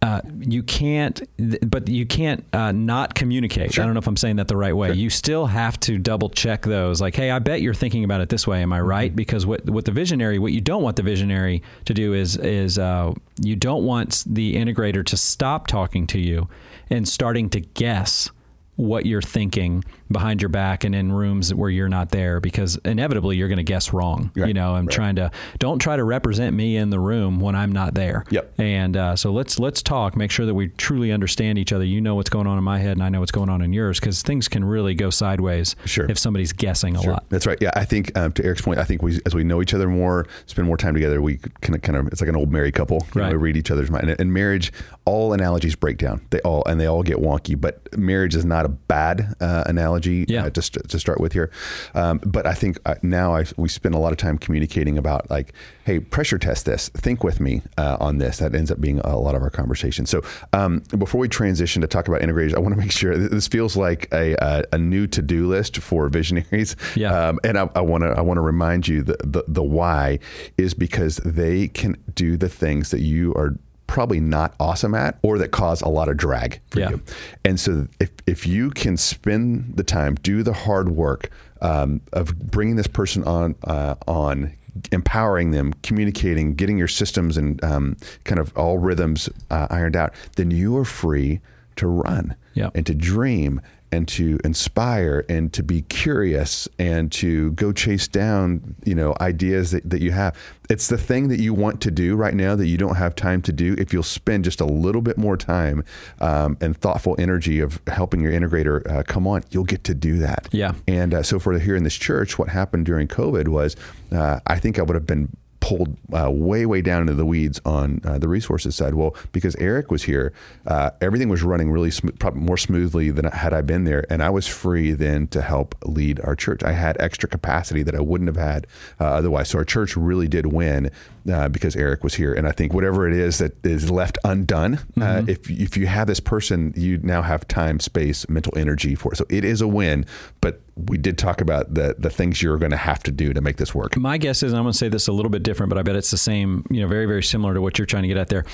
uh, 0.00 0.20
you 0.38 0.62
can't, 0.62 1.20
th- 1.38 1.58
but 1.66 1.88
you 1.88 2.06
can't 2.06 2.44
uh, 2.52 2.70
not 2.70 3.14
communicate. 3.16 3.78
I 3.78 3.84
don't 3.84 3.94
know 3.94 3.98
if 3.98 4.06
I'm 4.06 4.16
saying 4.16 4.36
that 4.36 4.46
the 4.46 4.56
right 4.56 4.72
way. 4.76 4.92
You 4.92 5.10
still 5.10 5.46
have 5.46 5.78
to 5.80 5.98
double 5.98 6.30
check 6.30 6.62
those. 6.62 7.00
Like, 7.00 7.16
hey, 7.16 7.30
I 7.32 7.40
bet 7.40 7.62
you're 7.62 7.74
thinking 7.74 8.04
about 8.04 8.20
it 8.20 8.28
this 8.28 8.46
way. 8.46 8.62
Am 8.62 8.72
I 8.72 8.78
Mm-hmm. 8.78 8.86
right? 8.88 9.16
Because 9.16 9.44
what 9.44 9.68
what 9.68 9.84
the 9.86 9.90
visionary, 9.92 10.38
what 10.38 10.52
you 10.52 10.60
don't 10.60 10.82
want 10.84 10.96
the 10.96 11.02
visionary 11.02 11.62
to 11.86 11.94
do 11.94 12.14
is 12.14 12.36
is 12.36 12.78
uh, 12.78 13.12
you 13.40 13.56
don't 13.56 13.84
want 13.84 14.22
the 14.26 14.54
integrator 14.54 15.04
to 15.06 15.16
stop 15.16 15.66
talking 15.66 16.06
to 16.08 16.20
you 16.20 16.48
and 16.90 17.08
starting 17.08 17.50
to 17.50 17.60
guess 17.60 18.30
what 18.78 19.04
you're 19.04 19.20
thinking 19.20 19.82
behind 20.10 20.40
your 20.40 20.48
back 20.48 20.84
and 20.84 20.94
in 20.94 21.10
rooms 21.10 21.52
where 21.52 21.68
you're 21.68 21.88
not 21.88 22.10
there 22.10 22.38
because 22.38 22.76
inevitably 22.84 23.36
you're 23.36 23.48
going 23.48 23.56
to 23.58 23.64
guess 23.64 23.92
wrong. 23.92 24.30
Right, 24.36 24.46
You 24.48 24.54
know, 24.54 24.76
I'm 24.76 24.86
right. 24.86 24.94
trying 24.94 25.16
to 25.16 25.32
don't 25.58 25.80
try 25.80 25.96
to 25.96 26.04
represent 26.04 26.54
me 26.54 26.76
in 26.76 26.90
the 26.90 27.00
room 27.00 27.40
when 27.40 27.56
I'm 27.56 27.72
not 27.72 27.94
there. 27.94 28.24
Yep. 28.30 28.54
And 28.58 28.96
uh, 28.96 29.16
so 29.16 29.32
let's 29.32 29.58
let's 29.58 29.82
talk. 29.82 30.16
Make 30.16 30.30
sure 30.30 30.46
that 30.46 30.54
we 30.54 30.68
truly 30.68 31.10
understand 31.10 31.58
each 31.58 31.72
other. 31.72 31.84
You 31.84 32.00
know 32.00 32.14
what's 32.14 32.30
going 32.30 32.46
on 32.46 32.56
in 32.56 32.62
my 32.62 32.78
head, 32.78 32.92
and 32.92 33.02
I 33.02 33.08
know 33.08 33.18
what's 33.18 33.32
going 33.32 33.48
on 33.50 33.62
in 33.62 33.72
yours, 33.72 33.98
because 33.98 34.22
things 34.22 34.46
can 34.46 34.64
really 34.64 34.94
go 34.94 35.10
sideways. 35.10 35.74
Sure. 35.84 36.08
If 36.08 36.16
somebody's 36.16 36.52
guessing 36.52 36.94
a 36.94 37.02
lot. 37.02 37.24
That's 37.30 37.46
right. 37.46 37.58
Yeah, 37.60 37.72
I 37.74 37.84
think 37.84 38.16
um, 38.16 38.30
to 38.34 38.44
Eric's 38.44 38.62
point, 38.62 38.78
I 38.78 38.84
think 38.84 39.02
we 39.02 39.18
as 39.26 39.34
we 39.34 39.42
know 39.42 39.60
each 39.60 39.74
other 39.74 39.88
more, 39.88 40.26
spend 40.46 40.68
more 40.68 40.76
time 40.76 40.94
together, 40.94 41.20
we 41.20 41.38
kind 41.62 41.74
of 41.74 41.82
kind 41.82 41.98
of 41.98 42.06
it's 42.08 42.20
like 42.20 42.28
an 42.30 42.36
old 42.36 42.52
married 42.52 42.74
couple. 42.74 42.98
You 43.14 43.20
know, 43.22 43.26
Right. 43.26 43.32
we 43.32 43.38
read 43.38 43.56
each 43.56 43.72
other's 43.72 43.90
mind. 43.90 44.08
And, 44.08 44.20
and 44.20 44.32
marriage, 44.32 44.72
all 45.04 45.32
analogies 45.32 45.74
break 45.74 45.98
down. 45.98 46.20
They 46.30 46.38
all 46.42 46.62
and 46.66 46.80
they 46.80 46.86
all 46.86 47.02
get 47.02 47.16
wonky. 47.16 47.60
But 47.60 47.98
marriage 47.98 48.36
is 48.36 48.44
not 48.44 48.67
a 48.68 48.72
bad 48.88 49.34
uh, 49.40 49.64
analogy 49.66 50.24
Yeah. 50.28 50.44
uh, 50.46 50.50
to, 50.50 50.62
st- 50.62 50.88
to 50.88 50.98
start 50.98 51.20
with 51.20 51.32
here. 51.32 51.50
Um, 51.94 52.18
but 52.24 52.46
I 52.46 52.54
think 52.54 52.78
uh, 52.86 52.94
now 53.02 53.34
I, 53.34 53.44
we 53.56 53.68
spend 53.68 53.94
a 53.94 53.98
lot 53.98 54.12
of 54.12 54.18
time 54.18 54.38
communicating 54.38 54.98
about 54.98 55.30
like, 55.30 55.52
hey, 55.84 56.00
pressure 56.00 56.38
test 56.38 56.66
this. 56.66 56.88
Think 56.90 57.24
with 57.24 57.40
me 57.40 57.62
uh, 57.76 57.96
on 58.00 58.18
this. 58.18 58.38
That 58.38 58.54
ends 58.54 58.70
up 58.70 58.80
being 58.80 59.00
a 59.00 59.18
lot 59.18 59.34
of 59.34 59.42
our 59.42 59.50
conversation. 59.50 60.06
So 60.06 60.22
um, 60.52 60.82
before 60.96 61.20
we 61.20 61.28
transition 61.28 61.82
to 61.82 61.88
talk 61.88 62.08
about 62.08 62.20
integrators, 62.20 62.54
I 62.54 62.58
want 62.60 62.74
to 62.74 62.80
make 62.80 62.92
sure 62.92 63.16
this 63.16 63.48
feels 63.48 63.76
like 63.76 64.08
a, 64.12 64.34
a, 64.40 64.64
a 64.72 64.78
new 64.78 65.06
to 65.08 65.22
do 65.22 65.46
list 65.48 65.78
for 65.78 66.08
visionaries. 66.08 66.76
Yeah. 66.94 67.28
Um, 67.28 67.38
and 67.44 67.58
I 67.58 67.80
want 67.80 68.02
to 68.04 68.08
I 68.10 68.20
want 68.20 68.36
to 68.38 68.42
remind 68.42 68.86
you 68.88 69.02
the, 69.02 69.16
the 69.24 69.44
the 69.48 69.62
why 69.62 70.18
is 70.56 70.74
because 70.74 71.16
they 71.24 71.68
can 71.68 71.96
do 72.14 72.36
the 72.36 72.48
things 72.48 72.90
that 72.90 73.00
you 73.00 73.32
are 73.34 73.56
probably 73.88 74.20
not 74.20 74.54
awesome 74.60 74.94
at 74.94 75.18
or 75.22 75.36
that 75.38 75.48
cause 75.50 75.80
a 75.82 75.88
lot 75.88 76.08
of 76.08 76.16
drag 76.16 76.60
for 76.70 76.78
Yeah. 76.78 76.90
you. 76.90 77.02
And 77.44 77.58
so 77.58 77.88
if 77.98 78.10
if 78.26 78.46
you 78.46 78.70
can 78.70 78.96
spend 78.96 79.72
the 79.76 79.82
time, 79.82 80.14
do 80.22 80.44
the 80.44 80.52
hard 80.52 80.90
work 80.90 81.30
um, 81.60 82.00
of 82.12 82.38
bringing 82.38 82.76
this 82.76 82.86
person 82.86 83.24
on 83.24 83.56
uh, 83.64 83.96
on 84.06 84.52
empowering 84.92 85.50
them, 85.50 85.72
communicating, 85.82 86.54
getting 86.54 86.78
your 86.78 86.86
systems 86.86 87.36
and 87.36 87.62
um, 87.64 87.96
kind 88.22 88.38
of 88.38 88.56
all 88.56 88.78
rhythms 88.78 89.28
uh, 89.50 89.66
ironed 89.70 89.96
out, 89.96 90.12
then 90.36 90.52
you 90.52 90.76
are 90.76 90.84
free 90.84 91.40
to 91.76 91.88
run 91.88 92.36
Yeah. 92.54 92.70
and 92.76 92.86
to 92.86 92.94
dream 92.94 93.60
and 93.90 94.06
to 94.08 94.38
inspire 94.44 95.24
and 95.28 95.52
to 95.52 95.62
be 95.62 95.82
curious 95.82 96.68
and 96.78 97.10
to 97.12 97.52
go 97.52 97.72
chase 97.72 98.06
down 98.08 98.74
you 98.84 98.94
know 98.94 99.14
ideas 99.20 99.70
that, 99.70 99.88
that 99.88 100.00
you 100.02 100.10
have 100.12 100.36
it's 100.70 100.88
the 100.88 100.98
thing 100.98 101.28
that 101.28 101.40
you 101.40 101.54
want 101.54 101.80
to 101.80 101.90
do 101.90 102.14
right 102.14 102.34
now 102.34 102.54
that 102.54 102.66
you 102.66 102.76
don't 102.76 102.96
have 102.96 103.14
time 103.14 103.40
to 103.42 103.52
do 103.52 103.74
if 103.78 103.92
you'll 103.92 104.02
spend 104.02 104.44
just 104.44 104.60
a 104.60 104.64
little 104.66 105.00
bit 105.00 105.16
more 105.16 105.36
time 105.36 105.82
um, 106.20 106.56
and 106.60 106.76
thoughtful 106.76 107.16
energy 107.18 107.60
of 107.60 107.80
helping 107.86 108.20
your 108.20 108.32
integrator 108.32 108.86
uh, 108.90 109.02
come 109.04 109.26
on 109.26 109.42
you'll 109.50 109.64
get 109.64 109.84
to 109.84 109.94
do 109.94 110.18
that 110.18 110.48
Yeah. 110.52 110.72
and 110.86 111.14
uh, 111.14 111.22
so 111.22 111.38
for 111.38 111.58
here 111.58 111.76
in 111.76 111.84
this 111.84 111.96
church 111.96 112.38
what 112.38 112.48
happened 112.48 112.86
during 112.86 113.08
covid 113.08 113.48
was 113.48 113.76
uh, 114.12 114.40
i 114.46 114.58
think 114.58 114.78
i 114.78 114.82
would 114.82 114.94
have 114.94 115.06
been 115.06 115.34
pulled 115.68 115.98
uh, 116.14 116.30
way 116.30 116.64
way 116.64 116.80
down 116.80 117.02
into 117.02 117.12
the 117.12 117.26
weeds 117.26 117.60
on 117.66 118.00
uh, 118.04 118.16
the 118.18 118.26
resources 118.26 118.74
side. 118.74 118.94
Well 118.94 119.14
because 119.32 119.54
eric 119.56 119.90
was 119.90 120.04
here 120.04 120.32
uh, 120.66 120.90
everything 121.02 121.28
was 121.28 121.42
running 121.42 121.70
really 121.70 121.90
sm- 121.90 122.08
more 122.34 122.56
smoothly 122.56 123.10
than 123.10 123.26
had 123.26 123.52
i 123.52 123.60
been 123.60 123.84
there 123.84 124.04
and 124.08 124.22
i 124.22 124.30
was 124.30 124.46
free 124.46 124.92
then 124.92 125.26
to 125.28 125.42
help 125.42 125.74
lead 125.84 126.20
our 126.20 126.34
church. 126.34 126.62
I 126.62 126.72
had 126.72 126.96
extra 127.00 127.28
capacity 127.28 127.82
that 127.82 127.94
i 127.94 128.00
wouldn't 128.00 128.28
have 128.28 128.36
had 128.36 128.66
uh, 128.98 129.04
otherwise. 129.04 129.50
So 129.50 129.58
our 129.58 129.64
church 129.64 129.94
really 129.94 130.26
did 130.26 130.46
win 130.46 130.90
uh, 131.30 131.48
because 131.48 131.76
eric 131.76 132.02
was 132.02 132.14
here 132.14 132.32
and 132.32 132.48
i 132.48 132.52
think 132.52 132.72
whatever 132.72 133.06
it 133.06 133.14
is 133.14 133.38
that 133.38 133.64
is 133.64 133.90
left 133.90 134.18
undone 134.24 134.78
uh, 135.00 135.22
if, 135.26 135.50
if 135.50 135.76
you 135.76 135.86
have 135.86 136.06
this 136.06 136.20
person 136.20 136.72
you 136.76 136.98
now 136.98 137.22
have 137.22 137.46
time 137.48 137.78
space 137.80 138.28
mental 138.28 138.56
energy 138.56 138.94
for 138.94 139.12
it 139.12 139.16
so 139.16 139.24
it 139.28 139.44
is 139.44 139.60
a 139.60 139.68
win 139.68 140.04
but 140.40 140.60
we 140.86 140.96
did 140.96 141.18
talk 141.18 141.40
about 141.40 141.74
the 141.74 141.94
the 141.98 142.10
things 142.10 142.40
you're 142.40 142.58
going 142.58 142.70
to 142.70 142.76
have 142.76 143.02
to 143.02 143.10
do 143.10 143.32
to 143.32 143.40
make 143.40 143.56
this 143.56 143.74
work 143.74 143.96
My 143.96 144.16
guess 144.18 144.42
is, 144.42 144.52
and 144.52 144.58
I'm 144.58 144.64
going 144.64 144.72
to 144.72 144.78
say 144.78 144.88
this 144.88 145.08
a 145.08 145.12
little 145.12 145.30
bit 145.30 145.42
different, 145.42 145.70
but 145.70 145.78
I 145.78 145.82
bet 145.82 145.96
it's 145.96 146.10
the 146.10 146.16
same, 146.16 146.64
you 146.70 146.80
know, 146.80 146.88
very, 146.88 147.06
very 147.06 147.22
similar 147.22 147.52
to 147.54 147.60
what 147.60 147.78
you're 147.78 147.86
trying 147.86 148.04
to 148.04 148.08
get 148.08 148.16
at 148.16 148.28
there. 148.28 148.44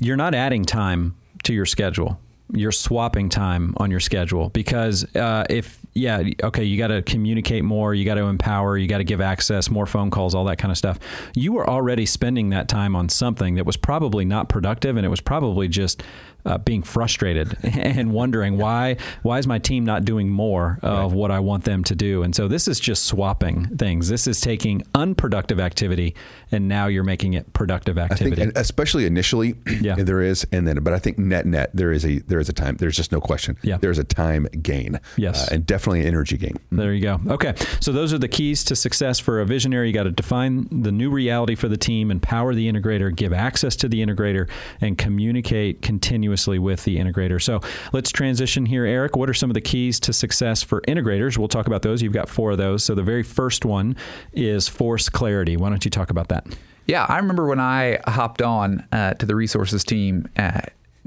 You're 0.00 0.16
not 0.16 0.34
adding 0.34 0.64
time 0.64 1.16
to 1.42 1.52
your 1.52 1.66
schedule. 1.66 2.20
You're 2.52 2.72
swapping 2.72 3.30
time 3.30 3.74
on 3.78 3.90
your 3.90 4.00
schedule 4.00 4.50
because 4.50 5.04
uh, 5.16 5.44
if, 5.48 5.78
yeah, 5.94 6.22
okay, 6.42 6.64
you 6.64 6.76
got 6.76 6.88
to 6.88 7.02
communicate 7.02 7.64
more, 7.64 7.94
you 7.94 8.04
got 8.04 8.16
to 8.16 8.24
empower, 8.24 8.76
you 8.76 8.86
got 8.86 8.98
to 8.98 9.04
give 9.04 9.20
access, 9.20 9.70
more 9.70 9.86
phone 9.86 10.10
calls, 10.10 10.34
all 10.34 10.44
that 10.44 10.58
kind 10.58 10.70
of 10.70 10.76
stuff. 10.76 10.98
You 11.34 11.52
were 11.52 11.68
already 11.68 12.04
spending 12.04 12.50
that 12.50 12.68
time 12.68 12.94
on 12.94 13.08
something 13.08 13.54
that 13.54 13.64
was 13.64 13.76
probably 13.76 14.24
not 14.24 14.48
productive 14.48 14.96
and 14.96 15.06
it 15.06 15.08
was 15.08 15.22
probably 15.22 15.68
just 15.68 16.02
uh, 16.44 16.58
being 16.58 16.82
frustrated 16.82 17.56
and 17.64 18.12
wondering 18.12 18.58
why 18.58 18.96
why 19.22 19.38
is 19.38 19.46
my 19.46 19.58
team 19.58 19.84
not 19.84 20.04
doing 20.04 20.28
more 20.28 20.78
of 20.82 21.12
what 21.12 21.30
I 21.30 21.40
want 21.40 21.64
them 21.64 21.84
to 21.84 21.94
do? 21.94 22.22
And 22.22 22.34
so 22.34 22.48
this 22.48 22.68
is 22.68 22.78
just 22.80 23.04
swapping 23.06 23.76
things. 23.76 24.08
This 24.08 24.26
is 24.26 24.40
taking 24.40 24.82
unproductive 24.94 25.58
activity 25.60 26.14
and 26.52 26.68
now 26.68 26.86
you're 26.86 27.04
making 27.04 27.34
it 27.34 27.52
productive 27.52 27.96
I 27.98 28.08
think, 28.08 28.12
activity. 28.20 28.42
and 28.42 28.52
especially 28.56 29.06
initially, 29.06 29.54
Yeah. 29.80 29.96
there 29.96 30.20
is, 30.22 30.46
and 30.52 30.66
then, 30.68 30.76
but 30.82 30.92
I 30.92 30.98
think 30.98 31.18
net 31.18 31.46
net 31.46 31.70
there 31.74 31.92
is 31.92 32.04
a 32.04 32.18
there 32.20 32.38
is 32.40 32.48
a 32.48 32.52
time. 32.52 32.76
There's 32.76 32.96
just 32.96 33.10
no 33.12 33.20
question. 33.20 33.56
Yeah. 33.62 33.78
there's 33.78 33.98
a 33.98 34.04
time 34.04 34.46
gain. 34.62 35.00
Yes. 35.16 35.48
uh, 35.50 35.54
and 35.54 35.64
definitely 35.66 36.00
an 36.02 36.06
energy 36.06 36.36
gain. 36.36 36.56
There 36.70 36.92
you 36.92 37.00
go. 37.02 37.20
Okay. 37.28 37.54
So 37.80 37.92
those 37.92 38.12
are 38.12 38.18
the 38.18 38.28
keys 38.28 38.64
to 38.64 38.76
success 38.76 39.18
for 39.18 39.40
a 39.40 39.46
visionary. 39.46 39.88
You 39.88 39.94
got 39.94 40.02
to 40.04 40.10
define 40.10 40.68
the 40.82 40.92
new 40.92 41.10
reality 41.10 41.54
for 41.54 41.68
the 41.68 41.76
team, 41.76 42.10
empower 42.10 42.54
the 42.54 42.70
integrator, 42.70 43.14
give 43.14 43.32
access 43.32 43.76
to 43.76 43.88
the 43.88 44.04
integrator, 44.04 44.48
and 44.80 44.98
communicate 44.98 45.80
continuously 45.80 46.33
with 46.36 46.84
the 46.84 46.98
integrator. 46.98 47.40
So 47.40 47.60
let's 47.92 48.10
transition 48.10 48.66
here, 48.66 48.84
Eric. 48.84 49.16
What 49.16 49.30
are 49.30 49.34
some 49.34 49.50
of 49.50 49.54
the 49.54 49.60
keys 49.60 50.00
to 50.00 50.12
success 50.12 50.62
for 50.62 50.80
integrators? 50.82 51.38
We'll 51.38 51.48
talk 51.48 51.66
about 51.66 51.82
those. 51.82 52.02
You've 52.02 52.12
got 52.12 52.28
four 52.28 52.52
of 52.52 52.58
those. 52.58 52.84
So 52.84 52.94
the 52.94 53.02
very 53.02 53.22
first 53.22 53.64
one 53.64 53.96
is 54.32 54.68
force 54.68 55.08
clarity. 55.08 55.56
Why 55.56 55.68
don't 55.68 55.84
you 55.84 55.90
talk 55.90 56.10
about 56.10 56.28
that? 56.28 56.46
Yeah, 56.86 57.06
I 57.08 57.16
remember 57.16 57.46
when 57.46 57.60
I 57.60 57.98
hopped 58.06 58.42
on 58.42 58.86
uh, 58.92 59.14
to 59.14 59.26
the 59.26 59.34
resources 59.34 59.84
team. 59.84 60.28
Uh, 60.36 60.60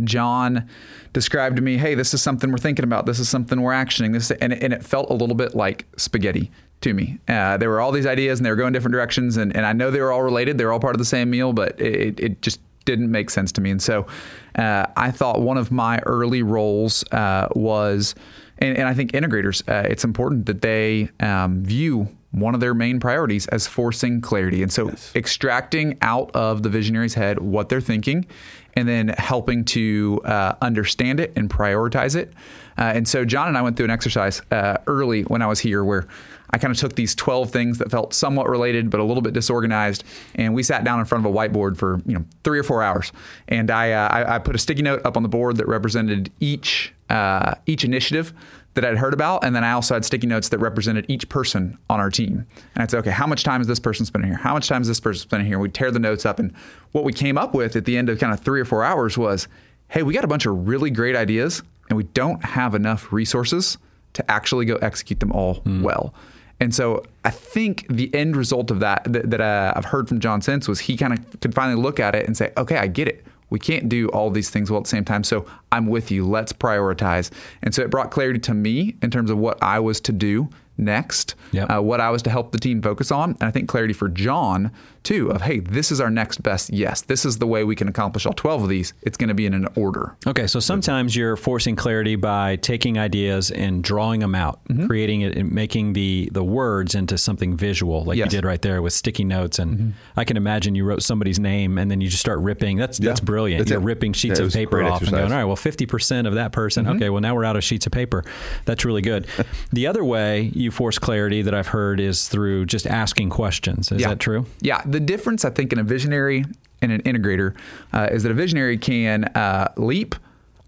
John 0.04 0.68
described 1.14 1.56
to 1.56 1.62
me, 1.62 1.78
"Hey, 1.78 1.96
this 1.96 2.14
is 2.14 2.22
something 2.22 2.52
we're 2.52 2.58
thinking 2.58 2.84
about. 2.84 3.06
This 3.06 3.20
is 3.20 3.30
something 3.30 3.62
we're 3.62 3.74
actioning. 3.74 4.14
This," 4.14 4.32
and, 4.32 4.54
and 4.54 4.74
it 4.74 4.84
felt 4.84 5.10
a 5.10 5.14
little 5.14 5.36
bit 5.36 5.56
like 5.56 5.86
spaghetti 5.98 6.52
to 6.82 6.94
me. 6.94 7.20
Uh, 7.28 7.58
there 7.58 7.70
were 7.70 7.82
all 7.82 7.92
these 7.92 8.06
ideas, 8.06 8.40
and 8.40 8.46
they 8.46 8.50
were 8.50 8.56
going 8.56 8.74
different 8.74 8.94
directions, 8.94 9.38
and, 9.38 9.56
and 9.56 9.66
I 9.66 9.74
know 9.74 9.90
they 9.90 10.02
were 10.02 10.12
all 10.12 10.22
related. 10.22 10.58
They 10.58 10.66
were 10.66 10.72
all 10.72 10.80
part 10.80 10.96
of 10.96 11.00
the 11.00 11.06
same 11.06 11.30
meal, 11.30 11.54
but 11.54 11.80
it, 11.82 12.20
it 12.20 12.42
just 12.42 12.60
didn't 12.88 13.12
make 13.12 13.30
sense 13.30 13.52
to 13.52 13.62
me. 13.62 13.70
And 13.70 13.82
so 13.82 14.08
uh, 14.56 14.88
I 14.96 15.12
thought 15.12 15.42
one 15.42 15.58
of 15.58 15.72
my 15.72 16.00
early 16.00 16.42
roles 16.42 17.04
uh, 17.12 17.50
was, 17.56 18.16
and, 18.58 18.76
and 18.76 18.88
I 18.88 18.96
think 18.96 19.12
integrators, 19.12 19.62
uh, 19.70 19.88
it's 19.88 20.04
important 20.04 20.48
that 20.48 20.62
they 20.62 21.10
um, 21.20 21.64
view 21.64 22.10
one 22.32 22.54
of 22.54 22.60
their 22.60 22.74
main 22.74 23.00
priorities 23.00 23.48
as 23.48 23.68
forcing 23.68 24.22
clarity. 24.22 24.64
And 24.64 24.72
so 24.72 24.92
extracting 25.16 25.98
out 26.02 26.32
of 26.34 26.64
the 26.64 26.70
visionary's 26.70 27.14
head 27.14 27.40
what 27.40 27.70
they're 27.70 27.82
thinking 27.82 28.26
and 28.74 28.88
then 28.88 29.10
helping 29.18 29.66
to 29.66 30.22
uh, 30.24 30.56
understand 30.62 31.20
it 31.20 31.34
and 31.36 31.50
prioritize 31.50 32.16
it. 32.16 32.32
Uh, 32.78 32.94
and 32.96 33.08
so 33.08 33.26
John 33.26 33.48
and 33.48 33.58
I 33.58 33.62
went 33.62 33.76
through 33.76 33.86
an 33.86 33.92
exercise 33.92 34.42
uh, 34.52 34.78
early 34.86 35.24
when 35.24 35.42
I 35.42 35.48
was 35.48 35.60
here 35.60 35.84
where 35.84 36.08
I 36.52 36.58
kind 36.58 36.72
of 36.72 36.78
took 36.78 36.96
these 36.96 37.14
12 37.16 37.52
things 37.52 37.78
that 37.80 37.92
felt 37.92 38.14
somewhat 38.14 38.50
related 38.50 38.90
but 38.90 39.00
a 39.00 39.04
little 39.04 39.22
bit 39.22 39.34
disorganized, 39.34 40.04
and 40.36 40.54
we 40.54 40.64
sat 40.64 40.84
down 40.84 41.00
in 41.00 41.06
front 41.06 41.26
of 41.26 41.32
a 41.32 41.36
whiteboard 41.36 41.78
for 41.78 42.02
you 42.06 42.14
know 42.14 42.26
three 42.44 42.60
or 42.60 42.64
four 42.64 42.82
hours. 42.82 43.12
And 43.48 43.70
I 43.72 43.92
uh, 43.92 44.08
I, 44.08 44.36
I 44.36 44.40
put 44.40 44.56
a 44.56 44.60
sticky 44.60 44.82
note 44.82 45.06
up 45.06 45.18
on 45.18 45.24
the 45.24 45.30
board 45.30 45.58
that 45.58 45.68
represented 45.68 46.32
each 46.40 46.94
uh, 47.10 47.56
each 47.66 47.84
initiative 47.84 48.34
that 48.74 48.86
I'd 48.86 48.98
heard 49.00 49.14
about, 49.14 49.44
and 49.44 49.56
then 49.56 49.64
I 49.64 49.72
also 49.72 49.96
had 49.96 50.06
sticky 50.06 50.28
notes 50.28 50.50
that 50.50 50.60
represented 50.60 51.06
each 51.08 51.28
person 51.30 51.80
on 51.90 52.00
our 52.00 52.12
team. 52.12 52.46
And 52.76 52.84
I'd 52.84 52.92
say, 52.92 53.00
okay, 53.00 53.10
how 53.10 53.26
much 53.26 53.44
time 53.44 53.60
is 53.60 53.66
this 53.66 53.80
person 53.80 54.06
spending 54.06 54.30
here? 54.30 54.38
How 54.38 54.54
much 54.54 54.68
time 54.68 54.84
is 54.84 54.88
this 54.88 55.00
person 55.00 55.22
spending 55.22 55.48
here? 55.48 55.58
We'd 55.58 55.74
tear 55.74 55.90
the 55.90 56.00
notes 56.00 56.26
up, 56.26 56.38
and 56.38 56.54
what 56.92 57.04
we 57.04 57.12
came 57.12 57.38
up 57.38 57.56
with 57.56 57.76
at 57.76 57.86
the 57.86 57.98
end 57.98 58.08
of 58.10 58.20
kind 58.20 58.32
of 58.32 58.40
three 58.40 58.62
or 58.62 58.66
four 58.66 58.84
hours 58.84 59.18
was, 59.18 59.48
hey, 59.90 60.04
we 60.04 60.14
got 60.14 60.24
a 60.24 60.28
bunch 60.28 60.46
of 60.46 60.68
really 60.68 60.92
great 60.92 61.16
ideas, 61.16 61.64
and 61.90 61.98
we 61.98 62.04
don't 62.04 62.44
have 62.46 62.76
enough 62.76 63.12
resources 63.12 63.80
to 64.14 64.32
actually 64.32 64.66
go 64.66 64.76
execute 64.76 65.20
them 65.20 65.32
all 65.32 65.62
well. 65.66 66.14
And 66.60 66.74
so 66.74 67.04
I 67.24 67.30
think 67.30 67.86
the 67.90 68.14
end 68.16 68.36
result 68.36 68.72
of 68.72 68.80
that 68.80 69.04
that, 69.06 69.30
that 69.30 69.42
uh, 69.42 69.74
I've 69.76 69.86
heard 69.86 70.08
from 70.08 70.20
John 70.20 70.42
since 70.42 70.68
was 70.68 70.82
he 70.82 70.98
kind 70.98 71.14
of 71.14 71.40
could 71.40 71.54
finally 71.54 71.82
look 71.82 72.00
at 72.00 72.16
it 72.16 72.26
and 72.26 72.36
say, 72.36 72.52
okay, 72.58 72.78
I 72.78 72.88
get 72.88 73.08
it. 73.08 73.26
We 73.50 73.60
can't 73.60 73.88
do 73.88 74.10
all 74.10 74.30
these 74.30 74.50
things 74.50 74.70
well 74.70 74.80
at 74.80 74.86
the 74.86 74.90
same 74.90 75.06
time. 75.06 75.24
So 75.24 75.46
I'm 75.72 75.88
with 75.88 76.12
you. 76.12 76.28
Let's 76.28 76.52
prioritize. 76.52 77.32
And 77.62 77.74
so 77.74 77.82
it 77.82 77.90
brought 77.90 78.12
clarity 78.12 78.40
to 78.40 78.54
me 78.54 78.96
in 79.02 79.10
terms 79.10 79.30
of 79.30 79.38
what 79.38 79.62
I 79.62 79.80
was 79.80 80.02
to 80.02 80.12
do 80.12 80.50
next, 80.78 81.36
Yep. 81.52 81.70
uh, 81.72 81.82
what 81.82 82.00
I 82.02 82.10
was 82.10 82.22
to 82.24 82.30
help 82.30 82.52
the 82.52 82.58
team 82.60 82.82
focus 82.82 83.12
on. 83.12 83.32
And 83.32 83.44
I 83.44 83.52
think 83.52 83.68
clarity 83.70 83.94
for 83.94 84.10
John 84.10 84.72
too 85.04 85.30
of, 85.32 85.42
hey, 85.44 85.60
this 85.60 85.92
is 85.92 86.02
our 86.02 86.10
next 86.10 86.44
best 86.44 86.70
yes. 86.74 87.02
This 87.02 87.24
is 87.26 87.38
the 87.38 87.48
way 87.48 87.64
we 87.64 87.76
can 87.76 87.88
accomplish 87.88 88.26
all 88.26 88.34
12 88.34 88.64
of 88.64 88.70
these. 88.70 88.94
It's 89.02 89.16
going 89.18 89.30
to 89.30 89.34
be 89.34 89.46
in 89.46 89.54
an 89.54 89.68
order. 89.76 90.16
Okay, 90.28 90.48
so 90.48 90.60
sometimes 90.60 91.16
you're 91.16 91.38
forcing 91.38 91.76
clarity 91.78 92.16
by 92.18 92.58
taking 92.58 92.98
ideas 93.00 93.50
and 93.52 93.84
drawing 93.84 94.20
them 94.20 94.36
out, 94.36 94.60
Mm-hmm. 94.68 94.88
creating 94.88 95.22
it, 95.22 95.38
and 95.38 95.52
making 95.52 95.94
the 95.94 96.30
the 96.34 96.44
words 96.44 96.94
into 96.96 97.18
something 97.18 97.56
visual, 97.56 98.04
like 98.04 98.18
Yes. 98.18 98.26
you 98.26 98.32
did 98.42 98.46
right 98.46 98.62
there 98.62 98.82
with 98.82 98.92
sticky 98.94 99.24
notes. 99.24 99.60
And 99.60 99.78
Mm-hmm. 99.78 99.90
I 100.18 100.24
can 100.26 100.36
imagine 100.38 100.76
you 100.76 100.84
wrote 100.84 101.02
somebody's 101.04 101.40
name 101.40 101.78
and 101.78 101.90
then 101.90 102.02
you 102.02 102.10
just 102.10 102.22
start 102.22 102.40
ripping. 102.40 102.78
That's 102.78 102.98
that's 102.98 103.20
brilliant. 103.22 103.60
that's 103.60 103.72
you're 103.72 103.80
it. 103.82 103.86
ripping 103.86 104.14
sheets 104.14 104.40
Yeah, 104.40 104.46
of 104.48 104.54
paper 104.54 104.78
great 104.80 104.90
off 104.90 105.02
and 105.02 105.12
going, 105.12 105.24
all 105.24 105.30
right, 105.38 105.46
well, 105.46 105.56
fifty 105.56 105.86
percent 105.86 106.28
of 106.28 106.34
that 106.36 106.52
person. 106.52 106.86
Mm-hmm. 106.86 106.96
Okay, 106.98 107.10
well 107.10 107.22
now 107.22 107.34
we're 107.36 107.46
out 107.46 107.56
of 107.56 107.64
sheets 107.64 107.86
of 107.86 107.92
paper. 107.94 108.24
That's 108.66 108.84
really 108.84 109.02
good. 109.02 109.28
the 109.72 109.88
other 109.88 110.04
way 110.04 110.52
you 110.54 110.67
force 110.72 110.98
clarity 111.00 111.42
that 111.42 111.54
I've 111.54 111.68
heard 111.68 112.00
is 112.00 112.28
through 112.28 112.66
just 112.66 112.88
asking 112.88 113.30
questions. 113.30 113.92
Is 113.92 114.02
Yeah. 114.02 114.10
that 114.10 114.20
true? 114.20 114.46
Yeah. 114.62 114.82
The 114.86 115.00
difference, 115.00 115.46
I 115.46 115.50
think, 115.50 115.74
in 115.74 115.80
a 115.80 115.84
visionary 115.84 116.46
and 116.82 116.92
an 116.92 117.02
integrator 117.04 117.56
uh, 117.94 118.08
is 118.12 118.24
that 118.24 118.32
a 118.32 118.36
visionary 118.36 118.78
can 118.78 119.26
uh, 119.26 119.72
leap 119.78 120.16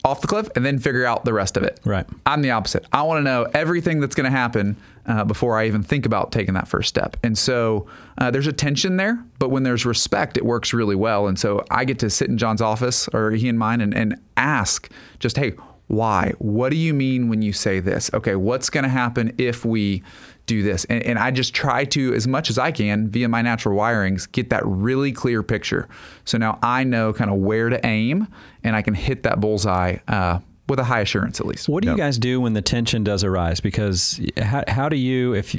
off 0.06 0.22
the 0.22 0.28
cliff 0.28 0.48
and 0.56 0.66
then 0.66 0.80
figure 0.80 1.06
out 1.06 1.26
the 1.26 1.34
rest 1.34 1.58
of 1.58 1.64
it. 1.64 1.80
Right. 1.84 2.06
I'm 2.26 2.42
the 2.42 2.52
opposite. 2.52 2.86
I 2.94 3.04
want 3.04 3.20
to 3.20 3.24
know 3.24 3.48
everything 3.54 4.00
that's 4.00 4.16
going 4.16 4.32
to 4.32 4.36
happen 4.36 4.78
uh, 5.06 5.26
before 5.26 5.58
I 5.60 5.68
even 5.68 5.84
think 5.84 6.06
about 6.06 6.32
taking 6.32 6.54
that 6.54 6.68
first 6.70 6.88
step. 6.88 7.18
And 7.22 7.38
so 7.38 7.86
uh, 8.18 8.32
there's 8.32 8.48
a 8.48 8.54
tension 8.54 8.96
there, 8.96 9.22
but 9.40 9.50
when 9.50 9.64
there's 9.64 9.86
respect, 9.86 10.38
it 10.38 10.46
works 10.46 10.72
really 10.74 10.96
well. 10.96 11.28
And 11.28 11.38
so 11.38 11.66
I 11.70 11.84
get 11.84 12.00
to 12.00 12.10
sit 12.10 12.30
in 12.30 12.38
John's 12.38 12.62
office 12.62 13.08
or 13.10 13.32
he 13.32 13.50
and 13.50 13.60
mine 13.60 13.82
and, 13.82 13.94
and 13.94 14.16
ask 14.38 14.90
just, 15.20 15.36
hey, 15.38 15.54
Why? 15.90 16.34
What 16.38 16.70
do 16.70 16.76
you 16.76 16.94
mean 16.94 17.30
when 17.30 17.42
you 17.42 17.52
say 17.52 17.80
this? 17.80 18.12
Okay, 18.14 18.36
what's 18.36 18.70
going 18.70 18.84
to 18.84 18.90
happen 18.90 19.34
if 19.40 19.66
we 19.66 20.04
do 20.46 20.62
this? 20.62 20.86
And, 20.86 21.02
and, 21.02 21.18
I 21.18 21.32
just 21.32 21.56
try 21.56 21.84
to, 21.86 22.14
as 22.14 22.28
much 22.28 22.52
as 22.52 22.60
I 22.60 22.72
can, 22.72 23.10
via 23.10 23.28
my 23.28 23.42
natural 23.42 23.76
wirings, 23.76 24.32
get 24.32 24.52
that 24.52 24.64
really 24.66 25.12
clear 25.12 25.42
picture. 25.42 25.90
So 26.26 26.38
now 26.38 26.60
I 26.62 26.84
know 26.84 27.12
kind 27.12 27.32
of 27.32 27.38
where 27.38 27.70
to 27.70 27.84
aim 27.84 28.28
and 28.64 28.76
I 28.76 28.84
can 28.84 28.94
hit 28.94 29.24
that 29.24 29.42
bullseye. 29.42 29.98
Uh, 30.08 30.40
with 30.68 30.78
a 30.78 30.84
high 30.84 31.00
assurance, 31.00 31.40
at 31.40 31.48
least. 31.48 31.68
What 31.68 31.84
do 31.84 31.90
you 31.90 31.98
guys 31.98 32.20
do 32.20 32.40
when 32.40 32.54
the 32.54 32.62
tension 32.62 33.04
does 33.04 33.24
arise? 33.24 33.60
Because 33.60 34.22
how, 34.38 34.64
how 34.68 34.88
do 34.88 34.98
you, 34.98 35.34
if 35.34 35.56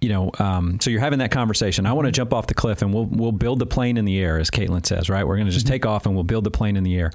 you 0.00 0.08
know, 0.08 0.30
um, 0.38 0.80
so 0.80 0.88
you're 0.88 1.00
having 1.00 1.18
that 1.18 1.30
conversation. 1.30 1.84
I 1.84 1.92
want 1.92 2.06
to 2.06 2.12
jump 2.12 2.32
off 2.32 2.46
the 2.46 2.54
cliff 2.54 2.80
and 2.80 2.94
we'll 2.94 3.04
we'll 3.04 3.32
build 3.32 3.58
the 3.58 3.66
plane 3.66 3.98
in 3.98 4.06
the 4.06 4.18
air, 4.20 4.38
as 4.38 4.50
Caitlin 4.50 4.86
says, 4.86 5.10
right? 5.10 5.26
We're 5.26 5.36
going 5.36 5.48
to 5.48 5.52
just 5.52 5.66
mm-hmm. 5.66 5.74
take 5.74 5.86
off 5.86 6.06
and 6.06 6.14
we'll 6.14 6.24
build 6.24 6.44
the 6.44 6.50
plane 6.50 6.76
in 6.76 6.84
the 6.84 6.96
air. 6.96 7.12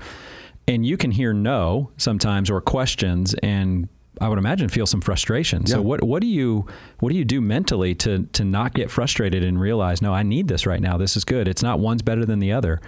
And 0.69 0.85
you 0.85 0.97
can 0.97 1.11
hear 1.11 1.33
no 1.33 1.91
sometimes 1.97 2.49
or 2.49 2.61
questions, 2.61 3.33
and 3.41 3.89
I 4.21 4.29
would 4.29 4.37
imagine 4.37 4.69
feel 4.69 4.85
some 4.85 5.01
frustration. 5.01 5.63
Yeah. 5.65 5.75
So 5.75 5.81
what 5.81 6.03
what 6.03 6.21
do 6.21 6.27
you 6.27 6.65
what 6.99 7.11
do 7.11 7.17
you 7.17 7.25
do 7.25 7.41
mentally 7.41 7.95
to 7.95 8.27
to 8.33 8.43
not 8.43 8.73
get 8.73 8.91
frustrated 8.91 9.43
and 9.43 9.59
realize 9.59 10.01
no, 10.01 10.13
I 10.13 10.23
need 10.23 10.47
this 10.47 10.65
right 10.65 10.81
now. 10.81 10.97
This 10.97 11.17
is 11.17 11.25
good. 11.25 11.47
It's 11.47 11.63
not 11.63 11.79
one's 11.79 12.01
better 12.01 12.25
than 12.25 12.39
the 12.39 12.51
other. 12.51 12.79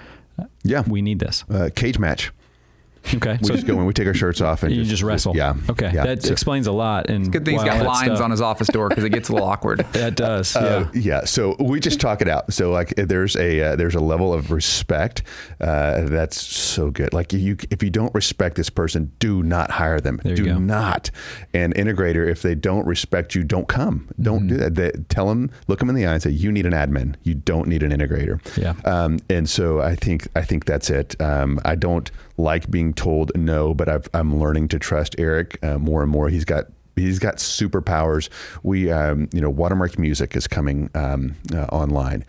Yeah, 0.63 0.83
we 0.87 1.01
need 1.01 1.19
this 1.19 1.43
uh, 1.49 1.69
cage 1.75 1.99
match. 1.99 2.31
Okay. 3.15 3.37
We 3.41 3.47
so 3.47 3.53
just 3.53 3.67
go 3.67 3.79
in, 3.79 3.85
we 3.85 3.93
take 3.93 4.07
our 4.07 4.13
shirts 4.13 4.41
off, 4.41 4.63
and 4.63 4.71
you 4.71 4.81
just, 4.81 4.91
just 4.91 5.03
wrestle. 5.03 5.35
Yeah. 5.35 5.55
Okay. 5.69 5.91
Yeah. 5.93 6.05
That 6.05 6.23
so, 6.23 6.31
explains 6.31 6.67
a 6.67 6.71
lot. 6.71 7.09
And 7.09 7.31
good 7.31 7.45
thing 7.45 7.55
he's 7.55 7.63
got 7.63 7.83
blinds 7.83 8.21
on 8.21 8.31
his 8.31 8.41
office 8.41 8.67
door 8.67 8.89
because 8.89 9.03
it 9.03 9.09
gets 9.09 9.29
a 9.29 9.33
little 9.33 9.47
awkward. 9.47 9.79
that 9.93 10.15
does. 10.15 10.55
Yeah. 10.55 10.61
Uh, 10.61 10.91
yeah. 10.93 11.25
So 11.25 11.55
we 11.59 11.79
just 11.79 11.99
talk 11.99 12.21
it 12.21 12.27
out. 12.27 12.53
So 12.53 12.71
like, 12.71 12.93
there's 12.95 13.35
a 13.35 13.61
uh, 13.61 13.75
there's 13.75 13.95
a 13.95 13.99
level 13.99 14.33
of 14.33 14.51
respect 14.51 15.23
uh, 15.59 16.01
that's 16.03 16.41
so 16.41 16.91
good. 16.91 17.13
Like 17.13 17.33
you, 17.33 17.57
if 17.69 17.83
you 17.83 17.89
don't 17.89 18.13
respect 18.13 18.55
this 18.55 18.69
person, 18.69 19.11
do 19.19 19.43
not 19.43 19.71
hire 19.71 19.99
them. 19.99 20.21
There 20.23 20.35
do 20.35 20.59
not. 20.59 21.11
And 21.53 21.73
integrator, 21.75 22.29
if 22.29 22.41
they 22.41 22.55
don't 22.55 22.85
respect 22.85 23.35
you, 23.35 23.43
don't 23.43 23.67
come. 23.67 24.09
Don't 24.21 24.41
mm-hmm. 24.41 24.47
do 24.47 24.57
that. 24.57 24.75
They, 24.75 24.91
tell 25.09 25.27
them, 25.27 25.51
look 25.67 25.79
them 25.79 25.89
in 25.89 25.95
the 25.95 26.05
eye, 26.05 26.13
and 26.13 26.21
say, 26.21 26.29
you 26.29 26.51
need 26.51 26.65
an 26.65 26.73
admin. 26.73 27.15
You 27.23 27.35
don't 27.35 27.67
need 27.67 27.83
an 27.83 27.91
integrator. 27.91 28.39
Yeah. 28.57 28.73
Um, 28.85 29.19
and 29.29 29.49
so 29.49 29.81
I 29.81 29.95
think 29.95 30.27
I 30.35 30.41
think 30.43 30.65
that's 30.65 30.89
it. 30.89 31.19
Um, 31.21 31.59
I 31.65 31.75
don't 31.75 32.09
like 32.41 32.69
being 32.69 32.93
told 32.93 33.31
no, 33.35 33.73
but 33.73 33.89
i 33.89 33.99
am 34.19 34.39
learning 34.39 34.67
to 34.69 34.79
trust 34.79 35.15
Eric 35.17 35.57
uh, 35.63 35.77
more 35.77 36.01
and 36.01 36.11
more. 36.11 36.29
He's 36.29 36.45
got 36.45 36.65
he's 36.95 37.19
got 37.19 37.37
superpowers. 37.37 38.29
We, 38.63 38.91
um, 38.91 39.29
you 39.33 39.41
know, 39.41 39.49
Watermark 39.49 39.97
Music 39.97 40.35
is 40.35 40.47
coming 40.47 40.89
um, 40.95 41.35
uh, 41.53 41.65
online. 41.65 42.25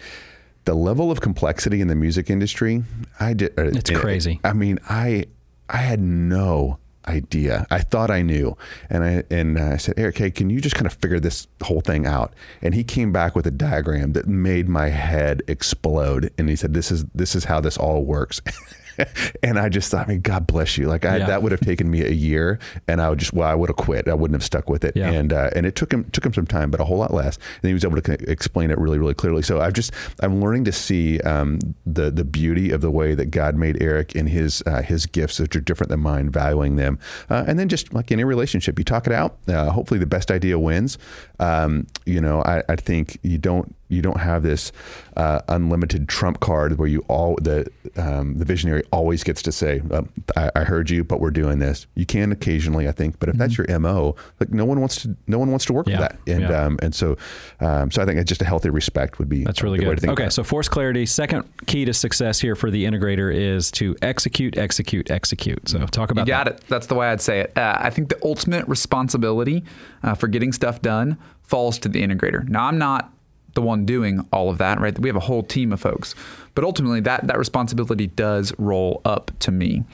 The 0.65 0.75
level 0.75 1.11
of 1.11 1.21
complexity 1.21 1.81
in 1.81 1.89
the 1.89 1.97
music 1.97 2.31
industry, 2.31 2.85
I 3.19 3.35
did. 3.35 3.59
Uh, 3.59 3.65
it's 3.65 3.91
crazy. 3.91 4.41
I 4.45 4.53
mean, 4.53 4.79
I 4.89 5.25
I 5.69 5.79
had 5.79 6.01
no 6.01 6.79
idea. 7.09 7.67
I 7.71 7.81
thought 7.81 8.11
I 8.11 8.23
knew, 8.23 8.57
and 8.89 9.03
I 9.03 9.25
and 9.31 9.59
I 9.59 9.77
said, 9.77 9.95
Eric, 9.97 10.19
hey, 10.19 10.31
can 10.31 10.51
you 10.51 10.61
just 10.61 10.77
kind 10.77 10.87
of 10.87 10.93
figure 10.95 11.19
this 11.19 11.49
whole 11.63 11.81
thing 11.81 12.07
out? 12.07 12.33
And 12.61 12.75
he 12.75 12.85
came 12.85 13.13
back 13.13 13.35
with 13.35 13.47
a 13.47 13.51
diagram 13.51 14.13
that 14.13 14.29
made 14.29 14.69
my 14.69 14.89
head 14.89 15.43
explode. 15.49 16.33
And 16.39 16.49
he 16.49 16.55
said, 16.55 16.75
this 16.75 16.93
is 16.93 17.05
this 17.15 17.35
is 17.35 17.45
how 17.45 17.61
this 17.61 17.77
all 17.77 18.05
works. 18.05 18.41
and 19.43 19.59
I 19.59 19.69
just 19.69 19.91
thought, 19.91 20.07
I 20.07 20.11
mean, 20.11 20.21
God 20.21 20.47
bless 20.47 20.77
you. 20.79 20.87
Like 20.87 21.05
I, 21.05 21.19
yeah. 21.19 21.27
that 21.27 21.43
would 21.43 21.53
have 21.53 21.61
taken 21.61 21.91
me 21.91 22.03
a 22.03 22.11
year, 22.11 22.59
and 22.89 23.01
I 23.01 23.11
would 23.11 23.19
just, 23.19 23.33
well, 23.33 23.49
I 23.49 23.55
would 23.55 23.69
have 23.69 23.77
quit. 23.77 24.09
I 24.09 24.15
wouldn't 24.15 24.35
have 24.35 24.45
stuck 24.45 24.69
with 24.69 24.85
it. 24.85 24.97
Yeah. 24.97 25.11
And 25.11 25.33
uh, 25.33 25.51
and 25.55 25.67
it 25.67 25.77
took 25.77 25.93
him 25.93 26.05
took 26.11 26.25
him 26.25 26.35
some 26.35 26.47
time, 26.47 26.71
but 26.71 26.81
a 26.81 26.85
whole 26.85 26.99
lot 26.99 27.13
less. 27.13 27.37
And 27.63 27.69
he 27.69 27.75
was 27.75 27.85
able 27.85 28.01
to 28.01 28.31
explain 28.31 28.71
it 28.71 28.79
really, 28.79 28.99
really 28.99 29.15
clearly. 29.15 29.43
So 29.43 29.61
I've 29.61 29.73
just 29.73 29.93
I'm 30.21 30.41
learning 30.41 30.65
to 30.65 30.73
see 30.73 31.21
um, 31.21 31.59
the 31.87 32.11
the 32.11 32.25
beauty 32.25 32.71
of 32.71 32.81
the 32.81 32.91
way 32.91 33.15
that 33.15 33.27
God 33.27 33.57
made 33.57 33.83
Eric 33.83 34.15
and 34.15 34.29
his 34.29 34.63
uh, 34.67 34.83
his 34.83 35.07
gifts, 35.07 35.39
which 35.39 35.57
are 35.57 35.61
different 35.61 35.91
than 35.91 36.01
mine, 36.01 36.31
valuing 36.31 36.77
them, 36.77 36.99
uh, 37.31 37.45
and 37.47 37.59
then 37.59 37.69
just 37.69 37.93
like 37.93 38.13
any 38.13 38.25
relationship, 38.25 38.79
you 38.79 38.85
talk 38.85 39.07
it 39.07 39.13
out. 39.13 39.39
Uh, 39.49 39.71
hopefully, 39.71 40.01
the 40.01 40.07
best 40.07 40.31
idea 40.31 40.59
wins. 40.59 40.99
Um, 41.39 41.87
you 42.07 42.21
know, 42.21 42.43
I, 42.43 42.63
I 42.69 42.77
think 42.77 43.19
you 43.23 43.39
don't 43.39 43.75
you 43.93 44.03
don't 44.03 44.21
have 44.21 44.43
this 44.43 44.73
uh, 45.17 45.41
unlimited 45.49 46.09
trump 46.09 46.41
card 46.41 46.79
where 46.79 46.89
you 46.89 47.05
all 47.09 47.37
the 47.43 47.71
um, 47.97 48.39
the 48.39 48.45
visionary 48.45 48.83
always 48.91 49.23
gets 49.23 49.43
to 49.43 49.53
say, 49.53 49.83
uh, 49.91 50.03
I, 50.37 50.51
I, 50.57 50.65
heard 50.65 50.89
you, 50.89 51.05
but 51.05 51.21
we're 51.21 51.31
doing 51.31 51.59
this." 51.59 51.87
You 51.95 52.07
can 52.07 52.33
occasionally, 52.33 52.89
I 52.89 52.93
think, 52.93 53.19
but 53.19 53.29
if 53.29 53.35
mm-hmm. 53.35 53.41
that's 53.41 53.59
your 53.59 53.79
mo, 53.79 54.17
like 54.41 54.51
no 54.51 54.65
one 54.65 54.81
wants 54.81 55.03
to 55.03 55.17
no 55.27 55.39
one 55.39 55.51
wants 55.51 55.67
to 55.67 55.73
work 55.73 55.87
yeah. 55.87 56.01
with 56.01 56.09
that, 56.09 56.33
and 56.33 56.43
yeah. 56.43 56.65
um, 56.65 56.79
and 56.83 56.95
so 56.95 57.17
um, 57.61 57.91
so 57.91 58.03
I 58.03 58.07
think 58.07 58.25
just 58.27 58.41
a 58.41 58.47
healthy 58.47 58.71
respect 58.71 59.19
would 59.19 59.29
be 59.29 59.45
that's 59.45 59.63
really 59.63 59.79
good. 59.79 60.09
okay, 60.09 60.31
so 60.31 60.43
force 60.43 60.69
clarity. 60.69 61.05
Second 61.05 61.45
key 61.67 61.85
to 61.85 61.93
success 61.93 62.41
here 62.41 62.55
for 62.55 62.71
the 62.71 62.85
integrator 62.85 63.35
is 63.35 63.71
to 63.73 63.97
execute, 64.01 64.57
execute, 64.57 65.11
execute. 65.11 65.69
So 65.69 65.87
talk 65.87 66.11
about 66.11 66.27
you 66.27 66.33
got 66.33 66.45
that. 66.45 66.55
it. 66.55 66.67
That's 66.69 66.87
the 66.87 66.95
way 66.95 67.09
I'd 67.09 67.21
say 67.21 67.41
it. 67.41 67.57
Uh, 67.57 67.77
I 67.79 67.91
think 67.91 68.09
the 68.09 68.19
ultimate 68.25 68.67
responsibility 68.69 69.65
uh, 70.03 70.15
for 70.15 70.29
getting 70.29 70.53
stuff 70.53 70.81
done 70.81 71.19
falls 71.43 71.79
to 71.81 71.89
the 71.89 72.03
integrator. 72.03 72.49
Now 72.49 72.67
I'm 72.67 72.79
not 72.79 73.13
the 73.55 73.63
one 73.63 73.85
doing 73.85 74.27
all 74.33 74.51
of 74.51 74.59
that, 74.59 74.81
right? 74.81 74.99
We 74.99 75.09
have 75.09 75.17
a 75.17 75.21
whole 75.21 75.43
team 75.43 75.73
of 75.73 75.81
folks, 75.81 76.15
but 76.55 76.65
ultimately 76.65 77.01
that 77.01 77.27
that 77.27 77.39
responsibility 77.39 78.07
does 78.09 78.53
roll 78.59 79.01
up 79.05 79.31
to 79.41 79.53
me. 79.53 79.85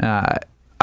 Uh, 0.00 0.36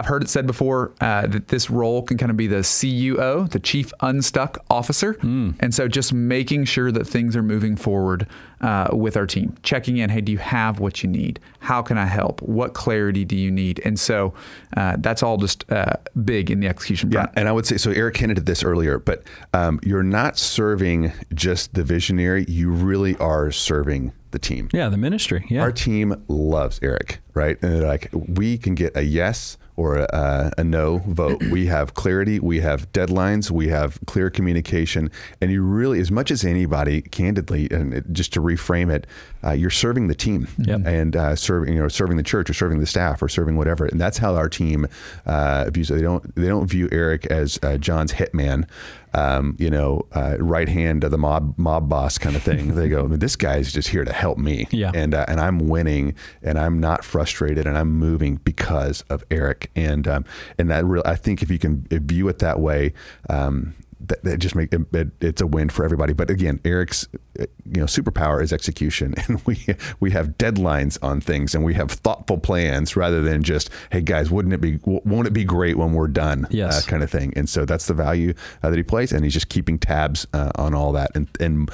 I've 0.06 0.10
heard 0.10 0.22
it 0.22 0.30
said 0.30 0.46
before 0.46 0.94
uh, 1.02 1.26
that 1.26 1.48
this 1.48 1.72
role 1.72 2.04
can 2.04 2.20
kind 2.20 2.30
of 2.30 2.38
be 2.38 2.46
the 2.46 2.58
CUO, 2.58 3.50
the 3.50 3.60
Chief 3.60 3.92
Unstuck 4.02 4.64
Officer. 4.70 5.16
Mm. 5.16 5.56
And 5.60 5.74
so 5.74 5.88
just 5.88 6.14
making 6.14 6.66
sure 6.66 6.92
that 6.92 7.08
things 7.08 7.36
are 7.36 7.42
moving 7.42 7.76
forward 7.76 8.28
uh, 8.62 8.90
with 8.94 9.18
our 9.18 9.26
team, 9.26 9.58
checking 9.64 9.98
in 9.98 10.12
hey, 10.12 10.22
do 10.22 10.32
you 10.32 10.38
have 10.38 10.80
what 10.80 11.02
you 11.02 11.10
need? 11.10 11.40
How 11.58 11.82
can 11.82 11.98
I 11.98 12.06
help? 12.06 12.40
What 12.44 12.76
clarity 12.76 13.26
do 13.26 13.36
you 13.36 13.50
need? 13.50 13.82
And 13.84 14.00
so 14.00 14.36
uh, 14.78 14.98
that's 15.00 15.24
all 15.24 15.38
just 15.38 15.70
uh, 15.72 15.94
big 16.24 16.52
in 16.52 16.60
the 16.60 16.68
execution 16.68 17.10
front. 17.10 17.32
Yeah, 17.34 17.40
and 17.40 17.50
I 17.50 17.52
would 17.52 17.66
say 17.66 17.78
so. 17.78 17.90
Eric 17.90 18.18
hinted 18.18 18.38
at 18.38 18.46
this 18.46 18.64
earlier, 18.64 19.00
but 19.00 19.24
um, 19.56 19.80
you're 19.82 20.04
not 20.04 20.38
serving 20.38 21.14
just 21.34 21.74
the 21.74 21.84
visionary, 21.84 22.46
you 22.48 22.70
really 22.70 23.18
are 23.18 23.50
serving 23.50 24.14
the 24.30 24.40
team. 24.40 24.70
Yeah, 24.72 24.90
the 24.90 24.98
ministry. 24.98 25.48
Yeah. 25.50 25.62
Our 25.62 25.72
team 25.72 26.24
loves 26.28 26.80
Eric, 26.84 27.22
right? 27.34 27.58
And 27.64 27.74
they're 27.74 27.88
like, 27.88 28.10
we 28.14 28.60
can 28.60 28.76
get 28.76 28.96
a 28.96 29.02
yes 29.02 29.58
or 29.78 29.98
a, 29.98 30.52
a, 30.58 30.64
no 30.64 31.00
vote. 31.08 31.42
We 31.52 31.66
have 31.68 31.94
clarity, 31.94 32.40
we 32.40 32.62
have 32.62 32.92
deadlines, 32.94 33.52
we 33.52 33.68
have 33.68 34.00
clear 34.06 34.30
communication, 34.30 35.12
and 35.42 35.52
you 35.52 35.64
really, 35.64 36.00
as 36.00 36.12
much 36.12 36.32
as 36.32 36.46
anybody, 36.46 37.02
candidly, 37.02 37.68
and 37.72 38.04
just 38.12 38.34
to 38.34 38.42
reframe 38.42 38.94
it, 38.94 39.06
uh, 39.44 39.52
you're 39.52 39.70
serving 39.70 40.08
the 40.08 40.16
team 40.16 40.48
yep. 40.58 40.82
and 40.86 41.16
uh, 41.16 41.36
serving, 41.36 41.74
you 41.74 41.80
know, 41.80 41.88
serving 41.88 42.18
the 42.18 42.24
church 42.24 42.50
or 42.50 42.54
serving 42.54 42.80
the 42.80 42.86
staff 42.86 43.22
or 43.22 43.30
serving 43.30 43.58
whatever, 43.58 43.86
and 43.86 44.00
that's 44.00 44.18
how 44.18 44.36
our 44.36 44.50
team 44.50 44.88
uh, 45.26 45.70
views. 45.70 45.92
It. 45.92 45.96
They 45.96 46.02
don't 46.02 46.36
they 46.36 46.48
don't 46.48 46.68
view 46.68 46.90
Eric 46.92 47.26
as 47.28 47.60
uh, 47.62 47.78
John's 47.78 48.14
hitman 48.14 48.68
um, 49.16 49.56
you 49.58 49.70
know, 49.70 50.06
uh, 50.12 50.36
right 50.40 50.68
hand 50.68 51.04
of 51.06 51.12
the 51.12 51.18
mob 51.18 51.58
mob 51.58 51.88
boss 51.88 52.18
kind 52.18 52.36
of 52.36 52.44
thing. 52.44 52.76
they 52.76 52.90
go, 52.90 53.08
this 53.08 53.36
guy's 53.36 53.72
just 53.72 53.88
here 53.88 54.04
to 54.04 54.12
help 54.12 54.38
me, 54.38 54.68
yeah. 54.72 54.92
and 54.94 55.14
uh, 55.14 55.26
and 55.28 55.40
I'm 55.40 55.70
winning, 55.70 56.16
and 56.44 56.60
I'm 56.60 56.80
not 56.80 57.04
frustrated, 57.04 57.66
and 57.66 57.78
I'm 57.78 57.92
moving 57.94 58.36
because 58.44 59.02
of 59.10 59.24
Eric, 59.32 59.72
and 59.76 60.08
um, 60.08 60.26
and 60.58 60.70
that 60.70 60.86
real. 60.86 61.02
I 61.06 61.16
think 61.16 61.42
if 61.42 61.50
you 61.50 61.58
can 61.58 61.88
view 61.90 62.28
it 62.28 62.40
that 62.40 62.60
way, 62.60 62.94
um, 63.30 63.74
that, 64.08 64.24
that 64.24 64.38
just 64.40 64.56
make 64.56 64.74
it, 64.74 64.82
it, 64.94 65.08
it's 65.22 65.42
a 65.42 65.48
win 65.48 65.70
for 65.70 65.86
everybody. 65.86 66.14
But 66.14 66.30
again, 66.30 66.60
Eric's 66.66 67.08
you 67.38 67.48
know 67.66 67.86
superpower 67.86 68.42
is 68.42 68.54
execution, 68.54 69.14
and 69.28 69.42
we 69.46 69.66
we 70.00 70.12
have 70.12 70.38
deadlines 70.38 70.98
on 71.02 71.22
things, 71.22 71.56
and 71.56 71.64
we 71.64 71.74
have 71.74 71.92
thoughtful 71.92 72.38
plans 72.38 72.96
rather 72.96 73.22
than 73.22 73.44
just 73.44 73.70
hey 73.92 74.02
guys, 74.02 74.30
wouldn't 74.30 74.54
it 74.54 74.62
be 74.62 74.80
won't 74.84 75.28
it 75.28 75.34
be 75.34 75.44
great 75.44 75.78
when 75.78 75.94
we're 75.94 76.08
done? 76.08 76.48
Yes, 76.50 76.86
uh, 76.86 76.90
kind 76.90 77.04
of 77.04 77.10
thing. 77.10 77.34
And 77.36 77.50
so 77.50 77.66
that's 77.66 77.88
the 77.88 77.94
value 77.94 78.34
uh, 78.64 78.70
that 78.70 78.78
he 78.78 78.84
plays, 78.84 79.12
and 79.12 79.24
he's 79.24 79.34
just 79.34 79.50
keeping 79.50 79.78
tabs 79.78 80.28
uh, 80.34 80.52
on 80.56 80.74
all 80.74 80.92
that, 80.94 81.12
and 81.16 81.28
and 81.40 81.70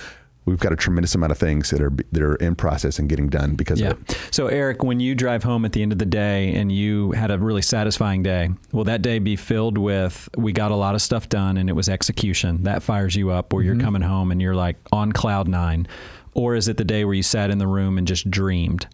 we've 0.45 0.59
got 0.59 0.73
a 0.73 0.75
tremendous 0.75 1.13
amount 1.15 1.31
of 1.31 1.37
things 1.37 1.69
that 1.69 1.81
are 1.81 1.91
that 2.11 2.21
are 2.21 2.35
in 2.35 2.55
process 2.55 2.99
and 2.99 3.09
getting 3.09 3.29
done 3.29 3.55
because 3.55 3.79
yeah. 3.79 3.91
of 3.91 4.01
it. 4.01 4.17
So 4.31 4.47
Eric, 4.47 4.83
when 4.83 4.99
you 4.99 5.15
drive 5.15 5.43
home 5.43 5.65
at 5.65 5.73
the 5.73 5.81
end 5.81 5.91
of 5.91 5.99
the 5.99 6.05
day 6.05 6.53
and 6.55 6.71
you 6.71 7.11
had 7.11 7.31
a 7.31 7.37
really 7.37 7.61
satisfying 7.61 8.23
day, 8.23 8.49
will 8.71 8.83
that 8.85 9.01
day 9.01 9.19
be 9.19 9.35
filled 9.35 9.77
with 9.77 10.29
we 10.37 10.51
got 10.51 10.71
a 10.71 10.75
lot 10.75 10.95
of 10.95 11.01
stuff 11.01 11.29
done 11.29 11.57
and 11.57 11.69
it 11.69 11.73
was 11.73 11.89
execution 11.89 12.63
that 12.63 12.83
fires 12.83 13.15
you 13.15 13.31
up, 13.31 13.53
or 13.53 13.61
you're 13.61 13.75
mm-hmm. 13.75 13.85
coming 13.85 14.01
home 14.01 14.31
and 14.31 14.41
you're 14.41 14.55
like 14.55 14.77
on 14.91 15.11
cloud 15.11 15.47
nine, 15.47 15.87
or 16.33 16.55
is 16.55 16.67
it 16.67 16.77
the 16.77 16.85
day 16.85 17.05
where 17.05 17.13
you 17.13 17.23
sat 17.23 17.49
in 17.49 17.57
the 17.57 17.67
room 17.67 17.97
and 17.97 18.07
just 18.07 18.29
dreamed? 18.29 18.87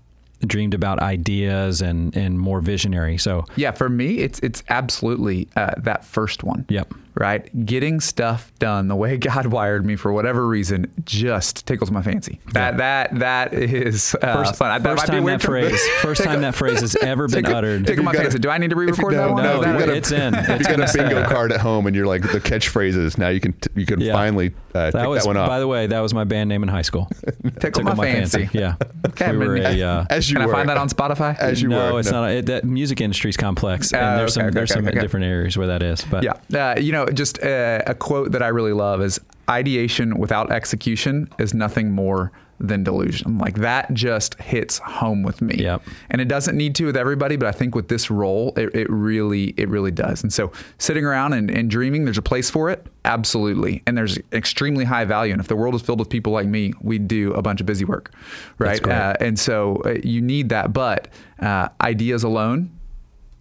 dreamed 0.45 0.75
about 0.75 0.99
ideas 0.99 1.81
and 1.81 2.15
and 2.15 2.39
more 2.39 2.61
visionary. 2.61 3.17
So 3.17 3.45
yeah, 3.55 3.71
for 3.71 3.89
me, 3.89 4.19
it's 4.19 4.39
it's 4.41 4.63
absolutely 4.69 5.47
uh, 5.55 5.73
that 5.79 6.05
first 6.05 6.43
one. 6.43 6.65
Yep. 6.69 6.93
Right? 7.19 7.65
Getting 7.65 7.99
stuff 7.99 8.51
done 8.59 8.87
the 8.87 8.95
way 8.95 9.17
God 9.27 9.47
wired 9.47 9.85
me 9.85 9.95
for 9.95 10.11
whatever 10.13 10.47
reason 10.47 10.91
just 11.05 11.65
tickles 11.65 11.91
my 11.91 12.01
fancy. 12.01 12.39
That 12.53 12.77
that 12.77 13.19
that 13.19 13.53
is 13.53 14.15
uh, 14.21 14.33
First, 14.35 14.55
fun. 14.55 14.81
first 14.83 15.05
be 15.07 15.11
time 15.13 15.25
that 15.25 15.41
phrase, 15.41 15.87
first 16.01 16.23
time 16.23 16.41
that 16.41 16.55
phrase 16.55 16.81
has 16.81 16.95
ever 16.97 17.27
been 17.27 17.43
Tickle- 17.43 17.55
uttered. 17.55 17.87
tickle 17.87 18.03
my 18.03 18.11
You 18.11 18.17
gotta- 18.17 18.29
fancy. 18.29 18.39
Do 18.39 18.49
I 18.49 18.57
need 18.57 18.69
to 18.69 18.75
re-record 18.75 19.13
no, 19.13 19.17
that 19.19 19.31
one? 19.31 19.43
no, 19.43 19.59
Is 19.59 19.65
that 19.65 19.79
you 19.87 19.91
it? 19.91 19.97
it's 19.97 20.11
in. 20.11 20.33
It's 20.35 20.69
you 20.69 20.77
got 20.77 20.89
a 20.95 20.97
bingo 20.97 21.27
card 21.27 21.51
at 21.51 21.59
home 21.59 21.87
and 21.87 21.95
you're 21.95 22.07
like 22.07 22.21
the 22.21 22.39
catchphrases, 22.39 23.17
now 23.17 23.29
you 23.29 23.39
can 23.39 23.53
t- 23.53 23.69
you 23.75 23.85
can 23.85 23.99
Yeah. 24.01 24.13
finally 24.13 24.53
uh, 24.75 24.91
That 24.91 25.09
was, 25.09 25.23
that 25.23 25.27
one 25.27 25.37
off. 25.37 25.47
by 25.47 25.59
the 25.59 25.67
way, 25.67 25.87
that 25.87 25.99
was 25.99 26.13
my 26.13 26.23
band 26.23 26.49
name 26.49 26.61
in 26.63 26.69
high 26.69 26.81
school. 26.83 27.09
Tickle, 27.59 27.83
my, 27.83 27.95
fancy. 27.95 28.49
Yeah. 28.53 28.75
Okay, 29.07 29.31
we 29.31 29.47
were 29.47 29.55
a, 29.57 29.81
uh, 29.81 30.05
As 30.09 30.29
you 30.29 30.35
Can 30.37 30.47
I 30.47 30.51
find 30.51 30.69
that 30.69 30.77
on 30.77 30.87
Spotify? 30.89 31.37
As 31.39 31.61
you 31.61 31.69
no, 31.69 31.93
were. 31.93 31.99
it's 31.99 32.11
No. 32.11 32.21
not. 32.21 32.31
It, 32.31 32.45
that 32.47 32.63
music 32.63 33.01
industry's 33.01 33.37
complex, 33.37 33.91
and 33.91 34.01
Oh, 34.03 34.17
there's 34.17 34.33
some 34.35 34.51
there's 34.51 34.71
some 34.71 34.85
different 34.85 35.25
areas 35.25 35.57
where 35.57 35.67
that 35.67 35.81
is. 35.81 36.05
But 36.05 36.23
Yeah. 36.23 36.33
Uh, 36.53 36.79
you 36.79 36.91
know, 36.91 37.06
just 37.13 37.43
uh, 37.43 37.81
a 37.85 37.95
quote 37.95 38.31
that 38.31 38.43
I 38.43 38.47
really 38.47 38.73
love 38.73 39.01
is 39.01 39.19
ideation 39.49 40.17
without 40.17 40.51
execution 40.51 41.29
is 41.39 41.53
nothing 41.53 41.91
more 41.91 42.31
than 42.59 42.83
delusion. 42.83 43.37
Like 43.37 43.55
that 43.57 43.93
just 43.93 44.39
hits 44.41 44.79
home 44.79 45.21
with 45.21 45.41
me. 45.41 45.55
Yep. 45.59 45.83
And 46.09 46.21
it 46.21 46.27
doesn't 46.27 46.57
need 46.57 46.73
to 46.75 46.85
with 46.87 46.97
everybody, 46.97 47.35
but 47.35 47.47
I 47.47 47.51
think 47.51 47.75
with 47.75 47.87
this 47.87 48.09
role, 48.09 48.53
it, 48.57 48.73
it 48.75 48.89
really, 48.89 49.53
it 49.57 49.69
really 49.69 49.91
does. 49.91 50.23
And 50.23 50.33
so 50.33 50.51
sitting 50.79 51.05
around 51.05 51.33
and, 51.33 51.51
and 51.51 51.69
dreaming, 51.69 52.05
there's 52.05 52.17
a 52.17 52.23
place 52.23 52.49
for 52.49 52.69
it. 52.69 52.85
Absolutely. 53.05 53.83
And 53.85 53.95
there's 53.95 54.17
extremely 54.33 54.85
high 54.85 55.05
value. 55.05 55.33
And 55.33 55.39
if 55.39 55.47
the 55.47 55.55
world 55.55 55.75
is 55.75 55.81
filled 55.83 55.99
with 55.99 56.09
people 56.09 56.33
like 56.33 56.47
me, 56.47 56.73
we 56.81 56.97
do 56.97 57.31
a 57.33 57.41
bunch 57.41 57.61
of 57.61 57.67
busy 57.67 57.85
work. 57.85 58.11
Right. 58.57 58.85
Uh, 58.85 59.13
and 59.19 59.37
so 59.37 59.81
uh, 59.85 59.95
you 60.03 60.21
need 60.21 60.49
that. 60.49 60.73
But 60.73 61.09
uh, 61.39 61.69
ideas 61.81 62.23
alone, 62.23 62.71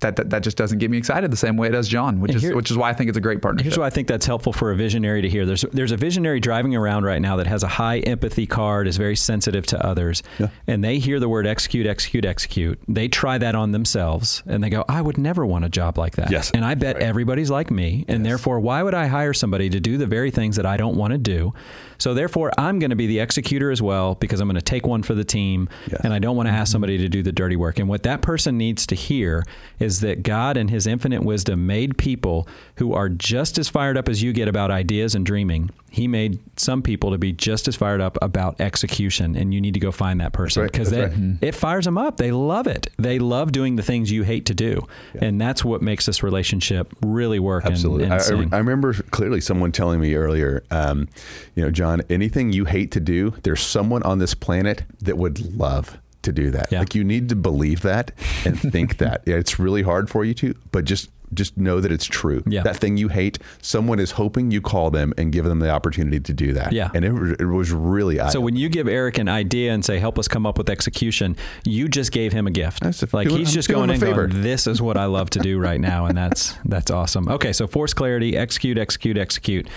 that, 0.07 0.17
that, 0.17 0.31
that 0.31 0.43
just 0.43 0.57
doesn't 0.57 0.79
get 0.79 0.91
me 0.91 0.99
excited 0.99 1.31
the 1.31 1.37
same 1.37 1.57
way 1.57 1.69
it 1.69 1.73
does 1.73 1.89
John, 1.89 2.21
which 2.21 2.33
And 2.35 2.43
is 2.43 2.55
which 2.55 2.71
is 2.71 2.77
why 2.77 2.91
I 2.91 2.93
think 2.93 3.09
it's 3.09 3.19
a 3.19 3.21
great 3.21 3.43
partnership. 3.43 3.65
Here's 3.65 3.79
why 3.79 3.87
I 3.87 3.91
think 3.91 4.09
that's 4.09 4.27
helpful 4.27 4.53
for 4.53 4.71
a 4.71 4.77
visionary 4.77 5.23
to 5.23 5.29
hear. 5.29 5.45
There's 5.47 5.63
there's 5.73 5.93
a 5.93 5.97
visionary 5.97 6.41
driving 6.41 6.75
around 6.77 7.05
right 7.05 7.21
now 7.21 7.37
that 7.37 7.47
has 7.47 7.63
a 7.63 7.69
high 7.69 7.99
empathy 8.01 8.47
card, 8.47 8.87
is 8.87 8.97
very 8.97 9.17
sensitive 9.17 9.67
to 9.67 9.87
others, 9.87 10.23
and 10.67 10.83
they 10.85 10.99
hear 10.99 11.19
the 11.21 11.29
word 11.29 11.47
execute, 11.47 11.87
execute, 11.87 12.25
execute. 12.25 12.79
They 12.89 13.09
try 13.09 13.39
that 13.39 13.55
on 13.55 13.73
themselves, 13.73 14.43
and 14.47 14.63
they 14.63 14.71
go, 14.71 14.85
"I 14.89 15.01
would 15.03 15.19
never 15.19 15.45
want 15.45 15.65
a 15.65 15.69
job 15.69 15.99
like 15.99 16.17
that." 16.17 16.31
Yes. 16.31 16.51
and 16.53 16.65
I 16.65 16.75
bet 16.75 16.97
everybody's 16.99 17.51
like 17.51 17.71
me, 17.71 18.05
and 18.09 18.25
therefore, 18.25 18.61
why 18.61 18.83
would 18.83 18.95
I 18.95 19.07
hire 19.07 19.33
somebody 19.35 19.69
to 19.71 19.81
do 19.81 19.97
the 19.99 20.07
very 20.07 20.31
things 20.31 20.57
that 20.57 20.67
I 20.67 20.77
don't 20.77 20.97
want 20.97 21.13
to 21.13 21.19
do? 21.19 21.53
So 21.99 22.13
therefore, 22.13 22.53
I'm 22.59 22.79
going 22.79 22.91
to 22.91 22.97
be 22.97 23.07
the 23.07 23.21
executor 23.21 23.71
as 23.71 23.81
well 23.81 24.15
because 24.17 24.41
I'm 24.41 24.49
going 24.49 24.57
to 24.57 24.63
take 24.63 24.87
one 24.87 25.03
for 25.03 25.15
the 25.15 25.25
team, 25.25 25.69
Yes. 25.91 26.03
and 26.05 26.13
I 26.13 26.19
don't 26.19 26.37
want 26.37 26.47
to 26.49 26.53
ask 26.53 26.71
somebody 26.71 26.99
to 26.99 27.09
do 27.09 27.23
the 27.23 27.33
dirty 27.33 27.57
work. 27.57 27.79
And 27.79 27.89
what 27.89 28.03
that 28.03 28.21
person 28.21 28.59
needs 28.59 28.87
to 28.89 28.95
hear 28.95 29.43
is 29.79 29.96
that 30.01 30.23
God 30.23 30.57
and 30.57 30.71
His 30.71 30.87
infinite 30.87 31.23
wisdom 31.23 31.67
made 31.67 31.99
people 31.99 32.49
who 32.77 32.93
are 32.93 33.09
just 33.09 33.59
as 33.59 33.69
fired 33.69 33.97
up 33.97 34.09
as 34.09 34.23
you 34.23 34.33
get 34.33 34.49
about 34.49 34.71
ideas 34.71 35.15
and 35.15 35.25
dreaming. 35.25 35.71
He 35.91 36.09
made 36.09 36.39
some 36.59 36.83
people 36.83 37.13
to 37.13 37.19
be 37.19 37.33
just 37.33 37.69
as 37.69 37.77
fired 37.77 38.03
up 38.03 38.19
about 38.21 38.61
execution, 38.61 39.35
and 39.35 39.55
you 39.55 39.61
need 39.61 39.75
to 39.75 39.81
go 39.81 39.91
find 39.91 40.21
that 40.21 40.33
person 40.33 40.65
because 40.65 40.91
That's 40.91 41.17
right. 41.17 41.39
it 41.41 41.55
fires 41.55 41.87
them 41.87 41.97
up. 41.97 42.19
They 42.19 42.33
love 42.33 42.67
it. 42.67 42.89
They 42.99 43.19
love 43.19 43.53
doing 43.53 43.77
the 43.77 43.83
things 43.83 44.11
you 44.11 44.23
hate 44.23 44.47
to 44.47 44.55
do, 44.55 44.87
and 45.15 45.41
that's 45.41 45.65
what 45.65 45.81
makes 45.81 46.05
this 46.05 46.23
relationship 46.23 46.93
really 47.03 47.39
work. 47.39 47.65
Absolutely. 47.65 48.05
and 48.05 48.13
I, 48.13 48.17
I. 48.19 48.57
I 48.57 48.59
remember 48.59 48.93
clearly 48.93 49.41
someone 49.41 49.73
telling 49.73 50.01
me 50.01 50.15
earlier, 50.15 50.65
um, 50.71 51.09
you 51.55 51.63
know, 51.63 51.71
John, 51.71 52.03
anything 52.11 52.53
you 52.53 52.67
hate 52.67 52.91
to 52.93 53.01
do, 53.01 53.33
there's 53.43 53.63
someone 53.63 54.03
on 54.03 54.19
this 54.19 54.35
planet 54.35 54.85
that 55.01 55.17
would 55.17 55.57
love 55.57 55.99
to 56.27 56.33
do 56.33 56.51
that. 56.51 56.71
Yeah. 56.71 56.81
Like 56.81 56.95
you 56.95 57.03
need 57.03 57.31
to 57.31 57.37
believe 57.37 57.81
that 57.83 58.13
and 58.45 58.61
think 58.61 58.99
that. 58.99 59.23
Yeah, 59.27 59.37
it's 59.37 59.59
really 59.59 59.83
hard 59.83 60.09
for 60.09 60.25
you 60.25 60.35
to, 60.35 60.55
but 60.71 60.85
just 60.85 61.11
just 61.35 61.57
know 61.57 61.81
that 61.81 61.91
it's 61.93 62.05
true. 62.07 62.43
Yeah. 62.47 62.63
That 62.63 62.77
thing 62.77 62.97
you 62.97 63.09
hate, 63.09 63.39
someone 63.63 63.99
is 63.99 64.13
hoping 64.13 64.51
you 64.51 64.61
call 64.61 64.91
them 64.91 65.13
and 65.19 65.33
give 65.33 65.45
them 65.45 65.59
the 65.59 65.71
opportunity 65.71 66.21
to 66.21 66.33
do 66.33 66.53
that. 66.53 66.73
Yeah. 66.73 66.91
And 66.95 67.05
it, 67.05 67.13
was- 67.13 67.33
it 67.39 67.45
was 67.45 67.73
really 67.73 68.19
So 68.31 68.41
when 68.41 68.57
you 68.57 68.69
give 68.69 68.89
Eric 68.89 69.19
an 69.19 69.29
idea 69.29 69.73
and 69.73 69.85
say, 69.85 69.99
"Help 69.99 70.19
us 70.19 70.29
come 70.29 70.47
up 70.47 70.59
with 70.59 70.71
execution," 70.71 71.37
you 71.65 71.89
just 71.89 72.13
gave 72.13 72.33
him 72.33 72.47
a 72.47 72.51
gift. 72.51 72.83
That's 72.83 73.03
a- 73.03 73.09
like 73.13 73.29
he's 73.29 73.49
I'm 73.49 73.55
just 73.55 73.69
going 73.69 73.91
in 73.91 74.01
favor. 74.01 74.27
going, 74.27 74.43
"This 74.43 74.67
is 74.67 74.81
what 74.83 74.97
I 74.97 75.07
love 75.07 75.31
to 75.31 75.39
do 75.39 75.59
right 75.59 75.81
now," 75.81 76.07
and 76.07 76.17
that's 76.17 76.55
that's 76.65 76.91
awesome. 76.91 77.29
Okay, 77.29 77.53
so 77.53 77.67
force 77.67 77.93
clarity, 77.95 78.37
execute, 78.37 78.79
execute, 78.79 79.17
execute. 79.19 79.69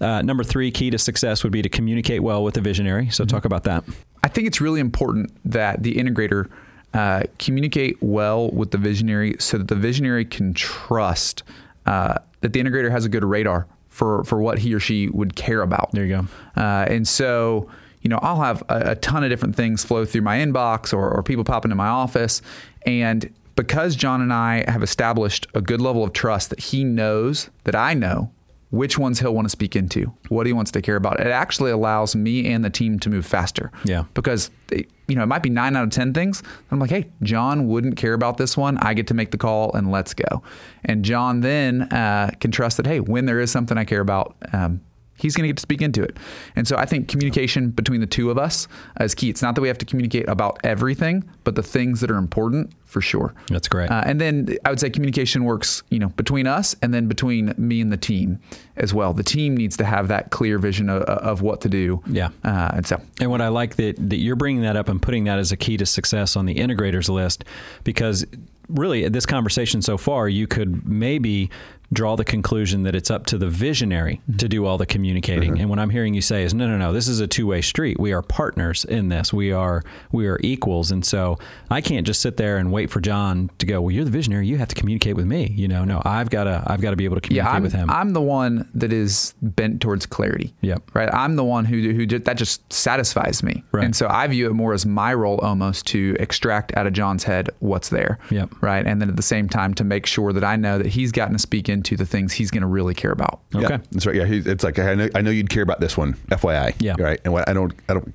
Uh, 0.00 0.22
number 0.22 0.44
three, 0.44 0.70
key 0.70 0.90
to 0.90 0.98
success 0.98 1.42
would 1.42 1.52
be 1.52 1.62
to 1.62 1.68
communicate 1.68 2.22
well 2.22 2.42
with 2.44 2.54
the 2.54 2.60
visionary. 2.60 3.08
So 3.10 3.24
talk 3.24 3.44
about 3.44 3.64
that. 3.64 3.84
I 4.22 4.28
think 4.28 4.46
it's 4.46 4.60
really 4.60 4.80
important 4.80 5.30
that 5.44 5.82
the 5.82 5.94
integrator 5.94 6.48
uh, 6.94 7.22
communicate 7.38 7.96
well 8.00 8.50
with 8.50 8.70
the 8.70 8.78
visionary 8.78 9.36
so 9.38 9.58
that 9.58 9.68
the 9.68 9.74
visionary 9.74 10.24
can 10.24 10.54
trust 10.54 11.42
uh, 11.86 12.14
that 12.40 12.52
the 12.52 12.62
integrator 12.62 12.90
has 12.90 13.04
a 13.04 13.08
good 13.08 13.24
radar 13.24 13.66
for, 13.88 14.24
for 14.24 14.40
what 14.40 14.58
he 14.58 14.74
or 14.74 14.80
she 14.80 15.08
would 15.08 15.34
care 15.34 15.62
about. 15.62 15.90
There 15.92 16.04
you 16.04 16.16
go. 16.16 16.60
Uh, 16.60 16.86
and 16.88 17.06
so, 17.06 17.68
you 18.02 18.08
know, 18.08 18.18
I'll 18.22 18.40
have 18.40 18.62
a, 18.68 18.92
a 18.92 18.94
ton 18.94 19.24
of 19.24 19.30
different 19.30 19.56
things 19.56 19.84
flow 19.84 20.04
through 20.04 20.22
my 20.22 20.38
inbox 20.38 20.92
or, 20.92 21.10
or 21.10 21.22
people 21.22 21.44
pop 21.44 21.64
into 21.64 21.74
my 21.74 21.88
office. 21.88 22.40
And 22.86 23.32
because 23.56 23.96
John 23.96 24.22
and 24.22 24.32
I 24.32 24.70
have 24.70 24.82
established 24.82 25.48
a 25.52 25.60
good 25.60 25.80
level 25.80 26.04
of 26.04 26.12
trust 26.12 26.50
that 26.50 26.60
he 26.60 26.84
knows 26.84 27.50
that 27.64 27.74
I 27.74 27.94
know 27.94 28.30
which 28.70 28.98
ones 28.98 29.20
he'll 29.20 29.34
want 29.34 29.46
to 29.46 29.50
speak 29.50 29.74
into, 29.74 30.12
what 30.28 30.46
he 30.46 30.52
wants 30.52 30.70
to 30.72 30.82
care 30.82 30.96
about, 30.96 31.20
it 31.20 31.26
actually 31.26 31.70
allows 31.70 32.14
me 32.14 32.46
and 32.46 32.64
the 32.64 32.70
team 32.70 32.98
to 33.00 33.08
move 33.08 33.24
faster. 33.24 33.72
Yeah. 33.84 34.04
Because, 34.14 34.50
you 34.70 35.14
know, 35.14 35.22
it 35.22 35.26
might 35.26 35.42
be 35.42 35.48
nine 35.48 35.74
out 35.74 35.84
of 35.84 35.90
10 35.90 36.12
things. 36.12 36.42
I'm 36.70 36.78
like, 36.78 36.90
hey, 36.90 37.10
John 37.22 37.66
wouldn't 37.66 37.96
care 37.96 38.12
about 38.12 38.36
this 38.36 38.56
one. 38.56 38.76
I 38.78 38.92
get 38.94 39.06
to 39.06 39.14
make 39.14 39.30
the 39.30 39.38
call 39.38 39.72
and 39.72 39.90
let's 39.90 40.12
go. 40.12 40.42
And 40.84 41.04
John 41.04 41.40
then 41.40 41.82
uh, 41.82 42.30
can 42.40 42.50
trust 42.50 42.76
that, 42.76 42.86
hey, 42.86 43.00
when 43.00 43.24
there 43.24 43.40
is 43.40 43.50
something 43.50 43.78
I 43.78 43.84
care 43.84 44.00
about, 44.00 44.36
um, 44.52 44.82
he's 45.18 45.36
going 45.36 45.44
to 45.44 45.48
get 45.48 45.56
to 45.56 45.62
speak 45.62 45.82
into 45.82 46.02
it. 46.02 46.16
And 46.56 46.66
so 46.66 46.76
I 46.76 46.86
think 46.86 47.08
communication 47.08 47.70
between 47.70 48.00
the 48.00 48.06
two 48.06 48.30
of 48.30 48.38
us 48.38 48.68
is 49.00 49.14
key. 49.14 49.28
It's 49.28 49.42
not 49.42 49.54
that 49.54 49.60
we 49.60 49.68
have 49.68 49.78
to 49.78 49.86
communicate 49.86 50.28
about 50.28 50.58
everything, 50.64 51.28
but 51.44 51.54
the 51.54 51.62
things 51.62 52.00
that 52.00 52.10
are 52.10 52.16
important 52.16 52.72
for 52.84 53.02
sure. 53.02 53.34
That's 53.48 53.68
great. 53.68 53.90
Uh, 53.90 54.02
and 54.06 54.18
then 54.20 54.56
I 54.64 54.70
would 54.70 54.80
say 54.80 54.88
communication 54.88 55.44
works, 55.44 55.82
you 55.90 55.98
know, 55.98 56.08
between 56.10 56.46
us 56.46 56.74
and 56.80 56.94
then 56.94 57.06
between 57.06 57.54
me 57.58 57.82
and 57.82 57.92
the 57.92 57.98
team 57.98 58.40
as 58.76 58.94
well. 58.94 59.12
The 59.12 59.22
team 59.22 59.54
needs 59.54 59.76
to 59.76 59.84
have 59.84 60.08
that 60.08 60.30
clear 60.30 60.58
vision 60.58 60.88
of, 60.88 61.02
of 61.02 61.42
what 61.42 61.60
to 61.62 61.68
do. 61.68 62.02
Yeah. 62.06 62.30
Uh, 62.42 62.70
and 62.74 62.86
so 62.86 63.00
And 63.20 63.30
what 63.30 63.42
I 63.42 63.48
like 63.48 63.76
that 63.76 63.96
that 64.08 64.16
you're 64.16 64.36
bringing 64.36 64.62
that 64.62 64.76
up 64.76 64.88
and 64.88 65.02
putting 65.02 65.24
that 65.24 65.38
as 65.38 65.52
a 65.52 65.56
key 65.56 65.76
to 65.76 65.86
success 65.86 66.36
on 66.36 66.46
the 66.46 66.54
integrators 66.54 67.10
list, 67.10 67.44
because 67.84 68.24
really 68.68 69.08
this 69.08 69.26
conversation 69.26 69.82
so 69.82 69.98
far, 69.98 70.28
you 70.28 70.46
could 70.46 70.86
maybe 70.86 71.50
draw 71.92 72.16
the 72.16 72.24
conclusion 72.24 72.82
that 72.82 72.94
it's 72.94 73.10
up 73.10 73.26
to 73.26 73.38
the 73.38 73.48
visionary 73.48 74.20
mm-hmm. 74.22 74.36
to 74.36 74.48
do 74.48 74.66
all 74.66 74.76
the 74.76 74.86
communicating. 74.86 75.52
Mm-hmm. 75.52 75.60
And 75.60 75.70
what 75.70 75.78
I'm 75.78 75.90
hearing 75.90 76.14
you 76.14 76.20
say 76.20 76.42
is, 76.42 76.52
no, 76.52 76.66
no, 76.66 76.76
no, 76.76 76.92
this 76.92 77.08
is 77.08 77.20
a 77.20 77.26
two 77.26 77.46
way 77.46 77.62
street. 77.62 77.98
We 77.98 78.12
are 78.12 78.22
partners 78.22 78.84
in 78.84 79.08
this. 79.08 79.32
We 79.32 79.52
are 79.52 79.82
we 80.12 80.26
are 80.26 80.38
equals. 80.42 80.90
And 80.90 81.04
so 81.04 81.38
I 81.70 81.80
can't 81.80 82.06
just 82.06 82.20
sit 82.20 82.36
there 82.36 82.58
and 82.58 82.72
wait 82.72 82.90
for 82.90 83.00
John 83.00 83.50
to 83.58 83.66
go. 83.66 83.80
Well, 83.80 83.90
you're 83.90 84.04
the 84.04 84.10
visionary. 84.10 84.46
You 84.46 84.58
have 84.58 84.68
to 84.68 84.74
communicate 84.74 85.16
with 85.16 85.26
me. 85.26 85.46
You 85.56 85.68
know, 85.68 85.84
no, 85.84 86.02
I've 86.04 86.30
got 86.30 86.44
to 86.44 86.62
I've 86.66 86.80
got 86.80 86.90
to 86.90 86.96
be 86.96 87.04
able 87.04 87.16
to 87.16 87.22
communicate 87.22 87.50
yeah, 87.50 87.56
I'm, 87.56 87.62
with 87.62 87.72
him. 87.72 87.90
I'm 87.90 88.12
the 88.12 88.22
one 88.22 88.68
that 88.74 88.92
is 88.92 89.34
bent 89.40 89.80
towards 89.80 90.04
clarity. 90.06 90.54
Yep. 90.60 90.94
Right. 90.94 91.12
I'm 91.12 91.36
the 91.36 91.44
one 91.44 91.64
who 91.64 91.92
who 91.92 92.06
that 92.06 92.36
just 92.36 92.70
satisfies 92.72 93.42
me. 93.42 93.64
Right. 93.72 93.84
And 93.84 93.96
so 93.96 94.08
I 94.08 94.26
view 94.26 94.50
it 94.50 94.54
more 94.54 94.74
as 94.74 94.84
my 94.84 95.14
role 95.14 95.38
almost 95.38 95.86
to 95.88 96.16
extract 96.20 96.76
out 96.76 96.86
of 96.86 96.92
John's 96.92 97.24
head 97.24 97.50
what's 97.60 97.88
there. 97.88 98.18
Yep. 98.30 98.50
Right. 98.60 98.86
And 98.86 99.00
then 99.00 99.08
at 99.08 99.16
the 99.16 99.22
same 99.22 99.48
time 99.48 99.72
to 99.74 99.84
make 99.84 100.04
sure 100.04 100.32
that 100.32 100.44
I 100.44 100.56
know 100.56 100.78
that 100.78 100.88
he's 100.88 101.12
gotten 101.12 101.32
to 101.32 101.38
speak 101.38 101.68
into 101.78 101.96
the 101.96 102.04
things 102.06 102.32
he's 102.32 102.50
going 102.50 102.62
to 102.62 102.66
really 102.68 102.94
care 102.94 103.12
about. 103.12 103.40
okay. 103.54 103.66
Yeah, 103.68 103.78
that's 103.92 104.06
right. 104.06 104.16
Yeah, 104.16 104.26
he, 104.26 104.38
it's 104.38 104.64
like 104.64 104.78
I 104.78 104.94
know 104.94 105.08
I 105.14 105.20
know 105.22 105.30
you'd 105.30 105.50
care 105.50 105.62
about 105.62 105.80
this 105.80 105.96
one, 105.96 106.14
FYI. 106.30 106.74
Yeah. 106.80 106.94
right. 106.98 107.20
And 107.24 107.32
what 107.32 107.48
I 107.48 107.52
don't 107.52 107.72
I 107.88 107.94
don't. 107.94 108.14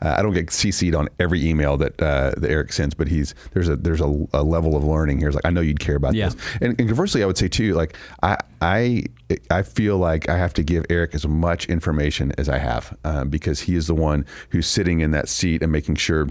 Uh, 0.00 0.14
I 0.18 0.22
don't 0.22 0.34
get 0.34 0.46
CC'd 0.48 0.94
on 0.94 1.08
every 1.18 1.44
email 1.48 1.76
that 1.78 2.00
uh, 2.00 2.32
that 2.36 2.48
Eric 2.50 2.72
sends, 2.72 2.94
but 2.94 3.08
he's 3.08 3.34
there's 3.52 3.68
a 3.68 3.74
there's 3.76 4.00
a, 4.02 4.26
a 4.34 4.42
level 4.42 4.76
of 4.76 4.84
learning 4.84 5.18
here. 5.18 5.28
It's 5.28 5.34
like 5.34 5.46
I 5.46 5.50
know 5.50 5.62
you'd 5.62 5.80
care 5.80 5.96
about 5.96 6.14
Yeah. 6.14 6.28
this, 6.28 6.36
and, 6.60 6.78
and 6.78 6.88
conversely, 6.88 7.22
I 7.22 7.26
would 7.26 7.38
say 7.38 7.48
too, 7.48 7.72
like 7.72 7.96
I 8.22 8.36
I 8.60 9.04
I 9.50 9.62
feel 9.62 9.96
like 9.96 10.28
I 10.28 10.36
have 10.36 10.52
to 10.54 10.62
give 10.62 10.84
Eric 10.90 11.14
as 11.14 11.26
much 11.26 11.66
information 11.66 12.32
as 12.38 12.48
I 12.48 12.58
have 12.58 12.96
um, 13.04 13.28
because 13.30 13.60
he 13.60 13.74
is 13.74 13.86
the 13.86 13.94
one 13.94 14.26
who's 14.50 14.66
sitting 14.66 15.00
in 15.00 15.10
that 15.12 15.28
seat 15.28 15.62
and 15.62 15.72
making 15.72 15.96
sure 15.96 16.24
uh, 16.24 16.28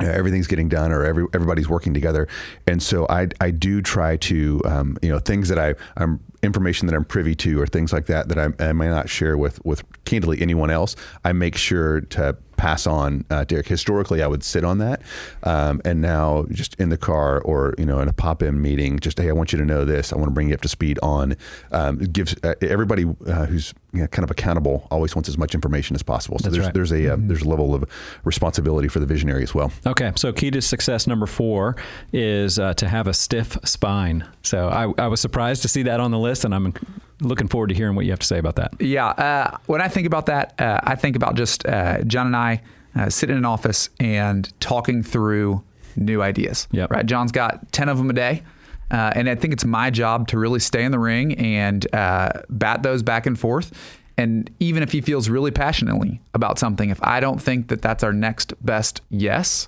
everything's 0.00 0.46
getting 0.46 0.68
done 0.68 0.92
or 0.92 1.04
every, 1.04 1.26
everybody's 1.32 1.68
working 1.68 1.94
together. 1.94 2.26
And 2.66 2.82
so 2.82 3.06
I, 3.08 3.28
I 3.40 3.50
do 3.50 3.80
try 3.80 4.16
to 4.16 4.60
um, 4.64 4.98
you 5.02 5.08
know 5.08 5.18
things 5.18 5.48
that 5.48 5.58
I 5.58 5.74
I'm 5.96 6.20
information 6.42 6.86
that 6.88 6.94
I'm 6.94 7.04
privy 7.04 7.34
to 7.36 7.60
or 7.60 7.66
things 7.66 7.92
like 7.92 8.06
that 8.06 8.28
that 8.28 8.38
I, 8.38 8.48
I 8.62 8.72
may 8.72 8.88
not 8.88 9.08
share 9.08 9.36
with 9.38 9.64
with 9.64 9.82
candidly 10.04 10.42
anyone 10.42 10.70
else 10.70 10.94
I 11.24 11.32
make 11.32 11.56
sure 11.56 12.02
to 12.02 12.36
pass 12.56 12.86
on 12.86 13.24
uh, 13.30 13.44
Derek. 13.44 13.68
Historically 13.68 14.22
I 14.22 14.26
would 14.26 14.42
sit 14.42 14.64
on 14.64 14.78
that 14.78 15.02
um, 15.42 15.80
and 15.84 16.00
now 16.00 16.46
just 16.50 16.74
in 16.76 16.88
the 16.88 16.96
car 16.96 17.40
or 17.40 17.74
you 17.78 17.86
know 17.86 18.00
in 18.00 18.08
a 18.08 18.12
pop-in 18.12 18.60
meeting 18.60 18.98
just 18.98 19.18
hey 19.18 19.28
I 19.28 19.32
want 19.32 19.52
you 19.52 19.58
to 19.58 19.64
know 19.64 19.84
this. 19.84 20.12
I 20.12 20.16
want 20.16 20.28
to 20.28 20.32
bring 20.32 20.48
you 20.48 20.54
up 20.54 20.60
to 20.62 20.68
speed 20.68 20.98
on 21.02 21.36
um, 21.72 21.98
gives 21.98 22.34
uh, 22.42 22.54
everybody 22.62 23.04
uh, 23.26 23.46
who's 23.46 23.74
you 23.92 24.00
know, 24.00 24.06
kind 24.08 24.24
of 24.24 24.30
accountable 24.30 24.88
always 24.90 25.14
wants 25.14 25.28
as 25.28 25.38
much 25.38 25.54
information 25.54 25.94
as 25.94 26.02
possible. 26.02 26.38
So 26.38 26.44
That's 26.44 26.54
there's 26.54 26.66
right. 26.66 26.74
there's 26.74 26.92
a 26.92 27.14
uh, 27.14 27.16
there's 27.18 27.42
a 27.42 27.48
level 27.48 27.74
of 27.74 27.84
responsibility 28.24 28.88
for 28.88 28.98
the 29.00 29.06
visionary 29.06 29.42
as 29.42 29.54
well. 29.54 29.72
Okay, 29.86 30.12
so 30.16 30.32
key 30.32 30.50
to 30.50 30.60
success 30.60 31.06
number 31.06 31.26
four 31.26 31.76
is 32.12 32.58
uh, 32.58 32.74
to 32.74 32.88
have 32.88 33.06
a 33.06 33.14
stiff 33.14 33.56
spine. 33.64 34.26
So 34.42 34.68
I, 34.68 34.92
I 35.02 35.06
was 35.06 35.20
surprised 35.20 35.62
to 35.62 35.68
see 35.68 35.84
that 35.84 36.00
on 36.00 36.10
the 36.10 36.18
list, 36.18 36.44
and 36.44 36.54
I'm 36.54 36.74
looking 37.20 37.48
forward 37.48 37.68
to 37.68 37.74
hearing 37.74 37.94
what 37.94 38.04
you 38.04 38.10
have 38.10 38.20
to 38.20 38.26
say 38.26 38.38
about 38.38 38.56
that. 38.56 38.72
Yeah. 38.80 39.06
Uh, 39.06 39.58
when 39.66 39.80
I 39.80 39.88
think 39.88 40.06
about 40.06 40.26
that, 40.26 40.60
uh, 40.60 40.80
I 40.82 40.94
think 40.94 41.16
about 41.16 41.36
just 41.36 41.66
uh, 41.66 42.02
John 42.02 42.26
and 42.26 42.36
I 42.36 42.62
uh, 42.96 43.10
sitting 43.10 43.34
in 43.34 43.38
an 43.38 43.44
office 43.44 43.88
and 44.00 44.52
talking 44.60 45.02
through 45.02 45.62
new 45.96 46.22
ideas. 46.22 46.68
Yep. 46.72 46.90
Right. 46.90 47.06
John's 47.06 47.32
got 47.32 47.70
10 47.72 47.88
of 47.88 47.98
them 47.98 48.10
a 48.10 48.12
day. 48.12 48.42
Uh, 48.90 49.12
and 49.14 49.28
I 49.28 49.34
think 49.34 49.52
it's 49.52 49.64
my 49.64 49.90
job 49.90 50.28
to 50.28 50.38
really 50.38 50.60
stay 50.60 50.84
in 50.84 50.92
the 50.92 50.98
ring 50.98 51.34
and 51.34 51.92
uh, 51.94 52.30
bat 52.48 52.82
those 52.82 53.02
back 53.02 53.26
and 53.26 53.38
forth. 53.38 53.72
And 54.16 54.50
even 54.60 54.82
if 54.82 54.92
he 54.92 55.00
feels 55.00 55.28
really 55.28 55.50
passionately 55.50 56.20
about 56.34 56.58
something, 56.58 56.90
if 56.90 57.02
I 57.02 57.18
don't 57.18 57.42
think 57.42 57.68
that 57.68 57.82
that's 57.82 58.04
our 58.04 58.12
next 58.12 58.52
best 58.64 59.00
yes, 59.10 59.66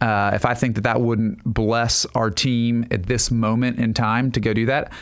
uh, 0.00 0.32
if 0.34 0.44
I 0.44 0.52
think 0.52 0.74
that 0.74 0.82
that 0.82 1.00
wouldn't 1.00 1.42
bless 1.44 2.04
our 2.14 2.30
team 2.30 2.86
at 2.90 3.04
this 3.04 3.30
moment 3.30 3.78
in 3.78 3.94
time 3.94 4.30
to 4.32 4.40
go 4.40 4.52
do 4.52 4.66
that, 4.66 4.92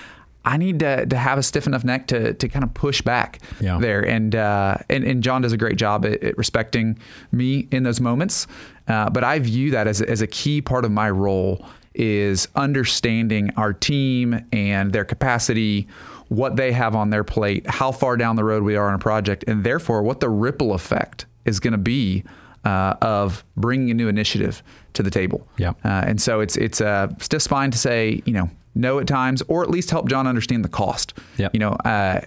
I 0.44 0.56
need 0.56 0.80
to, 0.80 1.06
to 1.06 1.16
have 1.16 1.38
a 1.38 1.42
stiff 1.42 1.66
enough 1.66 1.84
neck 1.84 2.06
to, 2.08 2.34
to 2.34 2.48
kind 2.48 2.64
of 2.64 2.74
push 2.74 3.00
back 3.00 3.38
Yeah. 3.60 3.78
there. 3.78 4.00
And, 4.06 4.34
uh, 4.36 4.76
and 4.90 5.02
and 5.04 5.22
John 5.22 5.42
does 5.42 5.52
a 5.52 5.56
great 5.56 5.76
job 5.76 6.04
at, 6.04 6.22
at 6.22 6.36
respecting 6.38 6.98
me 7.32 7.66
in 7.70 7.82
those 7.82 8.00
moments. 8.00 8.46
Uh, 8.86 9.08
but 9.10 9.24
I 9.24 9.38
view 9.38 9.70
that 9.70 9.86
as, 9.86 10.00
a- 10.02 10.08
as 10.10 10.20
a 10.20 10.26
key 10.26 10.60
part 10.60 10.84
of 10.84 10.90
my 10.90 11.08
role 11.10 11.64
is 11.94 12.48
understanding 12.56 13.50
our 13.56 13.72
team 13.72 14.44
and 14.52 14.92
their 14.92 15.04
capacity, 15.04 15.86
what 16.28 16.56
they 16.56 16.72
have 16.72 16.94
on 16.94 17.10
their 17.10 17.24
plate, 17.24 17.66
how 17.66 17.92
far 17.92 18.16
down 18.16 18.36
the 18.36 18.44
road 18.44 18.62
we 18.64 18.76
are 18.76 18.88
on 18.88 18.94
a 18.94 18.98
project, 18.98 19.44
and 19.46 19.64
therefore 19.64 20.02
what 20.02 20.20
the 20.20 20.28
ripple 20.28 20.74
effect 20.74 21.24
is 21.44 21.60
going 21.60 21.72
to 21.72 21.78
be 21.78 22.24
uh, 22.64 22.94
of 23.00 23.44
bringing 23.56 23.90
a 23.90 23.94
new 23.94 24.08
initiative 24.08 24.62
to 24.94 25.02
the 25.02 25.10
table. 25.10 25.46
Yeah. 25.56 25.70
Uh, 25.84 26.02
and 26.06 26.20
so 26.20 26.40
it's 26.40 26.56
it's 26.56 26.80
a 26.80 27.14
stiff 27.20 27.42
spine 27.42 27.70
to 27.70 27.78
say 27.78 28.22
you 28.24 28.32
know 28.32 28.50
no 28.74 28.98
at 28.98 29.06
times, 29.06 29.42
or 29.48 29.62
at 29.62 29.70
least 29.70 29.90
help 29.90 30.08
John 30.08 30.26
understand 30.26 30.64
the 30.64 30.68
cost. 30.68 31.14
Yep. 31.36 31.54
You 31.54 31.60
know. 31.60 31.70
Uh, 31.70 32.20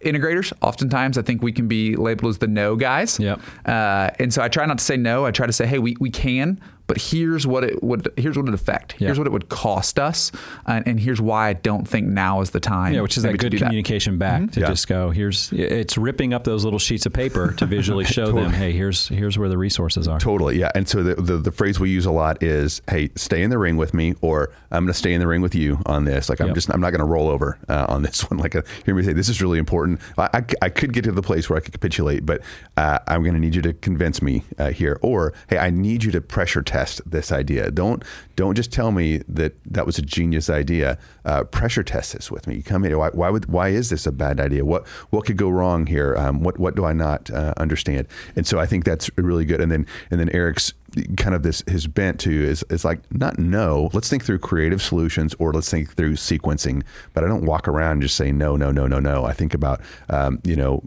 Integrators, 0.00 0.52
oftentimes, 0.60 1.16
I 1.16 1.22
think 1.22 1.42
we 1.42 1.50
can 1.50 1.66
be 1.66 1.96
labeled 1.96 2.28
as 2.28 2.36
the 2.36 2.46
no 2.46 2.76
guys. 2.76 3.18
Yep. 3.18 3.40
Uh, 3.64 4.10
and 4.18 4.34
so 4.34 4.42
I 4.42 4.48
try 4.48 4.66
not 4.66 4.76
to 4.76 4.84
say 4.84 4.98
no. 4.98 5.24
I 5.24 5.30
try 5.30 5.46
to 5.46 5.52
say, 5.52 5.66
hey, 5.66 5.78
we, 5.78 5.96
we 5.98 6.10
can, 6.10 6.60
but 6.86 6.98
here's 7.00 7.46
what 7.46 7.64
it 7.64 7.82
would 7.82 8.08
here's 8.16 8.36
what 8.36 8.46
it 8.48 8.54
affect. 8.54 8.94
Yeah. 8.98 9.06
Here's 9.08 9.18
what 9.18 9.26
it 9.26 9.32
would 9.32 9.48
cost 9.48 9.98
us, 9.98 10.30
and, 10.66 10.86
and 10.86 11.00
here's 11.00 11.20
why 11.20 11.48
I 11.48 11.52
don't 11.54 11.86
think 11.88 12.06
now 12.06 12.40
is 12.40 12.50
the 12.50 12.60
time. 12.60 12.92
Yeah, 12.92 13.00
which 13.00 13.16
is 13.16 13.22
that 13.22 13.32
to 13.32 13.36
good 13.38 13.56
communication 13.56 14.18
back 14.18 14.50
to 14.52 14.60
Yeah. 14.60 14.66
just 14.68 14.86
go. 14.88 15.10
Here's 15.10 15.50
it's 15.52 15.96
ripping 15.96 16.34
up 16.34 16.44
those 16.44 16.62
little 16.64 16.78
sheets 16.78 17.06
of 17.06 17.12
paper 17.12 17.52
to 17.58 17.66
visually 17.66 18.04
show 18.04 18.32
them. 18.32 18.52
Hey, 18.52 18.72
here's 18.72 19.08
here's 19.08 19.38
where 19.38 19.48
the 19.48 19.56
resources 19.58 20.06
are. 20.08 20.18
Totally, 20.20 20.58
yeah. 20.58 20.70
And 20.74 20.88
so 20.88 21.02
the, 21.02 21.14
the 21.14 21.38
the 21.38 21.52
phrase 21.52 21.80
we 21.80 21.90
use 21.90 22.06
a 22.06 22.12
lot 22.12 22.42
is, 22.42 22.82
"Hey, 22.90 23.10
stay 23.16 23.42
in 23.42 23.50
the 23.50 23.58
ring 23.58 23.76
with 23.76 23.94
me," 23.94 24.14
or 24.20 24.52
"I'm 24.70 24.84
going 24.84 24.92
to 24.92 24.98
stay 24.98 25.14
in 25.14 25.20
the 25.20 25.26
ring 25.26 25.40
with 25.40 25.54
you 25.54 25.80
on 25.86 26.04
this." 26.04 26.28
Like 26.28 26.40
I'm 26.40 26.48
Yep. 26.48 26.54
just 26.54 26.70
I'm 26.72 26.80
not 26.80 26.90
going 26.90 26.98
to 27.00 27.04
roll 27.06 27.28
over 27.28 27.58
uh, 27.68 27.86
on 27.88 28.02
this 28.02 28.22
one. 28.30 28.38
Like 28.38 28.54
uh 28.56 28.62
hear 28.84 28.94
me 28.94 29.02
say, 29.02 29.12
"This 29.14 29.28
is 29.30 29.40
really 29.40 29.58
important." 29.58 30.00
I, 30.18 30.28
I, 30.34 30.44
I 30.62 30.68
could 30.68 30.92
get 30.92 31.04
to 31.04 31.12
the 31.12 31.22
place 31.22 31.48
where 31.48 31.56
I 31.56 31.60
could 31.60 31.72
capitulate, 31.72 32.26
but 32.26 32.42
uh, 32.76 32.98
I'm 33.08 33.22
going 33.22 33.34
to 33.34 33.40
need 33.40 33.54
you 33.54 33.62
to 33.62 33.72
convince 33.72 34.20
me 34.20 34.44
uh, 34.58 34.70
here. 34.70 34.98
Or, 35.02 35.32
"Hey, 35.48 35.56
I 35.58 35.70
need 35.70 36.04
you 36.04 36.10
to 36.12 36.20
pressure 36.20 36.60
test 36.60 36.73
this 37.06 37.32
idea. 37.32 37.70
Don't 37.70 38.02
don't 38.36 38.54
just 38.54 38.72
tell 38.72 38.90
me 38.90 39.18
that 39.28 39.54
that 39.64 39.86
was 39.86 39.98
a 39.98 40.02
genius 40.02 40.50
idea. 40.50 40.98
Uh, 41.24 41.44
pressure 41.44 41.82
test 41.82 42.12
this 42.12 42.30
with 42.30 42.46
me. 42.46 42.56
You 42.56 42.62
come 42.62 42.84
here. 42.84 42.98
Why, 42.98 43.10
why 43.10 43.30
would 43.30 43.46
why 43.46 43.68
is 43.68 43.90
this 43.90 44.06
a 44.06 44.12
bad 44.12 44.40
idea? 44.40 44.64
What 44.64 44.86
what 45.10 45.24
could 45.24 45.36
go 45.36 45.48
wrong 45.48 45.86
here? 45.86 46.16
Um, 46.16 46.42
what 46.42 46.58
what 46.58 46.74
do 46.74 46.84
I 46.84 46.92
not 46.92 47.30
uh, 47.30 47.54
understand? 47.56 48.06
And 48.36 48.46
so 48.46 48.58
I 48.58 48.66
think 48.66 48.84
that's 48.84 49.08
really 49.16 49.44
good. 49.44 49.60
And 49.60 49.70
then 49.70 49.86
and 50.10 50.18
then 50.20 50.30
Eric's 50.30 50.72
kind 51.16 51.34
of 51.34 51.42
this 51.42 51.62
his 51.66 51.86
bent 51.86 52.20
to 52.20 52.30
is 52.30 52.64
is 52.70 52.84
like 52.84 53.00
not 53.12 53.38
no. 53.38 53.90
Let's 53.92 54.08
think 54.08 54.24
through 54.24 54.38
creative 54.40 54.82
solutions 54.82 55.34
or 55.38 55.52
let's 55.52 55.70
think 55.70 55.94
through 55.94 56.14
sequencing. 56.14 56.82
But 57.12 57.24
I 57.24 57.28
don't 57.28 57.44
walk 57.44 57.68
around 57.68 57.92
and 57.92 58.02
just 58.02 58.16
say 58.16 58.32
no 58.32 58.56
no 58.56 58.70
no 58.70 58.86
no 58.86 58.98
no. 58.98 59.24
I 59.24 59.32
think 59.32 59.54
about 59.54 59.80
um, 60.10 60.40
you 60.44 60.56
know 60.56 60.82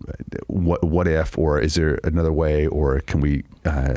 what 0.47 0.83
what 0.83 1.07
if 1.07 1.37
or 1.37 1.59
is 1.59 1.75
there 1.75 1.99
another 2.03 2.33
way 2.33 2.67
or 2.67 2.99
can 3.01 3.21
we 3.21 3.43
uh, 3.65 3.95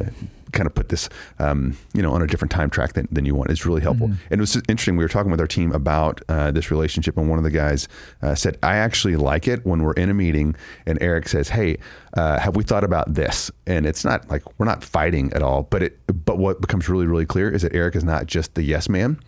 kind 0.53 0.66
of 0.66 0.74
put 0.74 0.88
this, 0.88 1.09
um, 1.38 1.76
you 1.94 2.03
know, 2.03 2.12
on 2.12 2.22
a 2.22 2.26
different 2.26 2.51
time 2.53 2.70
track 2.70 2.94
than, 2.94 3.09
than 3.11 3.24
you 3.24 3.34
want. 3.34 3.51
It's 3.51 3.66
really 3.66 3.80
helpful. 3.80 4.07
And 4.30 4.38
it 4.38 4.40
was 4.40 4.57
interesting. 4.57 4.96
We 4.96 5.05
were 5.05 5.09
talking 5.09 5.30
with 5.30 5.40
our 5.40 5.46
team 5.46 5.72
about 5.72 6.20
uh, 6.28 6.51
this 6.51 6.70
relationship, 6.70 7.16
and 7.16 7.28
one 7.28 7.38
of 7.38 7.44
the 7.44 7.51
guys 7.51 7.88
uh, 8.22 8.34
said, 8.34 8.59
"I 8.62 8.76
actually 8.76 9.16
like 9.16 9.48
it 9.48 9.64
when 9.64 9.82
we're 9.82 9.94
in 9.94 10.11
a 10.11 10.14
meeting 10.14 10.57
and 10.86 10.98
Eric 11.01 11.28
says, 11.28 11.51
"Hey, 11.51 11.78
uh, 12.14 12.38
have 12.38 12.57
we 12.57 12.64
thought 12.64 12.84
about 12.84 13.14
this?" 13.14 13.51
And 13.66 13.86
it's 13.86 14.05
not 14.05 14.28
like 14.30 14.42
we're 14.59 14.66
not 14.66 14.82
fighting 14.84 15.32
at 15.32 15.42
all, 15.42 15.64
but 15.64 15.82
it. 15.82 15.98
But 16.24 16.38
what 16.38 16.61
becomes 16.61 16.88
really, 16.88 17.07
really 17.07 17.26
clear 17.26 17.51
is 17.51 17.62
that 17.62 17.74
Eric 17.74 17.96
is 17.96 18.05
not 18.05 18.26
just 18.26 18.55
the 18.55 18.62
yes 18.62 18.88
man 18.88 19.18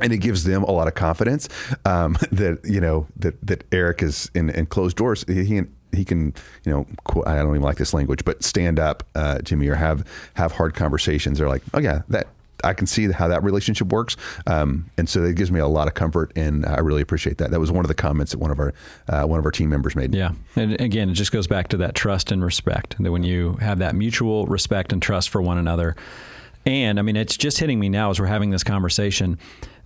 and 0.00 0.12
it 0.12 0.18
gives 0.18 0.44
them 0.44 0.62
a 0.62 0.70
lot 0.70 0.88
of 0.88 0.94
confidence 0.94 1.48
um, 1.84 2.16
that 2.32 2.60
you 2.64 2.80
know 2.80 3.06
that 3.16 3.34
that 3.46 3.64
Eric 3.72 4.02
is 4.02 4.30
in, 4.34 4.50
in 4.50 4.66
closed 4.66 4.96
doors. 4.96 5.24
He 5.28 5.46
can, 5.46 5.74
he 5.94 6.04
can 6.04 6.34
you 6.64 6.72
know 6.72 6.86
I 7.26 7.36
don't 7.36 7.50
even 7.50 7.62
like 7.62 7.76
this 7.76 7.94
language, 7.94 8.24
but 8.24 8.42
stand 8.42 8.78
up 8.78 9.04
uh, 9.14 9.38
to 9.38 9.56
me 9.56 9.68
or 9.68 9.74
have 9.74 10.06
have 10.34 10.52
hard 10.52 10.74
conversations. 10.74 11.38
They're 11.38 11.48
like, 11.48 11.62
oh 11.74 11.80
yeah, 11.80 12.02
that. 12.08 12.28
I 12.62 12.74
can 12.74 12.86
see 12.86 13.10
how 13.10 13.26
that 13.28 13.42
relationship 13.42 13.88
works, 13.88 14.18
um, 14.46 14.90
and 14.98 15.08
so 15.08 15.24
it 15.24 15.34
gives 15.34 15.50
me 15.50 15.60
a 15.60 15.66
lot 15.66 15.88
of 15.88 15.94
comfort, 15.94 16.30
and 16.36 16.66
I 16.66 16.80
really 16.80 17.00
appreciate 17.00 17.38
that. 17.38 17.50
That 17.52 17.58
was 17.58 17.72
one 17.72 17.86
of 17.86 17.88
the 17.88 17.94
comments 17.94 18.32
that 18.32 18.38
one 18.38 18.50
of 18.50 18.58
our 18.58 18.74
uh, 19.08 19.24
one 19.24 19.38
of 19.38 19.46
our 19.46 19.50
team 19.50 19.70
members 19.70 19.96
made. 19.96 20.14
Yeah. 20.14 20.32
And 20.56 20.78
again, 20.78 21.08
it 21.08 21.14
just 21.14 21.32
goes 21.32 21.46
back 21.46 21.68
to 21.68 21.78
that 21.78 21.94
trust 21.94 22.30
and 22.30 22.44
respect. 22.44 22.96
That 23.00 23.12
when 23.12 23.22
you 23.22 23.54
have 23.62 23.78
that 23.78 23.94
mutual 23.94 24.44
respect 24.44 24.92
and 24.92 25.00
trust 25.00 25.30
for 25.30 25.40
one 25.40 25.56
another, 25.56 25.96
and 26.66 26.98
I 26.98 27.02
mean, 27.02 27.16
it's 27.16 27.36
just 27.36 27.58
hitting 27.58 27.80
me 27.80 27.88
now 27.88 28.10
as 28.10 28.20
we're 28.20 28.26
having 28.26 28.50
this 28.50 28.64
conversation. 28.64 29.38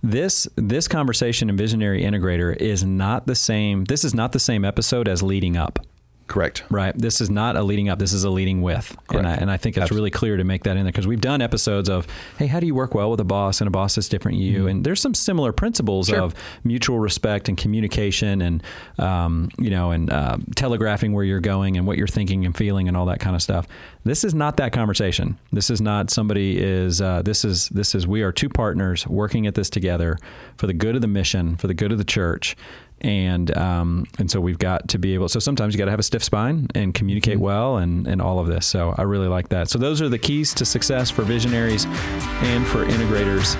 This 0.03 0.47
this 0.55 0.87
conversation 0.87 1.49
in 1.49 1.57
Visionary 1.57 2.03
Integrator 2.03 2.55
is 2.55 2.83
not 2.83 3.25
the 3.25 3.35
same. 3.35 3.85
This 3.85 4.03
is 4.03 4.13
not 4.13 4.33
the 4.33 4.39
same 4.39 4.65
episode 4.65 5.07
as 5.07 5.23
leading 5.23 5.57
up. 5.57 5.79
Correct. 6.27 6.63
Right. 6.71 6.97
This 6.97 7.21
is 7.21 7.29
not 7.29 7.55
a 7.55 7.61
leading 7.61 7.87
up. 7.87 7.99
This 7.99 8.11
is 8.11 8.23
a 8.23 8.31
leading 8.31 8.63
with. 8.63 8.97
And 9.11 9.27
I, 9.27 9.35
and 9.35 9.51
I 9.51 9.57
think 9.57 9.77
it's 9.77 9.91
really 9.91 10.09
clear 10.09 10.37
to 10.37 10.43
make 10.43 10.63
that 10.63 10.75
in 10.75 10.83
there 10.83 10.91
because 10.91 11.05
we've 11.05 11.21
done 11.21 11.39
episodes 11.39 11.87
of, 11.87 12.07
hey, 12.39 12.47
how 12.47 12.59
do 12.59 12.65
you 12.65 12.73
work 12.73 12.95
well 12.95 13.11
with 13.11 13.19
a 13.19 13.23
boss 13.25 13.61
and 13.61 13.67
a 13.67 13.71
boss 13.71 13.93
that's 13.93 14.09
different 14.09 14.39
than 14.39 14.47
you? 14.47 14.67
And 14.67 14.83
there's 14.83 14.99
some 14.99 15.13
similar 15.13 15.51
principles 15.51 16.07
Sure. 16.07 16.19
of 16.19 16.33
mutual 16.63 16.97
respect 16.97 17.47
and 17.47 17.57
communication 17.57 18.41
and, 18.41 18.63
um, 18.97 19.49
you 19.59 19.69
know, 19.69 19.91
and 19.91 20.11
uh, 20.11 20.37
telegraphing 20.55 21.13
where 21.13 21.23
you're 21.23 21.39
going 21.39 21.77
and 21.77 21.85
what 21.85 21.97
you're 21.97 22.07
thinking 22.07 22.43
and 22.43 22.57
feeling 22.57 22.87
and 22.87 22.97
all 22.97 23.05
that 23.05 23.19
kind 23.19 23.35
of 23.35 23.43
stuff. 23.43 23.67
This 24.03 24.23
is 24.23 24.33
not 24.33 24.57
that 24.57 24.71
conversation. 24.71 25.37
This 25.51 25.69
is 25.69 25.79
not 25.79 26.09
somebody 26.09 26.57
is, 26.59 27.01
uh, 27.01 27.21
this 27.21 27.45
is, 27.45 27.69
this 27.69 27.93
is, 27.93 28.07
we 28.07 28.23
are 28.23 28.31
two 28.31 28.49
partners 28.49 29.05
working 29.07 29.45
at 29.45 29.53
this 29.53 29.69
together 29.69 30.17
for 30.57 30.65
the 30.65 30.73
good 30.73 30.95
of 30.95 31.01
the 31.01 31.07
mission, 31.07 31.55
for 31.55 31.67
the 31.67 31.73
good 31.75 31.91
of 31.91 31.99
the 31.99 32.03
church 32.03 32.55
and 33.01 33.55
um, 33.57 34.05
and 34.17 34.29
so 34.29 34.39
we've 34.39 34.59
got 34.59 34.89
to 34.89 34.97
be 34.97 35.13
able. 35.13 35.29
So 35.29 35.39
sometimes 35.39 35.73
you 35.73 35.77
got 35.77 35.85
to 35.85 35.91
have 35.91 35.99
a 35.99 36.03
stiff 36.03 36.23
spine 36.23 36.67
and 36.75 36.93
communicate 36.93 37.39
well, 37.39 37.77
and 37.77 38.07
and 38.07 38.21
all 38.21 38.39
of 38.39 38.47
this. 38.47 38.65
So 38.65 38.95
I 38.97 39.03
really 39.03 39.27
like 39.27 39.49
that. 39.49 39.69
So 39.69 39.77
those 39.77 40.01
are 40.01 40.09
the 40.09 40.19
keys 40.19 40.53
to 40.55 40.65
success 40.65 41.09
for 41.09 41.23
visionaries 41.23 41.85
and 41.85 42.65
for 42.65 42.85
integrators. 42.85 43.55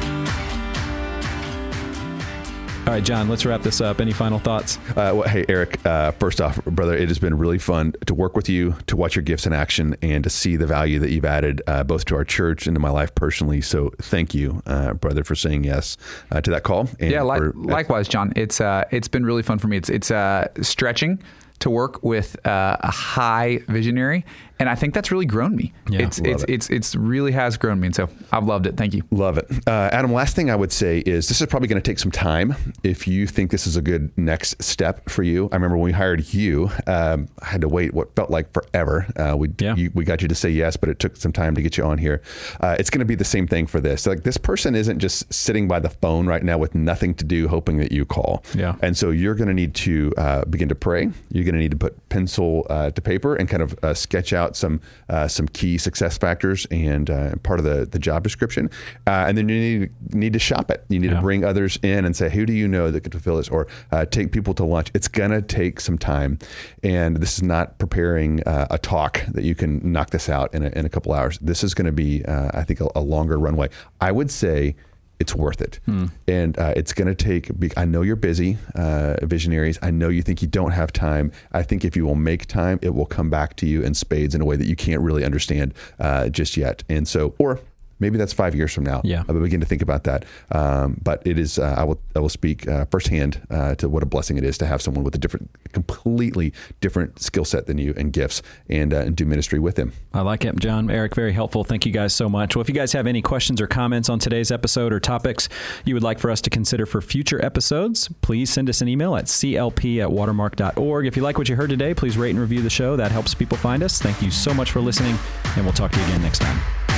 All 2.88 2.92
right, 2.94 3.04
John, 3.04 3.28
let's 3.28 3.44
wrap 3.48 3.64
this 3.64 3.82
up. 3.82 4.00
Any 4.00 4.14
final 4.14 4.38
thoughts? 4.38 4.78
Uh, 4.90 5.10
well, 5.16 5.24
hey, 5.24 5.44
Eric, 5.50 5.84
uh, 5.88 6.12
first 6.12 6.40
off, 6.40 6.64
brother, 6.66 6.96
it 6.96 7.08
has 7.08 7.18
been 7.18 7.36
really 7.36 7.58
fun 7.58 7.94
to 8.06 8.14
work 8.14 8.36
with 8.36 8.48
you, 8.48 8.76
to 8.86 8.96
watch 8.96 9.16
your 9.16 9.24
gifts 9.24 9.48
in 9.48 9.54
action, 9.54 9.96
and 10.04 10.24
to 10.24 10.30
see 10.30 10.56
the 10.56 10.68
value 10.68 11.00
that 11.00 11.10
you've 11.10 11.26
added 11.26 11.64
uh, 11.66 11.84
both 11.84 12.06
to 12.06 12.16
our 12.16 12.24
church 12.24 12.68
and 12.68 12.76
to 12.76 12.80
my 12.80 12.92
life 12.92 13.16
personally. 13.16 13.60
So 13.60 13.92
thank 14.04 14.36
you, 14.36 14.62
uh, 14.68 14.94
brother, 14.94 15.24
for 15.24 15.34
saying 15.34 15.64
yes 15.64 15.98
uh, 16.32 16.42
to 16.42 16.52
that 16.52 16.62
call. 16.62 16.88
And 17.00 17.10
yeah, 17.12 17.24
li- 17.24 17.40
for- 17.40 17.54
likewise, 17.56 18.08
John. 18.08 18.32
It's 18.36 18.62
uh, 18.62 18.84
it's 18.92 19.08
been 19.08 19.26
really 19.26 19.42
fun 19.42 19.58
for 19.58 19.68
me. 19.68 19.78
It's 19.78 19.90
it's 19.90 20.12
uh, 20.12 20.50
stretching 20.62 21.24
to 21.60 21.72
work 21.72 22.04
with 22.04 22.38
uh, 22.46 22.78
a 22.82 22.92
high 22.92 23.62
visionary, 23.68 24.26
and 24.60 24.70
I 24.70 24.76
think 24.76 24.94
that's 24.94 25.12
really 25.12 25.26
grown 25.26 25.56
me. 25.56 25.74
Yeah, 25.90 26.02
it's 26.02 26.20
it's, 26.20 26.44
it. 26.44 26.50
it's 26.50 26.70
it's 26.70 26.96
really 26.96 27.32
has 27.32 27.58
grown 27.58 27.80
me, 27.80 27.88
and 27.88 27.96
so 27.96 28.10
I've 28.32 28.46
loved 28.46 28.68
it. 28.68 28.78
Thank 28.78 28.94
you. 28.94 29.04
Love 29.12 29.38
it. 29.38 29.46
Uh, 29.68 29.90
Adam, 29.92 30.14
last 30.14 30.36
thing 30.36 30.50
I 30.50 30.56
would 30.56 30.72
say 30.72 31.00
is 31.00 31.28
this 31.28 31.42
is 31.42 31.48
probably 31.48 31.68
going 31.68 31.82
to 31.82 31.88
take 31.90 32.00
some 32.00 32.12
time. 32.12 32.56
If 32.84 33.08
you 33.08 33.28
think 33.28 33.52
this 33.52 33.68
is 33.68 33.76
a 33.78 33.82
good 33.82 34.12
next 34.18 34.62
step 34.64 35.10
for 35.10 35.24
you, 35.24 35.50
I 35.52 35.56
remember 35.56 35.78
when 35.78 35.86
we 35.86 35.92
hired 35.92 36.34
you, 36.34 36.70
um, 36.88 37.28
I 37.42 37.46
had 37.48 37.62
to 37.62 37.68
wait 37.68 37.94
what 37.94 38.16
felt 38.16 38.30
like 38.30 38.52
forever. 38.54 39.06
Uh, 39.16 39.36
we, 39.38 39.50
Yeah. 39.60 39.76
you, 39.76 39.92
we 39.94 40.06
got 40.06 40.22
you 40.22 40.28
to 40.28 40.36
say 40.36 40.50
yes, 40.50 40.78
but 40.78 40.90
it 40.90 41.00
took 41.00 41.18
some 41.18 41.32
time 41.32 41.56
to 41.56 41.62
get 41.62 41.78
you 41.78 41.84
on 41.84 41.98
here. 41.98 42.22
Uh, 42.62 42.76
it's 42.80 42.90
going 42.90 43.00
to 43.00 43.06
be 43.06 43.16
the 43.16 43.24
same 43.26 43.48
thing 43.48 43.66
for 43.68 43.80
this. 43.82 44.06
Like 44.08 44.24
this 44.24 44.38
person 44.38 44.76
isn't 44.76 45.00
just 45.00 45.32
sitting 45.34 45.68
by 45.68 45.80
the 45.80 45.90
phone 45.90 46.28
right 46.28 46.44
now 46.44 46.58
with 46.58 46.76
nothing 46.76 47.14
to 47.16 47.26
do, 47.26 47.48
hoping 47.48 47.78
that 47.78 47.92
you 47.92 48.06
call. 48.06 48.44
Yeah. 48.56 48.76
And 48.82 48.96
so 48.98 49.10
you're 49.10 49.36
going 49.36 49.48
to 49.48 49.54
need 49.54 49.74
to 49.76 50.14
uh, 50.18 50.46
begin 50.46 50.70
to 50.70 50.76
pray. 50.76 51.10
You're 51.32 51.44
going 51.44 51.56
to 51.56 51.60
need 51.60 51.72
to 51.72 51.78
put 51.78 52.10
pencil 52.10 52.66
uh, 52.70 52.92
to 52.92 53.02
paper 53.02 53.36
and 53.36 53.50
kind 53.50 53.64
of 53.64 53.76
uh, 53.84 53.94
sketch 53.94 54.34
out 54.34 54.45
some 54.54 54.82
uh, 55.08 55.28
some 55.30 55.48
key 55.48 55.78
success 55.78 56.18
factors 56.18 56.68
and 56.72 57.10
uh, 57.10 57.36
part 57.44 57.60
of 57.60 57.64
the, 57.66 57.86
the 57.86 58.00
job 58.00 58.22
description. 58.24 58.70
Uh, 59.08 59.26
and 59.28 59.38
then 59.38 59.48
you 59.48 59.80
need 59.80 59.92
need 60.14 60.34
to 60.34 60.40
shop 60.40 60.70
it. 60.70 60.84
You 60.90 61.00
need 61.00 61.12
Yeah. 61.12 61.16
to 61.16 61.22
bring 61.22 61.46
others 61.46 61.80
in 61.84 62.04
and 62.04 62.14
say, 62.16 62.30
who 62.30 62.46
do 62.46 62.52
you 62.52 62.68
know 62.68 62.92
that 62.92 63.02
could 63.02 63.14
fulfill 63.14 63.38
this, 63.38 63.48
or 63.48 63.68
uh, 63.94 64.04
take 64.04 64.34
people 64.34 64.54
to 64.56 64.66
lunch. 64.66 64.90
It's 64.94 65.08
going 65.08 65.32
to 65.32 65.42
take 65.42 65.80
some 65.80 65.98
time, 65.98 66.38
and 66.84 67.16
this 67.18 67.38
is 67.38 67.44
not 67.44 67.78
preparing 67.78 68.44
uh, 68.44 68.68
a 68.70 68.78
talk 68.78 69.22
that 69.32 69.46
you 69.46 69.56
can 69.56 69.80
knock 69.92 70.10
this 70.10 70.28
out 70.28 70.54
in 70.54 70.64
a, 70.64 70.70
in 70.78 70.86
a 70.86 70.90
couple 70.90 71.14
hours. 71.14 71.40
This 71.40 71.64
is 71.64 71.74
going 71.74 71.86
to 71.86 71.92
be, 71.94 72.26
uh, 72.26 72.50
I 72.54 72.64
think, 72.64 72.82
a, 72.82 72.90
a 72.96 73.02
longer 73.02 73.40
runway. 73.40 73.70
I 74.02 74.12
would 74.12 74.30
say 74.32 74.76
it's 75.20 75.34
worth 75.36 75.62
it. 75.62 75.80
And 76.28 76.58
uh, 76.60 76.74
it's 76.76 76.94
going 76.94 77.08
to 77.08 77.16
take, 77.16 77.50
I 77.78 77.86
know 77.86 78.02
you're 78.02 78.16
busy, 78.16 78.58
uh, 78.76 79.16
visionaries. 79.24 79.80
I 79.82 79.92
know 79.92 80.10
you 80.10 80.22
think 80.22 80.42
you 80.42 80.48
don't 80.48 80.72
have 80.72 80.92
time. 80.92 81.32
I 81.52 81.64
think 81.64 81.86
if 81.86 81.96
you 81.96 82.06
will 82.06 82.16
make 82.16 82.48
time, 82.48 82.80
it 82.82 82.94
will 82.94 83.06
come 83.06 83.30
back 83.30 83.56
to 83.58 83.66
you 83.66 83.82
in 83.82 83.94
spades 83.94 84.36
in 84.36 84.42
a 84.42 84.46
way 84.46 84.56
that 84.56 84.68
you 84.68 84.76
can't 84.76 85.02
really 85.02 85.24
understand 85.24 85.74
uh, 86.00 86.30
just 86.30 86.58
yet. 86.58 86.84
And 86.90 87.08
so, 87.08 87.34
or 87.38 87.60
maybe 88.00 88.18
that's 88.18 88.34
five 88.34 88.56
years 88.56 88.74
from 88.74 88.84
now. 88.84 89.02
Yeah. 89.04 89.24
I 89.28 89.34
begin 89.34 89.60
to 89.60 89.66
think 89.66 89.82
about 89.82 90.04
that. 90.06 90.26
Um, 90.52 91.00
but 91.02 91.22
it 91.26 91.40
is, 91.40 91.60
uh, 91.60 91.76
I 91.78 91.84
will, 91.84 92.00
I 92.16 92.20
will 92.20 92.30
speak 92.30 92.68
uh, 92.68 92.86
firsthand 92.86 93.42
uh, 93.50 93.76
to 93.76 93.90
what 93.90 94.04
a 94.04 94.06
blessing 94.06 94.38
it 94.38 94.44
is 94.44 94.58
to 94.60 94.66
have 94.66 94.82
someone 94.82 95.04
with 95.04 95.16
a 95.16 95.18
different, 95.18 95.50
completely 95.74 96.54
different 96.82 97.20
skill 97.20 97.46
set 97.46 97.68
than 97.68 97.78
you 97.78 97.94
and 97.98 98.12
gifts 98.14 98.42
and, 98.70 98.94
uh, 98.94 98.98
and 98.98 99.16
do 99.16 99.26
ministry 99.26 99.60
with 99.60 99.78
him. 99.78 99.94
I 100.14 100.22
like 100.22 100.46
it. 100.46 100.56
John, 100.60 100.90
Eric, 100.90 101.16
very 101.16 101.34
helpful. 101.34 101.64
Thank 101.64 101.86
you 101.86 101.92
guys 101.92 102.14
so 102.14 102.30
much. 102.30 102.56
Well, 102.56 102.62
if 102.62 102.70
you 102.70 102.76
guys 102.76 102.94
have 102.94 103.08
any 103.08 103.22
questions 103.22 103.62
or 103.62 103.68
comments 103.68 104.10
on 104.10 104.20
today's 104.20 104.52
episode 104.52 104.94
or 104.94 105.00
topics 105.00 105.50
you 105.84 105.94
would 105.94 106.04
like 106.04 106.20
for 106.20 106.32
us 106.32 106.42
to 106.42 106.50
consider 106.50 106.86
for 106.86 107.02
future 107.02 107.44
episodes, 107.44 108.10
please 108.22 108.50
send 108.50 108.70
us 108.70 108.82
an 108.82 108.88
email 108.88 109.16
at 109.16 109.26
clp 109.26 110.02
at 110.02 110.12
watermark.org. 110.12 111.06
If 111.06 111.18
you 111.18 111.24
like 111.24 111.38
what 111.38 111.50
you 111.50 111.56
heard 111.56 111.70
today, 111.70 111.94
please 111.94 112.18
rate 112.18 112.32
and 112.32 112.40
review 112.40 112.62
the 112.62 112.70
show. 112.70 112.96
That 112.96 113.12
helps 113.12 113.34
people 113.34 113.58
find 113.58 113.84
us. 113.84 114.02
Thank 114.02 114.22
you 114.22 114.32
so 114.32 114.54
much 114.54 114.72
for 114.72 114.82
listening, 114.82 115.18
and 115.56 115.66
we'll 115.66 115.74
talk 115.74 115.92
to 115.92 116.00
you 116.00 116.06
again 116.06 116.22
next 116.22 116.40
time. 116.40 116.95